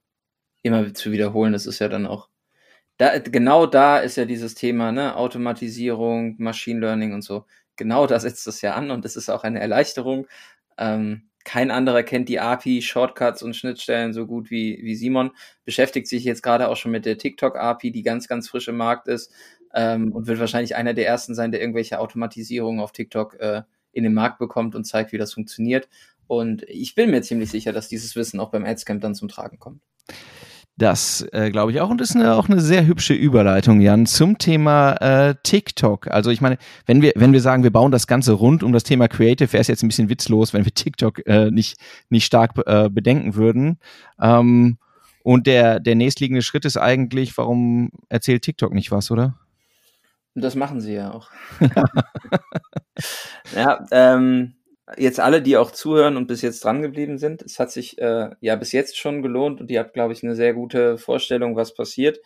immer 0.62 0.94
zu 0.94 1.12
wiederholen. 1.12 1.54
Das 1.54 1.66
ist 1.66 1.80
ja 1.80 1.90
dann 1.90 2.06
auch 2.06 2.29
da, 3.00 3.18
genau 3.18 3.66
da 3.66 3.98
ist 4.00 4.18
ja 4.18 4.26
dieses 4.26 4.56
Thema, 4.56 4.92
ne, 4.92 5.16
Automatisierung, 5.16 6.36
Machine 6.38 6.82
Learning 6.82 7.14
und 7.14 7.22
so. 7.24 7.46
Genau 7.78 8.06
da 8.08 8.20
setzt 8.20 8.46
es 8.46 8.62
ja 8.62 8.74
an 8.76 8.92
und 8.92 9.06
es 9.06 9.16
ist 9.16 9.30
auch 9.30 9.44
eine 9.46 9.62
Erleichterung. 9.62 10.28
Ähm, 10.78 11.30
kein 11.46 11.72
anderer 11.72 12.04
kennt 12.04 12.28
die 12.28 12.42
API, 12.42 12.82
Shortcuts 12.82 13.42
und 13.42 13.56
Schnittstellen 13.56 14.12
so 14.12 14.28
gut 14.28 14.52
wie, 14.52 14.80
wie 14.84 14.96
Simon. 14.96 15.32
Beschäftigt 15.64 16.08
sich 16.08 16.26
jetzt 16.26 16.44
gerade 16.44 16.68
auch 16.68 16.76
schon 16.76 16.92
mit 16.92 17.06
der 17.06 17.18
TikTok-API, 17.18 17.92
die 17.92 18.04
ganz, 18.04 18.28
ganz 18.28 18.50
frisch 18.50 18.68
im 18.68 18.76
Markt 18.76 19.08
ist 19.08 19.32
ähm, 19.74 20.12
und 20.12 20.28
wird 20.28 20.42
wahrscheinlich 20.42 20.76
einer 20.76 20.94
der 20.94 21.08
ersten 21.08 21.36
sein, 21.36 21.52
der 21.52 21.62
irgendwelche 21.62 22.00
Automatisierungen 22.00 22.82
auf 22.82 22.92
TikTok 22.92 23.40
äh, 23.40 23.62
in 23.94 24.04
den 24.04 24.14
Markt 24.14 24.40
bekommt 24.40 24.76
und 24.76 24.84
zeigt, 24.84 25.14
wie 25.14 25.18
das 25.18 25.34
funktioniert. 25.34 25.88
Und 26.28 26.64
ich 26.64 26.96
bin 26.96 27.12
mir 27.12 27.22
ziemlich 27.22 27.50
sicher, 27.50 27.72
dass 27.72 27.88
dieses 27.88 28.18
Wissen 28.18 28.42
auch 28.42 28.52
beim 28.52 28.66
Adscamp 28.66 29.00
dann 29.00 29.16
zum 29.16 29.30
Tragen 29.30 29.58
kommt. 29.58 29.82
Das 30.80 31.28
äh, 31.34 31.52
glaube 31.52 31.74
ich 31.74 31.82
auch. 31.82 31.90
Und 31.90 32.00
das 32.00 32.12
ist 32.12 32.16
eine, 32.16 32.36
auch 32.36 32.48
eine 32.48 32.62
sehr 32.62 32.88
hübsche 32.88 33.14
Überleitung, 33.14 33.82
Jan, 33.82 34.06
zum 34.06 34.38
Thema 34.38 34.94
äh, 35.02 35.36
TikTok. 35.44 36.08
Also 36.08 36.32
ich 36.32 36.40
meine, 36.40 36.58
wenn 36.86 37.02
wir, 37.02 37.12
wenn 37.18 37.34
wir 37.34 37.42
sagen, 37.42 37.64
wir 37.64 37.72
bauen 37.72 37.92
das 37.92 38.08
Ganze 38.08 38.32
rund 38.32 38.64
um 38.64 38.72
das 38.72 38.86
Thema 38.86 39.10
Creative, 39.10 39.52
wäre 39.52 39.60
es 39.60 39.68
jetzt 39.68 39.84
ein 39.84 39.90
bisschen 39.90 40.08
witzlos, 40.08 40.54
wenn 40.54 40.64
wir 40.64 40.74
TikTok 40.74 41.28
äh, 41.28 41.52
nicht, 41.52 41.78
nicht 42.10 42.26
stark 42.26 42.54
äh, 42.66 42.90
bedenken 42.90 43.36
würden. 43.36 43.78
Ähm, 44.22 44.78
und 45.22 45.48
der, 45.48 45.82
der 45.82 45.96
nächstliegende 45.96 46.42
Schritt 46.42 46.64
ist 46.64 46.78
eigentlich, 46.78 47.38
warum 47.38 47.92
erzählt 48.08 48.44
TikTok 48.44 48.74
nicht 48.74 48.90
was, 48.90 49.12
oder? 49.12 49.38
Das 50.34 50.56
machen 50.56 50.80
sie 50.80 50.94
ja 50.94 51.12
auch. 51.12 51.30
ja, 53.54 53.86
ähm, 53.92 54.54
jetzt 54.98 55.20
alle, 55.20 55.42
die 55.42 55.58
auch 55.58 55.72
zuhören 55.72 56.18
und 56.18 56.28
bis 56.28 56.42
jetzt 56.42 56.64
dran 56.64 56.82
geblieben 56.82 57.18
sind, 57.18 57.42
es 57.42 57.60
hat 57.60 57.72
sich 57.72 57.98
äh, 58.00 58.30
ja 58.42 58.56
bis 58.56 58.72
jetzt 58.72 58.98
schon 58.98 59.22
gelohnt 59.22 59.62
und 59.62 59.70
ihr 59.72 59.80
habt, 59.80 59.94
glaube 59.94 60.14
ich, 60.14 60.24
eine 60.24 60.36
sehr 60.36 60.54
gute 60.54 60.98
Vorstellung, 60.98 61.56
was 61.56 61.74
passiert 61.74 62.20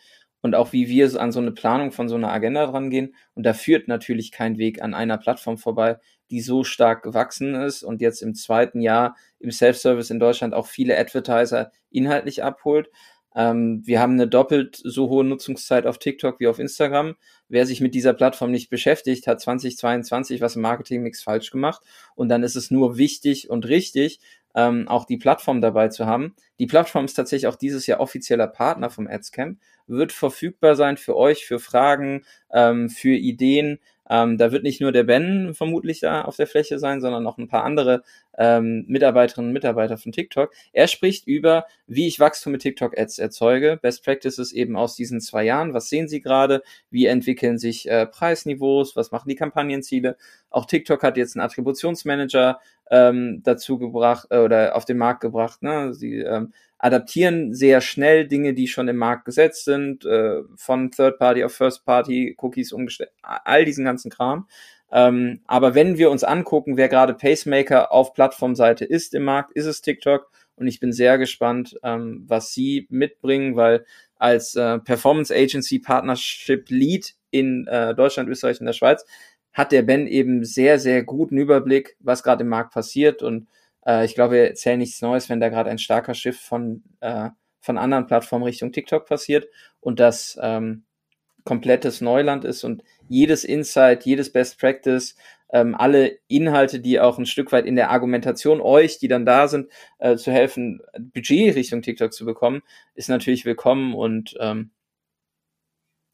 und 0.44 0.54
auch 0.54 0.72
wie 0.72 0.88
wir 0.88 1.18
an 1.20 1.32
so 1.32 1.40
eine 1.40 1.52
Planung 1.52 1.90
von 1.90 2.06
so 2.06 2.16
einer 2.16 2.30
Agenda 2.30 2.66
drangehen. 2.66 3.14
Und 3.34 3.44
da 3.44 3.54
führt 3.54 3.88
natürlich 3.88 4.30
kein 4.30 4.58
Weg 4.58 4.82
an 4.82 4.92
einer 4.92 5.16
Plattform 5.16 5.56
vorbei, 5.56 5.98
die 6.30 6.42
so 6.42 6.64
stark 6.64 7.02
gewachsen 7.02 7.54
ist 7.54 7.82
und 7.82 8.02
jetzt 8.02 8.20
im 8.20 8.34
zweiten 8.34 8.82
Jahr 8.82 9.16
im 9.38 9.50
Self-Service 9.50 10.10
in 10.10 10.18
Deutschland 10.18 10.52
auch 10.52 10.66
viele 10.66 10.98
Advertiser 10.98 11.72
inhaltlich 11.90 12.42
abholt. 12.44 12.90
Ähm, 13.34 13.82
wir 13.84 14.00
haben 14.00 14.14
eine 14.14 14.28
doppelt 14.28 14.80
so 14.82 15.08
hohe 15.08 15.24
Nutzungszeit 15.24 15.86
auf 15.86 15.98
TikTok 15.98 16.40
wie 16.40 16.46
auf 16.46 16.58
Instagram. 16.58 17.16
Wer 17.48 17.66
sich 17.66 17.80
mit 17.80 17.94
dieser 17.94 18.14
Plattform 18.14 18.50
nicht 18.50 18.70
beschäftigt, 18.70 19.26
hat 19.26 19.40
2022 19.40 20.40
was 20.40 20.56
im 20.56 20.62
Marketingmix 20.62 21.22
falsch 21.22 21.50
gemacht. 21.50 21.82
Und 22.14 22.28
dann 22.28 22.42
ist 22.42 22.56
es 22.56 22.70
nur 22.70 22.96
wichtig 22.96 23.50
und 23.50 23.66
richtig, 23.66 24.20
ähm, 24.54 24.86
auch 24.88 25.04
die 25.04 25.16
Plattform 25.16 25.60
dabei 25.60 25.88
zu 25.88 26.06
haben. 26.06 26.34
Die 26.58 26.66
Plattform 26.66 27.04
ist 27.06 27.14
tatsächlich 27.14 27.48
auch 27.48 27.56
dieses 27.56 27.86
Jahr 27.86 28.00
offizieller 28.00 28.46
Partner 28.46 28.88
vom 28.88 29.08
AdsCamp, 29.08 29.58
wird 29.86 30.12
verfügbar 30.12 30.76
sein 30.76 30.96
für 30.96 31.16
euch, 31.16 31.44
für 31.44 31.58
Fragen, 31.58 32.24
ähm, 32.52 32.88
für 32.88 33.14
Ideen. 33.14 33.80
Ähm, 34.08 34.36
da 34.38 34.52
wird 34.52 34.62
nicht 34.62 34.80
nur 34.80 34.92
der 34.92 35.04
Ben 35.04 35.54
vermutlich 35.54 36.00
da 36.00 36.22
auf 36.22 36.36
der 36.36 36.46
Fläche 36.46 36.78
sein, 36.78 37.00
sondern 37.00 37.22
noch 37.22 37.38
ein 37.38 37.48
paar 37.48 37.64
andere 37.64 38.02
ähm, 38.36 38.84
Mitarbeiterinnen 38.88 39.48
und 39.48 39.52
Mitarbeiter 39.52 39.96
von 39.96 40.12
TikTok. 40.12 40.52
Er 40.72 40.88
spricht 40.88 41.26
über, 41.26 41.66
wie 41.86 42.06
ich 42.06 42.20
Wachstum 42.20 42.52
mit 42.52 42.62
TikTok-Ads 42.62 43.18
erzeuge. 43.18 43.78
Best 43.80 44.04
Practices 44.04 44.52
eben 44.52 44.76
aus 44.76 44.96
diesen 44.96 45.20
zwei 45.20 45.44
Jahren. 45.44 45.74
Was 45.74 45.88
sehen 45.88 46.08
Sie 46.08 46.20
gerade? 46.20 46.62
Wie 46.90 47.06
entwickeln 47.06 47.58
sich 47.58 47.88
äh, 47.88 48.06
Preisniveaus? 48.06 48.96
Was 48.96 49.10
machen 49.10 49.28
die 49.28 49.36
Kampagnenziele? 49.36 50.16
Auch 50.50 50.66
TikTok 50.66 51.02
hat 51.02 51.16
jetzt 51.16 51.36
einen 51.36 51.44
Attributionsmanager 51.44 52.60
ähm, 52.90 53.40
dazu 53.42 53.78
gebracht 53.78 54.26
äh, 54.30 54.38
oder 54.38 54.76
auf 54.76 54.84
den 54.84 54.98
Markt 54.98 55.20
gebracht. 55.20 55.62
Ne? 55.62 55.94
Sie 55.94 56.18
ähm, 56.18 56.52
adaptieren 56.78 57.54
sehr 57.54 57.80
schnell 57.80 58.28
Dinge, 58.28 58.54
die 58.54 58.68
schon 58.68 58.88
im 58.88 58.96
Markt 58.96 59.24
gesetzt 59.24 59.64
sind, 59.64 60.04
äh, 60.04 60.42
von 60.56 60.90
Third 60.90 61.18
Party 61.18 61.44
auf 61.44 61.54
First 61.54 61.84
Party, 61.84 62.36
Cookies 62.38 62.72
umgestellt, 62.72 63.10
all 63.22 63.64
diesen 63.64 63.84
ganzen 63.84 64.10
Kram. 64.10 64.46
Ähm, 64.92 65.40
aber 65.46 65.74
wenn 65.74 65.98
wir 65.98 66.10
uns 66.10 66.24
angucken, 66.24 66.76
wer 66.76 66.88
gerade 66.88 67.14
Pacemaker 67.14 67.90
auf 67.90 68.12
Plattformseite 68.12 68.84
ist 68.84 69.14
im 69.14 69.24
Markt, 69.24 69.52
ist 69.52 69.66
es 69.66 69.80
TikTok. 69.80 70.30
Und 70.56 70.68
ich 70.68 70.78
bin 70.78 70.92
sehr 70.92 71.18
gespannt, 71.18 71.76
ähm, 71.82 72.24
was 72.28 72.52
sie 72.52 72.86
mitbringen, 72.90 73.56
weil 73.56 73.84
als 74.16 74.54
äh, 74.54 74.78
Performance 74.78 75.34
Agency 75.34 75.80
Partnership 75.80 76.70
Lead 76.70 77.14
in 77.30 77.66
äh, 77.66 77.94
Deutschland, 77.94 78.28
Österreich 78.28 78.60
und 78.60 78.66
der 78.66 78.72
Schweiz 78.72 79.04
hat 79.54 79.72
der 79.72 79.82
Ben 79.82 80.06
eben 80.06 80.44
sehr, 80.44 80.78
sehr 80.78 81.04
guten 81.04 81.38
Überblick, 81.38 81.96
was 82.00 82.22
gerade 82.22 82.42
im 82.42 82.48
Markt 82.48 82.74
passiert. 82.74 83.22
Und 83.22 83.48
äh, 83.86 84.04
ich 84.04 84.14
glaube, 84.14 84.34
wir 84.34 84.48
erzählen 84.48 84.78
nichts 84.78 85.00
Neues, 85.00 85.30
wenn 85.30 85.40
da 85.40 85.48
gerade 85.48 85.70
ein 85.70 85.78
starker 85.78 86.14
Schiff 86.14 86.40
von, 86.40 86.82
äh, 87.00 87.30
von 87.60 87.78
anderen 87.78 88.06
Plattformen 88.06 88.44
Richtung 88.44 88.72
TikTok 88.72 89.06
passiert 89.06 89.46
und 89.80 90.00
das 90.00 90.38
ähm, 90.42 90.84
komplettes 91.44 92.00
Neuland 92.00 92.44
ist 92.44 92.64
und 92.64 92.82
jedes 93.08 93.44
Insight, 93.44 94.04
jedes 94.04 94.32
Best 94.32 94.58
Practice, 94.58 95.14
ähm, 95.52 95.76
alle 95.76 96.18
Inhalte, 96.26 96.80
die 96.80 96.98
auch 96.98 97.18
ein 97.18 97.26
Stück 97.26 97.52
weit 97.52 97.64
in 97.64 97.76
der 97.76 97.90
Argumentation 97.90 98.60
euch, 98.60 98.98
die 98.98 99.08
dann 99.08 99.24
da 99.24 99.46
sind, 99.46 99.70
äh, 99.98 100.16
zu 100.16 100.32
helfen, 100.32 100.80
Budget 100.98 101.54
Richtung 101.54 101.80
TikTok 101.80 102.12
zu 102.12 102.24
bekommen, 102.24 102.62
ist 102.94 103.08
natürlich 103.08 103.44
willkommen. 103.44 103.94
Und 103.94 104.34
ähm, 104.40 104.72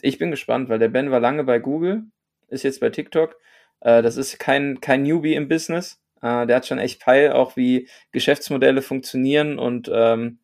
ich 0.02 0.18
bin 0.18 0.30
gespannt, 0.30 0.68
weil 0.68 0.78
der 0.78 0.88
Ben 0.88 1.10
war 1.10 1.20
lange 1.20 1.44
bei 1.44 1.58
Google, 1.58 2.04
ist 2.50 2.62
jetzt 2.62 2.80
bei 2.80 2.90
TikTok. 2.90 3.36
Äh, 3.80 4.02
das 4.02 4.16
ist 4.16 4.38
kein, 4.38 4.80
kein 4.80 5.02
Newbie 5.02 5.34
im 5.34 5.48
Business. 5.48 6.00
Äh, 6.22 6.46
der 6.46 6.56
hat 6.56 6.66
schon 6.66 6.78
echt 6.78 7.00
Peil, 7.00 7.32
auch 7.32 7.56
wie 7.56 7.88
Geschäftsmodelle 8.12 8.82
funktionieren 8.82 9.58
und 9.58 9.90
ähm, 9.92 10.38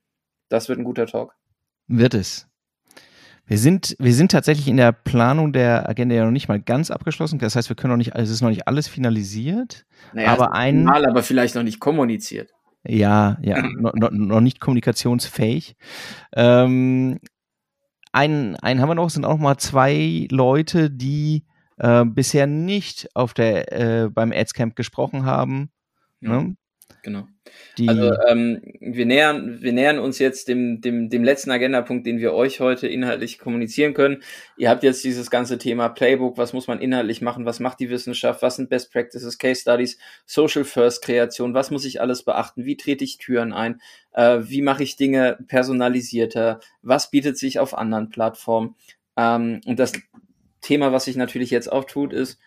das 0.49 0.69
wird 0.69 0.79
ein 0.79 0.85
guter 0.85 1.07
Talk. 1.07 1.35
Wird 1.89 2.15
es. 2.15 2.49
Wir 3.49 3.59
sind, 3.59 3.95
wir 4.01 4.13
sind 4.13 4.33
tatsächlich 4.33 4.67
in 4.67 4.77
der 4.77 4.91
Planung 4.91 5.53
der 5.53 5.89
Agenda 5.89 6.17
ja 6.17 6.25
noch 6.25 6.33
nicht 6.33 6.49
mal 6.49 6.61
ganz 6.61 6.91
abgeschlossen. 6.91 7.39
Das 7.39 7.55
heißt, 7.55 7.69
wir 7.69 7.77
können 7.77 7.93
noch 7.93 7.99
nicht, 7.99 8.13
es 8.17 8.29
ist 8.29 8.43
noch 8.43 8.49
nicht 8.49 8.67
alles 8.67 8.89
finalisiert. 8.89 9.87
Naja, 10.13 10.33
aber 10.33 10.53
ein. 10.53 10.83
Mal, 10.83 11.07
aber 11.07 11.23
vielleicht 11.23 11.55
noch 11.55 11.63
nicht 11.63 11.79
kommuniziert. 11.79 12.51
Ja, 12.85 13.39
ja, 13.43 13.63
noch, 13.79 14.11
noch 14.11 14.41
nicht 14.41 14.59
kommunikationsfähig. 14.59 15.77
Ähm, 16.35 17.21
einen, 18.11 18.57
einen 18.57 18.81
haben 18.81 18.89
wir 18.89 18.95
noch, 18.97 19.11
sind 19.11 19.25
auch 19.25 19.35
noch 19.35 19.39
mal 19.39 19.59
zwei 19.59 20.27
Leute, 20.31 20.91
die 20.91 21.45
äh, 21.79 22.05
bisher 22.05 22.47
nicht 22.47 23.09
auf 23.15 23.35
der, 23.35 23.73
äh, 23.73 24.09
beim 24.09 24.33
Adscamp 24.33 24.77
gesprochen 24.77 25.25
haben. 25.25 25.71
Ja. 26.21 26.43
Ne? 26.43 26.57
Genau. 27.07 27.29
Die 27.79 27.89
also 27.89 28.13
ähm, 28.27 28.61
wir, 28.81 29.07
nähern, 29.07 29.63
wir 29.63 29.73
nähern 29.73 30.01
uns 30.01 30.19
jetzt 30.19 30.49
dem, 30.49 30.81
dem, 30.81 31.09
dem 31.09 31.23
letzten 31.23 31.53
Agendapunkt, 31.53 32.05
den 32.05 32.19
wir 32.19 32.33
euch 32.33 32.59
heute 32.59 32.89
inhaltlich 32.89 33.39
kommunizieren 33.39 33.95
können. 33.95 34.25
Ihr 34.57 34.71
habt 34.71 34.83
jetzt 34.83 35.05
dieses 35.05 35.31
ganze 35.31 35.57
Thema 35.57 35.89
Playbook, 35.89 36.37
was 36.37 36.53
muss 36.53 36.67
man 36.67 36.81
inhaltlich 36.81 37.23
machen, 37.23 37.45
was 37.45 37.61
macht 37.61 37.79
die 37.79 37.91
Wissenschaft, 37.91 38.43
was 38.43 38.57
sind 38.57 38.71
Best 38.71 38.91
Practices, 38.93 39.39
Case 39.39 39.61
Studies, 39.61 39.99
Social 40.25 40.65
First 40.65 41.03
Kreation, 41.03 41.55
was 41.55 41.71
muss 41.71 41.85
ich 41.85 42.01
alles 42.01 42.25
beachten, 42.25 42.65
wie 42.65 42.77
trete 42.77 43.05
ich 43.05 43.19
Türen 43.19 43.53
ein, 43.53 43.81
äh, 44.13 44.41
wie 44.43 44.63
mache 44.63 44.83
ich 44.83 44.97
Dinge 44.97 45.39
personalisierter, 45.47 46.59
was 46.83 47.11
bietet 47.13 47.39
sich 47.39 47.61
auf 47.61 47.79
anderen 47.79 48.09
Plattformen. 48.09 48.75
Ähm, 49.17 49.61
und 49.65 49.79
das 49.79 49.93
Thema, 50.67 50.93
was 50.93 51.05
sich 51.05 51.17
natürlich 51.17 51.51
jetzt 51.51 51.71
auftut, 51.71 52.13
ist, 52.13 52.39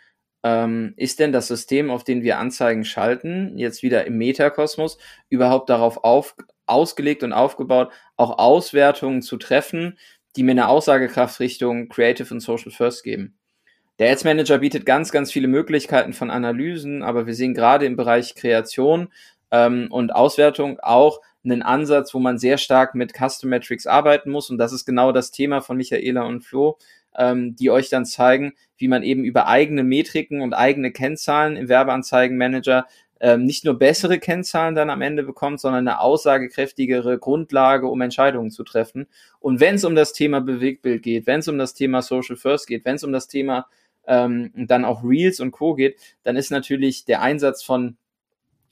ähm, 0.44 0.94
ist 0.98 1.20
denn 1.20 1.32
das 1.32 1.48
System, 1.48 1.90
auf 1.90 2.04
dem 2.04 2.22
wir 2.24 2.40
Anzeigen 2.40 2.86
schalten, 2.86 3.58
jetzt 3.58 3.84
wieder 3.84 4.06
im 4.06 4.18
Metakosmos, 4.18 4.98
überhaupt 5.30 5.70
darauf 5.70 6.04
auf, 6.04 6.36
ausgelegt 6.66 7.24
und 7.24 7.34
aufgebaut, 7.34 7.92
auch 8.16 8.38
Auswertungen 8.38 9.22
zu 9.22 9.38
treffen, 9.38 9.98
die 10.36 10.44
mir 10.44 10.52
eine 10.52 10.68
Aussagekraft 10.70 11.40
Richtung 11.40 11.90
Creative 11.90 12.34
und 12.34 12.40
Social 12.40 12.72
First 12.72 13.04
geben? 13.04 13.36
Der 14.00 14.12
Ads 14.12 14.24
Manager 14.24 14.60
bietet 14.60 14.86
ganz, 14.86 15.12
ganz 15.12 15.32
viele 15.32 15.50
Möglichkeiten 15.50 16.14
von 16.14 16.32
Analysen, 16.32 17.04
aber 17.04 17.28
wir 17.28 17.34
sehen 17.34 17.54
gerade 17.54 17.86
im 17.86 17.98
Bereich 17.98 18.34
Kreation 18.36 19.10
ähm, 19.52 19.88
und 19.92 20.16
Auswertung 20.16 20.80
auch 20.80 21.20
einen 21.44 21.62
Ansatz, 21.62 22.14
wo 22.14 22.20
man 22.20 22.38
sehr 22.38 22.58
stark 22.58 22.96
mit 22.96 23.14
Custom 23.14 23.50
Metrics 23.50 23.88
arbeiten 23.88 24.32
muss. 24.32 24.50
Und 24.50 24.58
das 24.58 24.72
ist 24.72 24.86
genau 24.86 25.12
das 25.12 25.32
Thema 25.32 25.62
von 25.62 25.76
Michaela 25.76 26.24
und 26.24 26.42
Flo, 26.42 26.78
ähm, 27.18 27.56
die 27.56 27.70
euch 27.70 27.90
dann 27.90 28.06
zeigen, 28.06 28.54
wie 28.78 28.88
man 28.88 29.04
eben 29.04 29.24
über 29.24 29.48
eigene 29.48 29.84
Metriken 29.84 30.42
und 30.42 30.54
eigene 30.54 30.92
Kennzahlen 30.92 31.56
im 31.56 31.70
Werbeanzeigenmanager 31.70 32.88
ähm, 33.22 33.46
nicht 33.46 33.66
nur 33.66 33.78
bessere 33.78 34.20
Kennzahlen 34.20 34.76
dann 34.76 34.90
am 34.90 35.02
Ende 35.02 35.24
bekommt, 35.24 35.60
sondern 35.60 35.88
eine 35.88 36.00
aussagekräftigere 36.00 37.20
Grundlage, 37.20 37.88
um 37.88 38.02
Entscheidungen 38.02 38.52
zu 38.52 38.64
treffen. 38.64 39.08
Und 39.40 39.60
wenn 39.60 39.76
es 39.76 39.84
um 39.84 39.96
das 39.96 40.14
Thema 40.14 40.40
Bewegtbild 40.40 41.04
geht, 41.04 41.28
wenn 41.28 41.42
es 41.42 41.48
um 41.48 41.58
das 41.58 41.74
Thema 41.74 42.02
Social 42.02 42.38
First 42.38 42.68
geht, 42.68 42.86
wenn 42.86 42.96
es 42.96 43.04
um 43.04 43.12
das 43.12 43.28
Thema 43.28 43.68
ähm, 44.08 44.52
dann 44.56 44.86
auch 44.86 45.04
Reels 45.04 45.40
und 45.40 45.52
Co 45.52 45.76
geht, 45.76 46.00
dann 46.24 46.38
ist 46.38 46.50
natürlich 46.50 47.06
der 47.06 47.22
Einsatz 47.22 47.62
von 47.62 47.98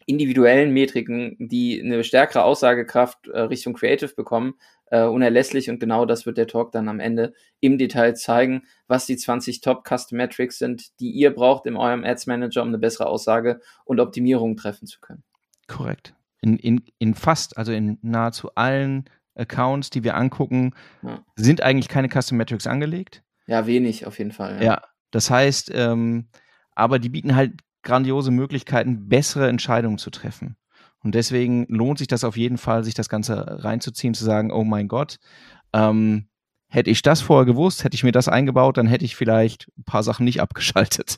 individuellen 0.06 0.72
Metriken, 0.72 1.36
die 1.38 1.82
eine 1.82 2.04
stärkere 2.06 2.46
Aussagekraft 2.46 3.28
äh, 3.28 3.42
Richtung 3.42 3.74
Creative 3.74 4.14
bekommen, 4.16 4.56
äh, 4.90 5.04
unerlässlich 5.04 5.70
und 5.70 5.80
genau 5.80 6.06
das 6.06 6.26
wird 6.26 6.38
der 6.38 6.48
Talk 6.48 6.72
dann 6.72 6.88
am 6.88 7.00
Ende 7.00 7.34
im 7.60 7.78
Detail 7.78 8.16
zeigen, 8.16 8.64
was 8.88 9.06
die 9.06 9.18
20 9.18 9.62
Top 9.62 9.88
Custom 9.88 10.18
Metrics 10.18 10.58
sind, 10.58 11.00
die 11.00 11.12
ihr 11.12 11.34
braucht 11.34 11.66
in 11.66 11.76
eurem 11.76 12.04
Ads 12.04 12.28
Manager, 12.28 12.62
um 12.62 12.70
eine 12.70 12.78
bessere 12.78 13.08
Aussage 13.08 13.60
und 13.86 14.00
Optimierung 14.00 14.56
treffen 14.56 14.88
zu 14.88 15.00
können. 15.00 15.24
Korrekt. 15.68 16.14
In, 16.42 16.58
in, 16.58 16.84
in 17.00 17.14
fast, 17.14 17.58
also 17.58 17.72
in 17.72 17.98
nahezu 18.02 18.52
allen 18.56 19.06
Accounts, 19.36 19.90
die 19.90 20.04
wir 20.04 20.16
angucken, 20.16 20.74
ja. 21.04 21.24
sind 21.36 21.62
eigentlich 21.62 21.90
keine 21.90 22.10
Custom 22.10 22.38
Metrics 22.38 22.68
angelegt. 22.68 23.24
Ja, 23.48 23.66
wenig 23.66 24.06
auf 24.06 24.18
jeden 24.18 24.32
Fall. 24.32 24.58
Ja, 24.58 24.64
ja 24.64 24.82
das 25.12 25.30
heißt, 25.30 25.72
ähm, 25.74 26.28
aber 26.76 27.00
die 27.00 27.10
bieten 27.10 27.36
halt 27.36 27.54
grandiose 27.84 28.32
Möglichkeiten, 28.32 29.08
bessere 29.08 29.48
Entscheidungen 29.48 29.98
zu 29.98 30.10
treffen. 30.10 30.58
Und 31.04 31.16
deswegen 31.16 31.66
lohnt 31.70 32.00
sich 32.00 32.08
das 32.08 32.24
auf 32.24 32.38
jeden 32.38 32.58
Fall, 32.58 32.84
sich 32.84 32.94
das 32.94 33.10
Ganze 33.10 33.64
reinzuziehen, 33.64 34.14
zu 34.14 34.26
sagen, 34.26 34.52
oh 34.52 34.64
mein 34.64 34.88
Gott, 34.88 35.18
ähm, 35.74 36.28
hätte 36.70 36.90
ich 36.90 37.02
das 37.02 37.22
vorher 37.22 37.46
gewusst, 37.46 37.84
hätte 37.84 37.96
ich 37.96 38.04
mir 38.04 38.12
das 38.12 38.28
eingebaut, 38.28 38.78
dann 38.78 38.88
hätte 38.88 39.06
ich 39.06 39.16
vielleicht 39.16 39.68
ein 39.78 39.84
paar 39.84 40.04
Sachen 40.04 40.26
nicht 40.26 40.42
abgeschaltet. 40.42 41.18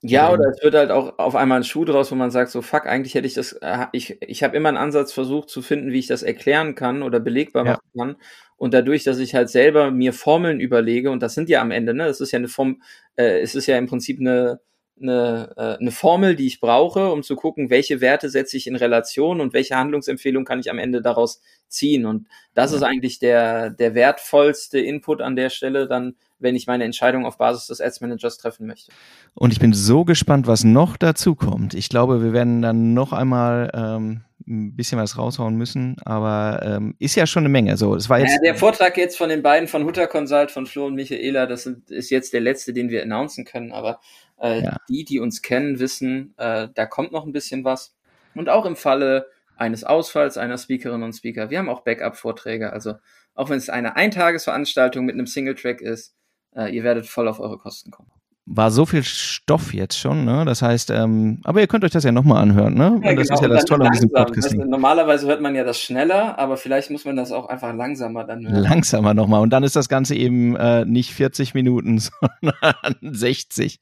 Ja, 0.00 0.30
oder 0.30 0.48
es 0.48 0.62
wird 0.62 0.74
halt 0.74 0.92
auch 0.92 1.18
auf 1.18 1.34
einmal 1.34 1.58
ein 1.60 1.64
Schuh 1.64 1.84
draus, 1.84 2.12
wo 2.12 2.14
man 2.14 2.30
sagt, 2.30 2.52
so 2.52 2.62
fuck, 2.62 2.86
eigentlich 2.86 3.16
hätte 3.16 3.26
ich 3.26 3.34
das, 3.34 3.52
äh, 3.54 3.86
ich, 3.90 4.16
ich 4.22 4.44
habe 4.44 4.56
immer 4.56 4.68
einen 4.68 4.78
Ansatz 4.78 5.12
versucht 5.12 5.48
zu 5.50 5.60
finden, 5.60 5.90
wie 5.90 5.98
ich 5.98 6.06
das 6.06 6.22
erklären 6.22 6.76
kann 6.76 7.02
oder 7.02 7.18
belegbar 7.18 7.66
ja. 7.66 7.72
machen 7.72 7.90
kann. 7.96 8.16
Und 8.56 8.74
dadurch, 8.74 9.02
dass 9.02 9.18
ich 9.18 9.34
halt 9.34 9.50
selber 9.50 9.90
mir 9.90 10.12
Formeln 10.12 10.60
überlege, 10.60 11.10
und 11.10 11.20
das 11.20 11.34
sind 11.34 11.48
ja 11.48 11.60
am 11.60 11.72
Ende, 11.72 11.94
ne, 11.94 12.06
das 12.06 12.20
ist 12.20 12.30
ja 12.30 12.38
eine 12.38 12.48
Form, 12.48 12.80
äh, 13.16 13.40
es 13.40 13.56
ist 13.56 13.66
ja 13.66 13.76
im 13.76 13.86
Prinzip 13.86 14.20
eine, 14.20 14.60
eine, 15.00 15.52
äh, 15.56 15.80
eine 15.80 15.90
Formel, 15.90 16.36
die 16.36 16.46
ich 16.46 16.60
brauche, 16.60 17.10
um 17.10 17.22
zu 17.22 17.36
gucken, 17.36 17.70
welche 17.70 18.00
Werte 18.00 18.28
setze 18.30 18.56
ich 18.56 18.66
in 18.66 18.76
Relation 18.76 19.40
und 19.40 19.52
welche 19.52 19.76
Handlungsempfehlung 19.76 20.44
kann 20.44 20.60
ich 20.60 20.70
am 20.70 20.78
Ende 20.78 21.02
daraus 21.02 21.40
ziehen. 21.68 22.06
Und 22.06 22.26
das 22.54 22.72
ist 22.72 22.82
eigentlich 22.82 23.18
der, 23.18 23.70
der 23.70 23.94
wertvollste 23.94 24.78
Input 24.78 25.20
an 25.20 25.36
der 25.36 25.50
Stelle, 25.50 25.86
dann, 25.86 26.14
wenn 26.38 26.56
ich 26.56 26.66
meine 26.66 26.84
Entscheidung 26.84 27.26
auf 27.26 27.38
Basis 27.38 27.66
des 27.66 27.80
Ads 27.80 28.00
Managers 28.00 28.38
treffen 28.38 28.66
möchte. 28.66 28.92
Und 29.34 29.52
ich 29.52 29.60
bin 29.60 29.72
so 29.72 30.04
gespannt, 30.04 30.46
was 30.46 30.64
noch 30.64 30.96
dazu 30.96 31.34
kommt. 31.34 31.74
Ich 31.74 31.88
glaube, 31.88 32.22
wir 32.22 32.32
werden 32.32 32.62
dann 32.62 32.94
noch 32.94 33.12
einmal 33.12 33.70
ähm, 33.74 34.24
ein 34.48 34.74
bisschen 34.74 34.98
was 34.98 35.18
raushauen 35.18 35.56
müssen, 35.56 35.96
aber 36.04 36.60
ähm, 36.64 36.94
ist 36.98 37.14
ja 37.14 37.26
schon 37.26 37.42
eine 37.42 37.50
Menge. 37.50 37.76
So, 37.76 37.94
es 37.94 38.08
war 38.08 38.18
jetzt 38.20 38.32
ja, 38.32 38.40
der 38.42 38.54
Vortrag 38.54 38.96
jetzt 38.96 39.18
von 39.18 39.28
den 39.28 39.42
beiden 39.42 39.68
von 39.68 39.84
Hutter 39.84 40.06
Consult, 40.06 40.50
von 40.50 40.66
Flo 40.66 40.86
und 40.86 40.94
Michaela, 40.94 41.46
das 41.46 41.66
ist 41.66 42.10
jetzt 42.10 42.32
der 42.32 42.40
letzte, 42.40 42.72
den 42.72 42.88
wir 42.88 43.02
announcen 43.02 43.44
können, 43.44 43.72
aber 43.72 44.00
äh, 44.40 44.62
ja. 44.62 44.76
Die, 44.88 45.04
die 45.04 45.20
uns 45.20 45.42
kennen, 45.42 45.78
wissen, 45.78 46.34
äh, 46.36 46.68
da 46.74 46.86
kommt 46.86 47.12
noch 47.12 47.26
ein 47.26 47.32
bisschen 47.32 47.64
was. 47.64 47.94
Und 48.34 48.48
auch 48.48 48.66
im 48.66 48.76
Falle 48.76 49.26
eines 49.56 49.84
Ausfalls 49.84 50.38
einer 50.38 50.58
Speakerin 50.58 51.02
und 51.02 51.12
Speaker. 51.12 51.50
Wir 51.50 51.58
haben 51.58 51.68
auch 51.68 51.80
Backup-Vorträge. 51.80 52.72
Also 52.72 52.94
auch 53.34 53.50
wenn 53.50 53.58
es 53.58 53.68
eine 53.68 53.96
Eintagesveranstaltung 53.96 55.04
mit 55.04 55.14
einem 55.14 55.26
Single-Track 55.26 55.80
ist, 55.80 56.14
äh, 56.54 56.74
ihr 56.74 56.84
werdet 56.84 57.06
voll 57.06 57.28
auf 57.28 57.40
eure 57.40 57.58
Kosten 57.58 57.90
kommen 57.90 58.10
war 58.50 58.70
so 58.70 58.86
viel 58.86 59.02
Stoff 59.02 59.74
jetzt 59.74 59.98
schon, 59.98 60.24
ne? 60.24 60.44
Das 60.46 60.62
heißt, 60.62 60.90
ähm, 60.90 61.40
aber 61.44 61.60
ihr 61.60 61.66
könnt 61.66 61.84
euch 61.84 61.90
das 61.90 62.04
ja 62.04 62.12
nochmal 62.12 62.42
anhören, 62.42 62.74
ne? 62.74 62.98
Ja, 63.04 63.14
das 63.14 63.28
genau. 63.28 63.34
ist 63.34 63.42
ja 63.42 63.48
das 63.48 63.64
Tolle 63.66 63.86
an 63.86 63.92
diesem 63.92 64.10
Podcast. 64.10 64.52
Also, 64.52 64.64
normalerweise 64.64 65.26
hört 65.26 65.42
man 65.42 65.54
ja 65.54 65.64
das 65.64 65.78
schneller, 65.78 66.38
aber 66.38 66.56
vielleicht 66.56 66.90
muss 66.90 67.04
man 67.04 67.16
das 67.16 67.30
auch 67.30 67.48
einfach 67.48 67.74
langsamer 67.74 68.24
dann 68.24 68.48
hören. 68.48 68.62
Langsamer 68.62 69.12
nochmal. 69.12 69.42
Und 69.42 69.50
dann 69.50 69.64
ist 69.64 69.76
das 69.76 69.88
Ganze 69.88 70.14
eben 70.14 70.56
äh, 70.56 70.86
nicht 70.86 71.12
40 71.12 71.52
Minuten, 71.54 71.98
sondern 72.40 72.96
60. 73.02 73.80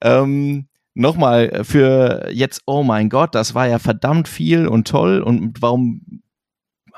Ähm, 0.00 0.68
nochmal 0.94 1.64
für 1.64 2.28
jetzt, 2.32 2.62
oh 2.66 2.82
mein 2.82 3.08
Gott, 3.08 3.34
das 3.34 3.54
war 3.54 3.66
ja 3.66 3.78
verdammt 3.78 4.28
viel 4.28 4.66
und 4.66 4.88
toll. 4.88 5.20
Und 5.20 5.62
warum 5.62 6.22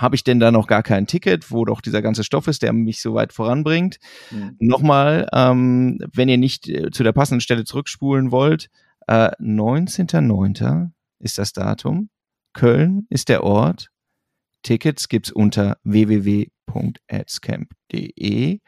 habe 0.01 0.17
ich 0.17 0.25
denn 0.25 0.41
da 0.41 0.51
noch 0.51 0.67
gar 0.67 0.83
kein 0.83 1.07
Ticket, 1.07 1.51
wo 1.51 1.67
doch 1.67 1.83
dieser 1.83 2.01
ganze 2.01 2.25
Stoff 2.25 2.49
ist, 2.49 2.63
der 2.63 2.73
mich 2.73 3.03
so 3.03 3.13
weit 3.15 3.35
voranbringt. 3.35 3.99
Mhm. 4.31 4.57
Nochmal, 4.59 5.29
ähm, 5.33 5.99
wenn 6.15 6.31
ihr 6.31 6.39
nicht 6.39 6.69
äh, 6.69 6.91
zu 6.91 7.03
der 7.03 7.13
passenden 7.13 7.43
Stelle 7.43 7.65
zurückspulen 7.65 8.31
wollt, 8.31 8.71
äh, 9.07 9.31
19.09. 9.39 10.93
ist 11.19 11.37
das 11.39 11.53
Datum. 11.53 12.09
Köln 12.55 13.07
ist 13.11 13.29
der 13.29 13.45
Ort. 13.45 13.91
Tickets 14.63 15.09
gibt's 15.09 15.31
unter 15.31 15.77
www.adscamp.de. 15.85 18.61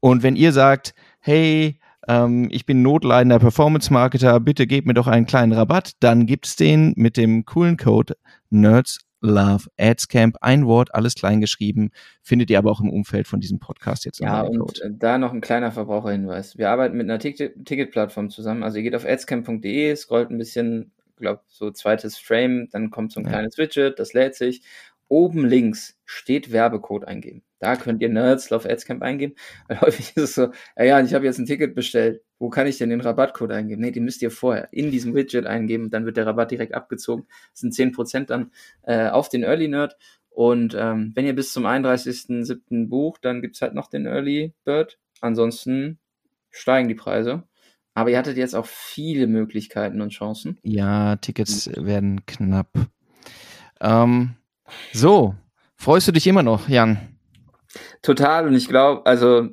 Und 0.00 0.22
wenn 0.22 0.36
ihr 0.36 0.52
sagt, 0.52 0.94
hey, 1.20 1.80
ähm, 2.08 2.48
ich 2.50 2.66
bin 2.66 2.82
notleidender 2.82 3.38
Performance-Marketer, 3.38 4.40
bitte 4.40 4.66
gebt 4.66 4.86
mir 4.86 4.94
doch 4.94 5.06
einen 5.06 5.26
kleinen 5.26 5.52
Rabatt, 5.52 5.92
dann 6.00 6.26
gibt's 6.26 6.56
den 6.56 6.92
mit 6.96 7.16
dem 7.16 7.44
coolen 7.44 7.76
Code 7.76 8.16
NERDS 8.50 9.06
Love 9.20 9.68
Ads 9.78 10.08
Camp. 10.08 10.36
Ein 10.40 10.66
Wort, 10.66 10.94
alles 10.94 11.14
klein 11.14 11.40
geschrieben, 11.40 11.90
findet 12.22 12.50
ihr 12.50 12.58
aber 12.58 12.70
auch 12.70 12.80
im 12.80 12.90
Umfeld 12.90 13.26
von 13.26 13.40
diesem 13.40 13.58
Podcast 13.58 14.04
jetzt. 14.04 14.20
Ja, 14.20 14.42
und 14.42 14.82
da 14.90 15.18
noch 15.18 15.32
ein 15.32 15.40
kleiner 15.40 15.72
Verbraucherhinweis. 15.72 16.56
Wir 16.58 16.70
arbeiten 16.70 16.96
mit 16.96 17.08
einer 17.08 17.18
Ticketplattform 17.18 18.30
zusammen. 18.30 18.62
Also 18.62 18.78
ihr 18.78 18.82
geht 18.82 18.94
auf 18.94 19.04
adscamp.de, 19.04 19.94
scrollt 19.96 20.30
ein 20.30 20.38
bisschen, 20.38 20.92
glaube 21.16 21.40
so 21.48 21.70
zweites 21.70 22.18
Frame, 22.18 22.68
dann 22.70 22.90
kommt 22.90 23.12
so 23.12 23.20
ein 23.20 23.24
ja. 23.24 23.32
kleines 23.32 23.58
Widget, 23.58 23.98
das 23.98 24.12
lädt 24.12 24.34
sich. 24.34 24.62
Oben 25.08 25.46
links 25.46 25.98
steht 26.04 26.52
Werbecode 26.52 27.04
eingeben. 27.04 27.42
Da 27.58 27.76
könnt 27.76 28.02
ihr 28.02 28.08
Nerds 28.08 28.50
Love 28.50 28.68
Adscamp 28.70 29.02
eingeben, 29.02 29.34
weil 29.68 29.80
häufig 29.80 30.12
ist 30.16 30.22
es 30.22 30.34
so, 30.34 30.50
ja, 30.76 30.84
ja, 30.84 31.00
ich 31.00 31.14
habe 31.14 31.24
jetzt 31.24 31.38
ein 31.38 31.46
Ticket 31.46 31.74
bestellt. 31.74 32.22
Wo 32.38 32.50
kann 32.50 32.66
ich 32.66 32.76
denn 32.76 32.90
den 32.90 33.00
Rabattcode 33.00 33.52
eingeben? 33.52 33.80
Nee, 33.80 33.92
den 33.92 34.04
müsst 34.04 34.20
ihr 34.20 34.30
vorher 34.30 34.68
in 34.72 34.90
diesem 34.90 35.14
Widget 35.14 35.46
eingeben, 35.46 35.90
dann 35.90 36.04
wird 36.04 36.18
der 36.18 36.26
Rabatt 36.26 36.50
direkt 36.50 36.74
abgezogen. 36.74 37.26
Das 37.52 37.60
sind 37.60 37.72
10% 37.72 38.26
dann 38.26 38.50
äh, 38.82 39.08
auf 39.08 39.28
den 39.28 39.42
Early 39.42 39.68
Nerd. 39.68 39.96
Und 40.28 40.76
ähm, 40.78 41.12
wenn 41.14 41.24
ihr 41.24 41.34
bis 41.34 41.54
zum 41.54 41.64
31.07. 41.64 42.88
bucht, 42.88 43.24
dann 43.24 43.40
gibt's 43.40 43.62
halt 43.62 43.72
noch 43.72 43.88
den 43.88 44.04
Early 44.04 44.52
Bird. 44.64 44.98
Ansonsten 45.22 45.98
steigen 46.50 46.88
die 46.88 46.94
Preise. 46.94 47.44
Aber 47.94 48.10
ihr 48.10 48.18
hattet 48.18 48.36
jetzt 48.36 48.54
auch 48.54 48.66
viele 48.66 49.26
Möglichkeiten 49.26 50.02
und 50.02 50.10
Chancen. 50.10 50.58
Ja, 50.62 51.16
Tickets 51.16 51.70
werden 51.74 52.26
knapp. 52.26 52.68
Ähm, 53.80 54.34
so, 54.92 55.34
freust 55.76 56.08
du 56.08 56.12
dich 56.12 56.26
immer 56.26 56.42
noch, 56.42 56.68
Jan? 56.68 57.16
Total. 58.02 58.46
Und 58.46 58.54
ich 58.54 58.68
glaube, 58.68 59.04
also 59.06 59.48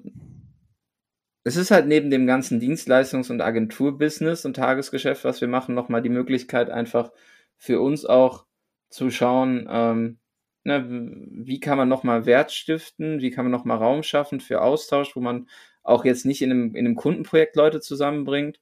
es 1.44 1.56
ist 1.58 1.72
halt 1.72 1.88
neben 1.88 2.10
dem 2.10 2.26
ganzen 2.26 2.62
Dienstleistungs- 2.62 3.30
und 3.30 3.42
Agenturbusiness 3.42 4.46
und 4.46 4.56
Tagesgeschäft, 4.56 5.24
was 5.24 5.42
wir 5.42 5.48
machen, 5.48 5.76
nochmal 5.76 6.02
die 6.02 6.10
Möglichkeit, 6.10 6.70
einfach 6.70 7.12
für 7.58 7.82
uns 7.82 8.06
auch 8.06 8.46
zu 8.90 9.10
schauen, 9.10 9.68
ähm, 9.70 10.20
ne, 10.64 10.86
wie 10.88 11.60
kann 11.60 11.78
man 11.78 11.90
nochmal 11.90 12.26
Wert 12.26 12.52
stiften, 12.52 13.20
wie 13.20 13.32
kann 13.32 13.46
man 13.46 13.52
nochmal 13.52 13.78
Raum 13.78 14.04
schaffen 14.04 14.40
für 14.40 14.62
Austausch, 14.62 15.16
wo 15.16 15.20
man 15.20 15.48
auch 15.84 16.06
jetzt 16.06 16.26
nicht 16.26 16.42
in 16.42 16.52
einem, 16.52 16.76
in 16.76 16.86
einem 16.86 16.96
Kundenprojekt 16.96 17.56
Leute 17.56 17.82
zusammenbringt. 17.82 18.60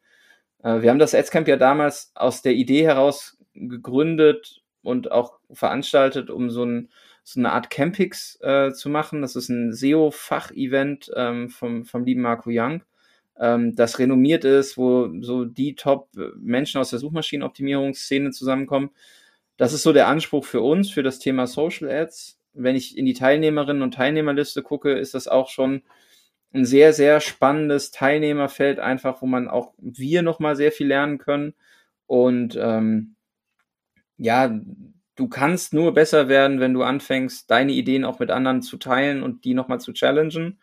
Äh, 0.64 0.82
wir 0.82 0.89
haben 0.89 0.99
das 0.99 1.14
Adscamp 1.14 1.47
ja 1.47 1.58
damals 1.58 2.12
aus 2.16 2.41
der 2.41 2.54
Idee 2.54 2.84
heraus 2.84 3.38
gegründet, 3.54 4.61
und 4.84 5.11
auch 5.11 5.39
veranstaltet, 5.51 6.29
um 6.29 6.49
so, 6.49 6.63
ein, 6.63 6.89
so 7.23 7.39
eine 7.39 7.51
Art 7.51 7.69
Campix 7.69 8.39
äh, 8.41 8.71
zu 8.71 8.89
machen. 8.89 9.21
Das 9.21 9.36
ist 9.36 9.49
ein 9.49 9.73
SEO-Fach-Event 9.73 11.11
ähm, 11.15 11.49
vom, 11.49 11.86
vom 11.86 12.03
lieben 12.03 12.21
Marco 12.21 12.49
Young, 12.51 12.84
ähm, 13.41 13.75
das 13.75 13.97
renommiert 13.99 14.45
ist, 14.45 14.77
wo 14.77 15.09
so 15.21 15.45
die 15.45 15.75
Top-Menschen 15.75 16.79
aus 16.79 16.91
der 16.91 16.99
Suchmaschinenoptimierungsszene 16.99 18.32
zusammenkommen. 18.32 18.91
Das 19.57 19.73
ist 19.73 19.84
so 19.84 19.93
der 19.93 20.07
Anspruch 20.07 20.45
für 20.45 20.61
uns, 20.61 20.91
für 20.91 21.03
das 21.03 21.19
Thema 21.19 21.47
Social 21.47 21.89
Ads. 21.89 22.39
Wenn 22.53 22.75
ich 22.75 22.97
in 22.97 23.05
die 23.05 23.13
Teilnehmerinnen 23.13 23.82
und 23.82 23.95
Teilnehmerliste 23.95 24.61
gucke, 24.61 24.93
ist 24.93 25.15
das 25.15 25.27
auch 25.27 25.49
schon 25.49 25.82
ein 26.53 26.65
sehr, 26.65 26.93
sehr 26.93 27.19
spannendes 27.19 27.91
Teilnehmerfeld, 27.91 28.79
einfach, 28.79 29.21
wo 29.21 29.25
man 29.25 29.47
auch 29.47 29.73
wir 29.77 30.21
nochmal 30.21 30.55
sehr 30.55 30.71
viel 30.71 30.88
lernen 30.88 31.17
können. 31.17 31.53
Und 32.07 32.57
ähm, 32.61 33.15
ja, 34.22 34.55
du 35.15 35.28
kannst 35.28 35.74
nur 35.74 35.93
besser 35.95 36.28
werden, 36.28 36.59
wenn 36.59 36.74
du 36.74 36.84
anfängst, 36.84 37.49
deine 37.49 37.72
Ideen 37.72 38.05
auch 38.05 38.19
mit 38.19 38.30
anderen 38.30 38.61
zu 38.61 38.78
teilen 38.78 39.24
und 39.24 39.45
die 39.45 39.55
nochmal 39.55 39.80
zu 39.80 39.93
challengen. 39.93 40.59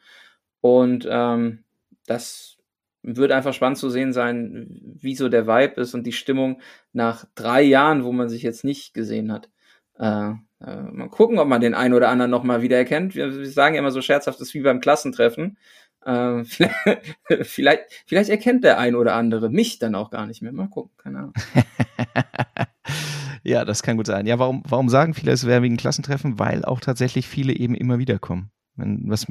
Und 0.61 1.09
ähm, 1.11 1.65
das 2.07 2.59
wird 3.03 3.33
einfach 3.33 3.53
spannend 3.55 3.79
zu 3.79 3.91
sehen 3.91 4.13
sein, 4.13 4.69
wie 5.01 5.17
so 5.17 5.29
der 5.29 5.49
Vibe 5.49 5.81
ist 5.81 5.95
und 5.95 6.05
die 6.05 6.13
Stimmung 6.13 6.61
nach 6.93 7.25
drei 7.35 7.63
Jahren, 7.63 8.05
wo 8.05 8.13
man 8.13 8.29
sich 8.29 8.43
jetzt 8.43 8.65
nicht 8.65 8.95
gesehen 8.95 9.33
hat. 9.33 9.51
Äh, 9.99 10.31
äh, 10.61 10.83
mal 10.93 11.09
gucken, 11.11 11.41
ob 11.41 11.49
man 11.49 11.61
den 11.61 11.75
einen 11.75 11.95
oder 11.95 12.09
anderen 12.09 12.31
nochmal 12.31 12.63
wieder 12.63 12.77
erkennt. 12.77 13.17
Wir, 13.17 13.37
wir 13.37 13.51
sagen 13.51 13.75
immer 13.75 13.91
so 13.91 14.03
scherzhaft, 14.03 14.41
das 14.41 14.49
ist 14.49 14.55
wie 14.55 14.61
beim 14.61 14.81
Klassentreffen. 14.81 15.59
Äh, 16.05 16.45
vielleicht, 16.45 17.17
vielleicht, 17.43 18.05
vielleicht 18.07 18.31
erkennt 18.31 18.63
der 18.63 18.79
ein 18.79 18.95
oder 18.95 19.15
andere 19.15 19.51
mich 19.51 19.81
dann 19.81 19.97
auch 19.97 20.11
gar 20.11 20.27
nicht 20.27 20.43
mehr. 20.43 20.53
Mal 20.53 20.69
gucken, 20.69 20.93
keine 20.97 21.19
Ahnung. 21.19 21.35
ja, 23.49 23.65
das 23.65 23.83
kann 23.83 23.97
gut 23.97 24.07
sein. 24.07 24.27
Ja, 24.27 24.39
warum, 24.39 24.63
warum 24.69 24.89
sagen 24.89 25.15
viele, 25.15 25.33
es 25.33 25.47
wäre 25.47 25.63
wegen 25.63 25.77
Klassentreffen? 25.77 26.39
Weil 26.39 26.65
auch 26.65 26.81
tatsächlich 26.81 27.27
viele 27.27 27.53
eben 27.53 27.75
immer 27.75 27.99
wieder 27.99 28.19
kommen. 28.19 28.51
Was 28.77 29.27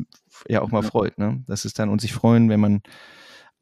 ja 0.49 0.61
auch 0.61 0.71
mal 0.71 0.83
ja. 0.83 0.89
freut, 0.89 1.17
ne? 1.17 1.43
Das 1.47 1.63
ist 1.63 1.79
dann 1.79 1.89
und 1.89 2.01
sich 2.01 2.13
freuen, 2.13 2.49
wenn 2.49 2.59
man 2.59 2.81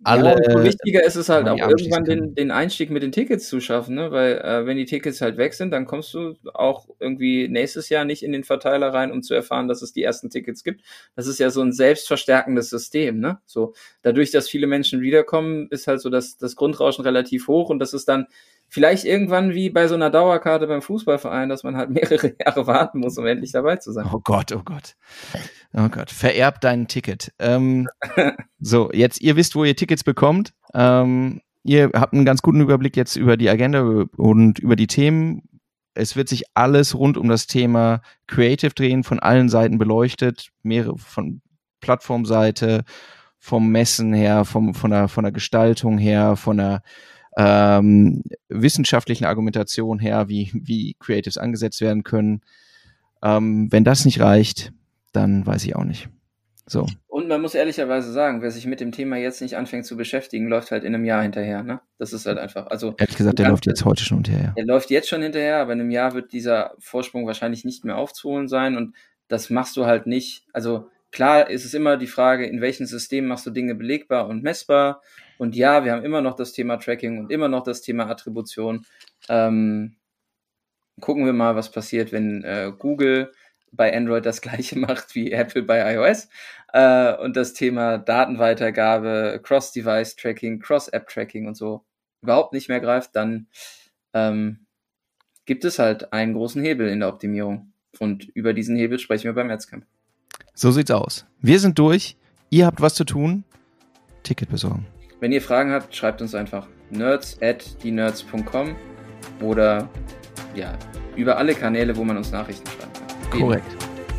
alle. 0.03 0.36
Ja, 0.47 0.64
wichtiger 0.64 1.03
ist 1.03 1.16
es 1.16 1.30
halt 1.30 1.47
auch 1.47 1.58
irgendwann 1.58 2.06
den, 2.06 2.34
den 2.36 2.51
Einstieg 2.51 2.89
mit 2.89 3.03
den 3.03 3.12
Tickets 3.12 3.47
zu 3.47 3.60
schaffen, 3.60 3.95
ne? 3.95 4.12
Weil 4.12 4.39
äh, 4.39 4.66
wenn 4.66 4.78
die 4.78 4.86
Tickets 4.86 5.22
halt 5.22 5.38
weg 5.38 5.53
sind, 5.53 5.72
dann 5.72 5.86
kommst 5.86 6.14
du 6.14 6.36
auch 6.53 6.88
irgendwie 6.99 7.47
nächstes 7.47 7.89
Jahr 7.89 8.03
nicht 8.03 8.24
in 8.24 8.32
den 8.32 8.43
Verteiler 8.43 8.93
rein, 8.93 9.12
um 9.12 9.22
zu 9.22 9.34
erfahren, 9.34 9.68
dass 9.68 9.82
es 9.82 9.93
die 9.93 10.03
ersten 10.03 10.30
Tickets 10.30 10.64
gibt. 10.64 10.82
Das 11.16 11.28
ist 11.28 11.39
ja 11.39 11.49
so 11.49 11.62
ein 11.62 11.72
selbstverstärkendes 11.72 12.70
System, 12.70 13.20
ne? 13.20 13.39
So 13.45 13.74
dadurch, 14.01 14.32
dass 14.32 14.49
viele 14.49 14.68
Menschen 14.68 15.01
wiederkommen, 15.01 15.68
ist 15.70 15.88
halt 15.88 16.01
so 16.01 16.10
das, 16.10 16.38
das 16.38 16.56
Grundrauschen 16.56 17.03
relativ 17.03 17.47
hoch 17.47 17.70
und 17.70 17.80
das 17.80 17.93
ist 17.93 18.08
dann 18.08 18.26
vielleicht 18.68 19.05
irgendwann 19.05 19.53
wie 19.53 19.70
bei 19.70 19.88
so 19.88 19.95
einer 19.95 20.09
Dauerkarte 20.09 20.68
beim 20.68 20.82
Fußballverein, 20.82 21.49
dass 21.49 21.63
man 21.63 21.78
halt 21.78 21.89
mehrere 21.91 22.34
Jahre 22.39 22.68
warten 22.68 22.99
muss, 22.99 23.18
um 23.18 23.26
endlich 23.26 23.51
dabei 23.51 23.78
zu 23.78 23.91
sein. 23.91 24.07
Oh 24.11 24.20
Gott, 24.24 24.51
oh 24.51 24.61
Gott. 24.63 24.95
Oh 25.74 25.89
Gott, 25.89 26.11
vererbt 26.11 26.63
dein 26.63 26.88
Ticket. 26.88 27.34
Ähm, 27.39 27.88
so, 28.59 28.91
jetzt, 28.93 29.22
ihr 29.22 29.36
wisst, 29.36 29.55
wo 29.55 29.63
ihr 29.63 29.76
Tickets 29.76 30.03
bekommt. 30.03 30.53
Ähm, 30.74 31.41
ihr 31.63 31.91
habt 31.93 32.13
einen 32.13 32.26
ganz 32.26 32.41
guten 32.41 32.61
Überblick 32.61 32.95
jetzt 32.95 33.16
über 33.16 33.38
die 33.38 33.49
Agenda 33.49 33.82
und 34.18 34.59
über 34.59 34.76
die 34.76 34.88
Themen. 34.88 35.43
Es 35.93 36.16
wird 36.16 36.28
sich 36.28 36.43
alles 36.53 36.95
rund 36.95 37.18
um 37.18 37.30
das 37.30 37.47
Thema 37.47 38.01
Creative 38.28 38.74
drehen, 38.74 39.03
von 39.03 39.20
allen 39.20 39.49
Seiten 39.49 39.78
beleuchtet, 39.78 40.49
mehrere 40.61 40.97
von 40.97 41.41
Plattformseite, 41.80 42.84
vom 43.38 43.72
Messen 43.72 44.13
her, 44.13 44.43
vom, 44.43 44.74
von, 44.74 44.91
der, 44.91 45.07
von 45.07 45.24
der 45.24 45.32
Gestaltung 45.32 45.97
her, 45.97 46.36
von 46.36 46.57
der 46.57 46.82
ähm, 47.38 48.23
wissenschaftlichen 48.49 49.25
Argumentation 49.25 49.99
her, 49.99 50.29
wie, 50.29 50.51
wie 50.53 50.95
Creatives 50.99 51.38
angesetzt 51.38 51.81
werden 51.81 52.03
können. 52.03 52.41
Ähm, 53.23 53.71
wenn 53.71 53.83
das 53.83 54.05
nicht 54.05 54.19
reicht, 54.21 54.71
dann 55.11 55.45
weiß 55.45 55.65
ich 55.65 55.75
auch 55.75 55.83
nicht. 55.83 56.09
So. 56.67 56.88
Und 57.07 57.27
man 57.27 57.41
muss 57.41 57.53
ehrlicherweise 57.53 58.11
sagen, 58.11 58.41
wer 58.41 58.49
sich 58.49 58.65
mit 58.65 58.79
dem 58.79 58.91
Thema 58.91 59.17
jetzt 59.17 59.41
nicht 59.41 59.55
anfängt 59.55 59.86
zu 59.86 59.95
beschäftigen, 59.95 60.47
läuft 60.47 60.71
halt 60.71 60.83
in 60.83 60.95
einem 60.95 61.05
Jahr 61.05 61.21
hinterher. 61.21 61.61
Ne? 61.61 61.79
Das 61.99 62.11
ist 62.11 62.25
halt 62.25 62.39
einfach. 62.39 62.67
Also 62.67 62.95
ehrlich 62.97 63.17
gesagt, 63.17 63.38
der 63.38 63.49
läuft 63.49 63.67
jetzt 63.67 63.86
heute 63.86 64.03
schon 64.03 64.23
hinterher. 64.23 64.53
Der 64.57 64.65
läuft 64.65 64.89
jetzt 64.89 65.07
schon 65.07 65.21
hinterher, 65.21 65.59
aber 65.59 65.73
in 65.73 65.81
einem 65.81 65.91
Jahr 65.91 66.13
wird 66.13 66.33
dieser 66.33 66.73
Vorsprung 66.79 67.27
wahrscheinlich 67.27 67.65
nicht 67.65 67.86
mehr 67.86 67.97
aufzuholen 67.97 68.47
sein. 68.47 68.77
Und 68.77 68.95
das 69.27 69.51
machst 69.51 69.77
du 69.77 69.86
halt 69.86 70.07
nicht. 70.07 70.45
Also 70.53 70.89
klar 71.16 71.49
ist 71.49 71.66
es 71.66 71.74
immer 71.74 71.97
die 71.97 72.07
Frage, 72.07 72.45
in 72.45 72.61
welchem 72.61 72.86
System 72.86 73.28
machst 73.28 73.45
du 73.45 73.49
Dinge 73.51 73.74
belegbar 73.74 74.28
und 74.28 74.43
messbar 74.43 75.01
und 75.38 75.55
ja, 75.55 75.86
wir 75.86 75.93
haben 75.93 76.03
immer 76.03 76.22
noch 76.22 76.36
das 76.36 76.51
Thema 76.51 76.78
Tracking 76.78 77.20
und 77.20 77.32
immer 77.32 77.47
noch 77.47 77.63
das 77.63 77.82
Thema 77.82 78.09
Attribution. 78.09 78.86
Ähm, 79.30 79.95
gucken 81.01 81.26
wir 81.26 81.34
mal, 81.34 81.55
was 81.55 81.72
passiert, 81.72 82.11
wenn 82.11 82.43
äh, 82.43 82.72
Google 82.78 83.32
bei 83.72 83.95
Android 83.95 84.26
das 84.26 84.41
gleiche 84.43 84.78
macht 84.78 85.16
wie 85.16 85.32
Apple 85.32 85.63
bei 85.63 85.95
iOS 85.95 86.28
äh, 86.74 87.16
und 87.16 87.38
das 87.38 87.53
Thema 87.53 87.97
Datenweitergabe, 87.97 89.39
Cross-Device-Tracking, 89.41 90.59
Cross-App-Tracking 90.59 91.47
und 91.47 91.55
so 91.55 91.86
überhaupt 92.22 92.53
nicht 92.53 92.68
mehr 92.70 92.82
greift, 92.82 93.16
dann 93.16 93.47
ähm, 94.13 94.66
gibt 95.45 95.63
es 95.63 95.80
halt 95.80 96.11
einen 96.11 96.34
großen 96.34 96.61
Hebel 96.61 96.89
in 96.89 96.99
der 96.99 97.09
Optimierung. 97.09 97.72
Und 97.99 98.26
über 98.36 98.53
diesen 98.53 98.76
Hebel 98.76 98.99
sprechen 98.99 99.26
wir 99.26 99.34
beim 99.34 99.49
Adscamp. 99.49 99.86
So 100.56 100.72
sieht's 100.72 100.89
aus. 100.91 101.26
Wir 101.41 101.60
sind 101.60 101.78
durch. 101.78 102.16
Ihr 102.49 102.66
habt 102.66 102.82
was 102.82 102.95
zu 102.95 103.03
tun. 103.03 103.43
Ticket 104.24 104.49
besorgen. 104.49 104.88
Wenn 105.20 105.32
ihr 105.32 105.41
Fragen 105.41 105.72
habt, 105.72 105.93
schreibt 105.93 106.22
uns 106.22 106.34
einfach 106.34 106.68
nerds 106.89 107.38
at 107.41 107.84
dienerds.com 107.84 108.76
oder 109.41 109.89
ja, 110.56 110.74
über 111.16 111.38
alle 111.38 111.53
Kanäle, 111.53 111.95
wo 111.97 112.03
man 112.03 112.16
uns 112.18 112.32
Nachrichten 112.32 112.66
schreiben 112.68 112.91
kann. 113.30 113.39
Korrekt. 113.39 113.76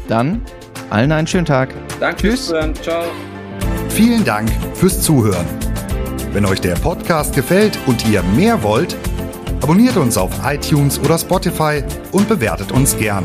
Dann 0.08 0.42
allen 0.90 1.10
einen 1.10 1.26
schönen 1.26 1.46
Tag. 1.46 1.70
Danke 2.00 2.22
Tschüss. 2.22 2.46
fürs 2.46 2.46
Zuhören. 2.48 2.74
Ciao. 2.76 3.04
Vielen 3.88 4.24
Dank 4.24 4.50
fürs 4.74 5.02
Zuhören. 5.02 5.46
Wenn 6.32 6.44
euch 6.44 6.60
der 6.60 6.74
Podcast 6.74 7.34
gefällt 7.34 7.78
und 7.86 8.06
ihr 8.06 8.22
mehr 8.22 8.62
wollt, 8.62 8.94
abonniert 9.62 9.96
uns 9.96 10.18
auf 10.18 10.30
iTunes 10.44 10.98
oder 10.98 11.18
Spotify 11.18 11.82
und 12.12 12.28
bewertet 12.28 12.72
uns 12.72 12.96
gern. 12.98 13.24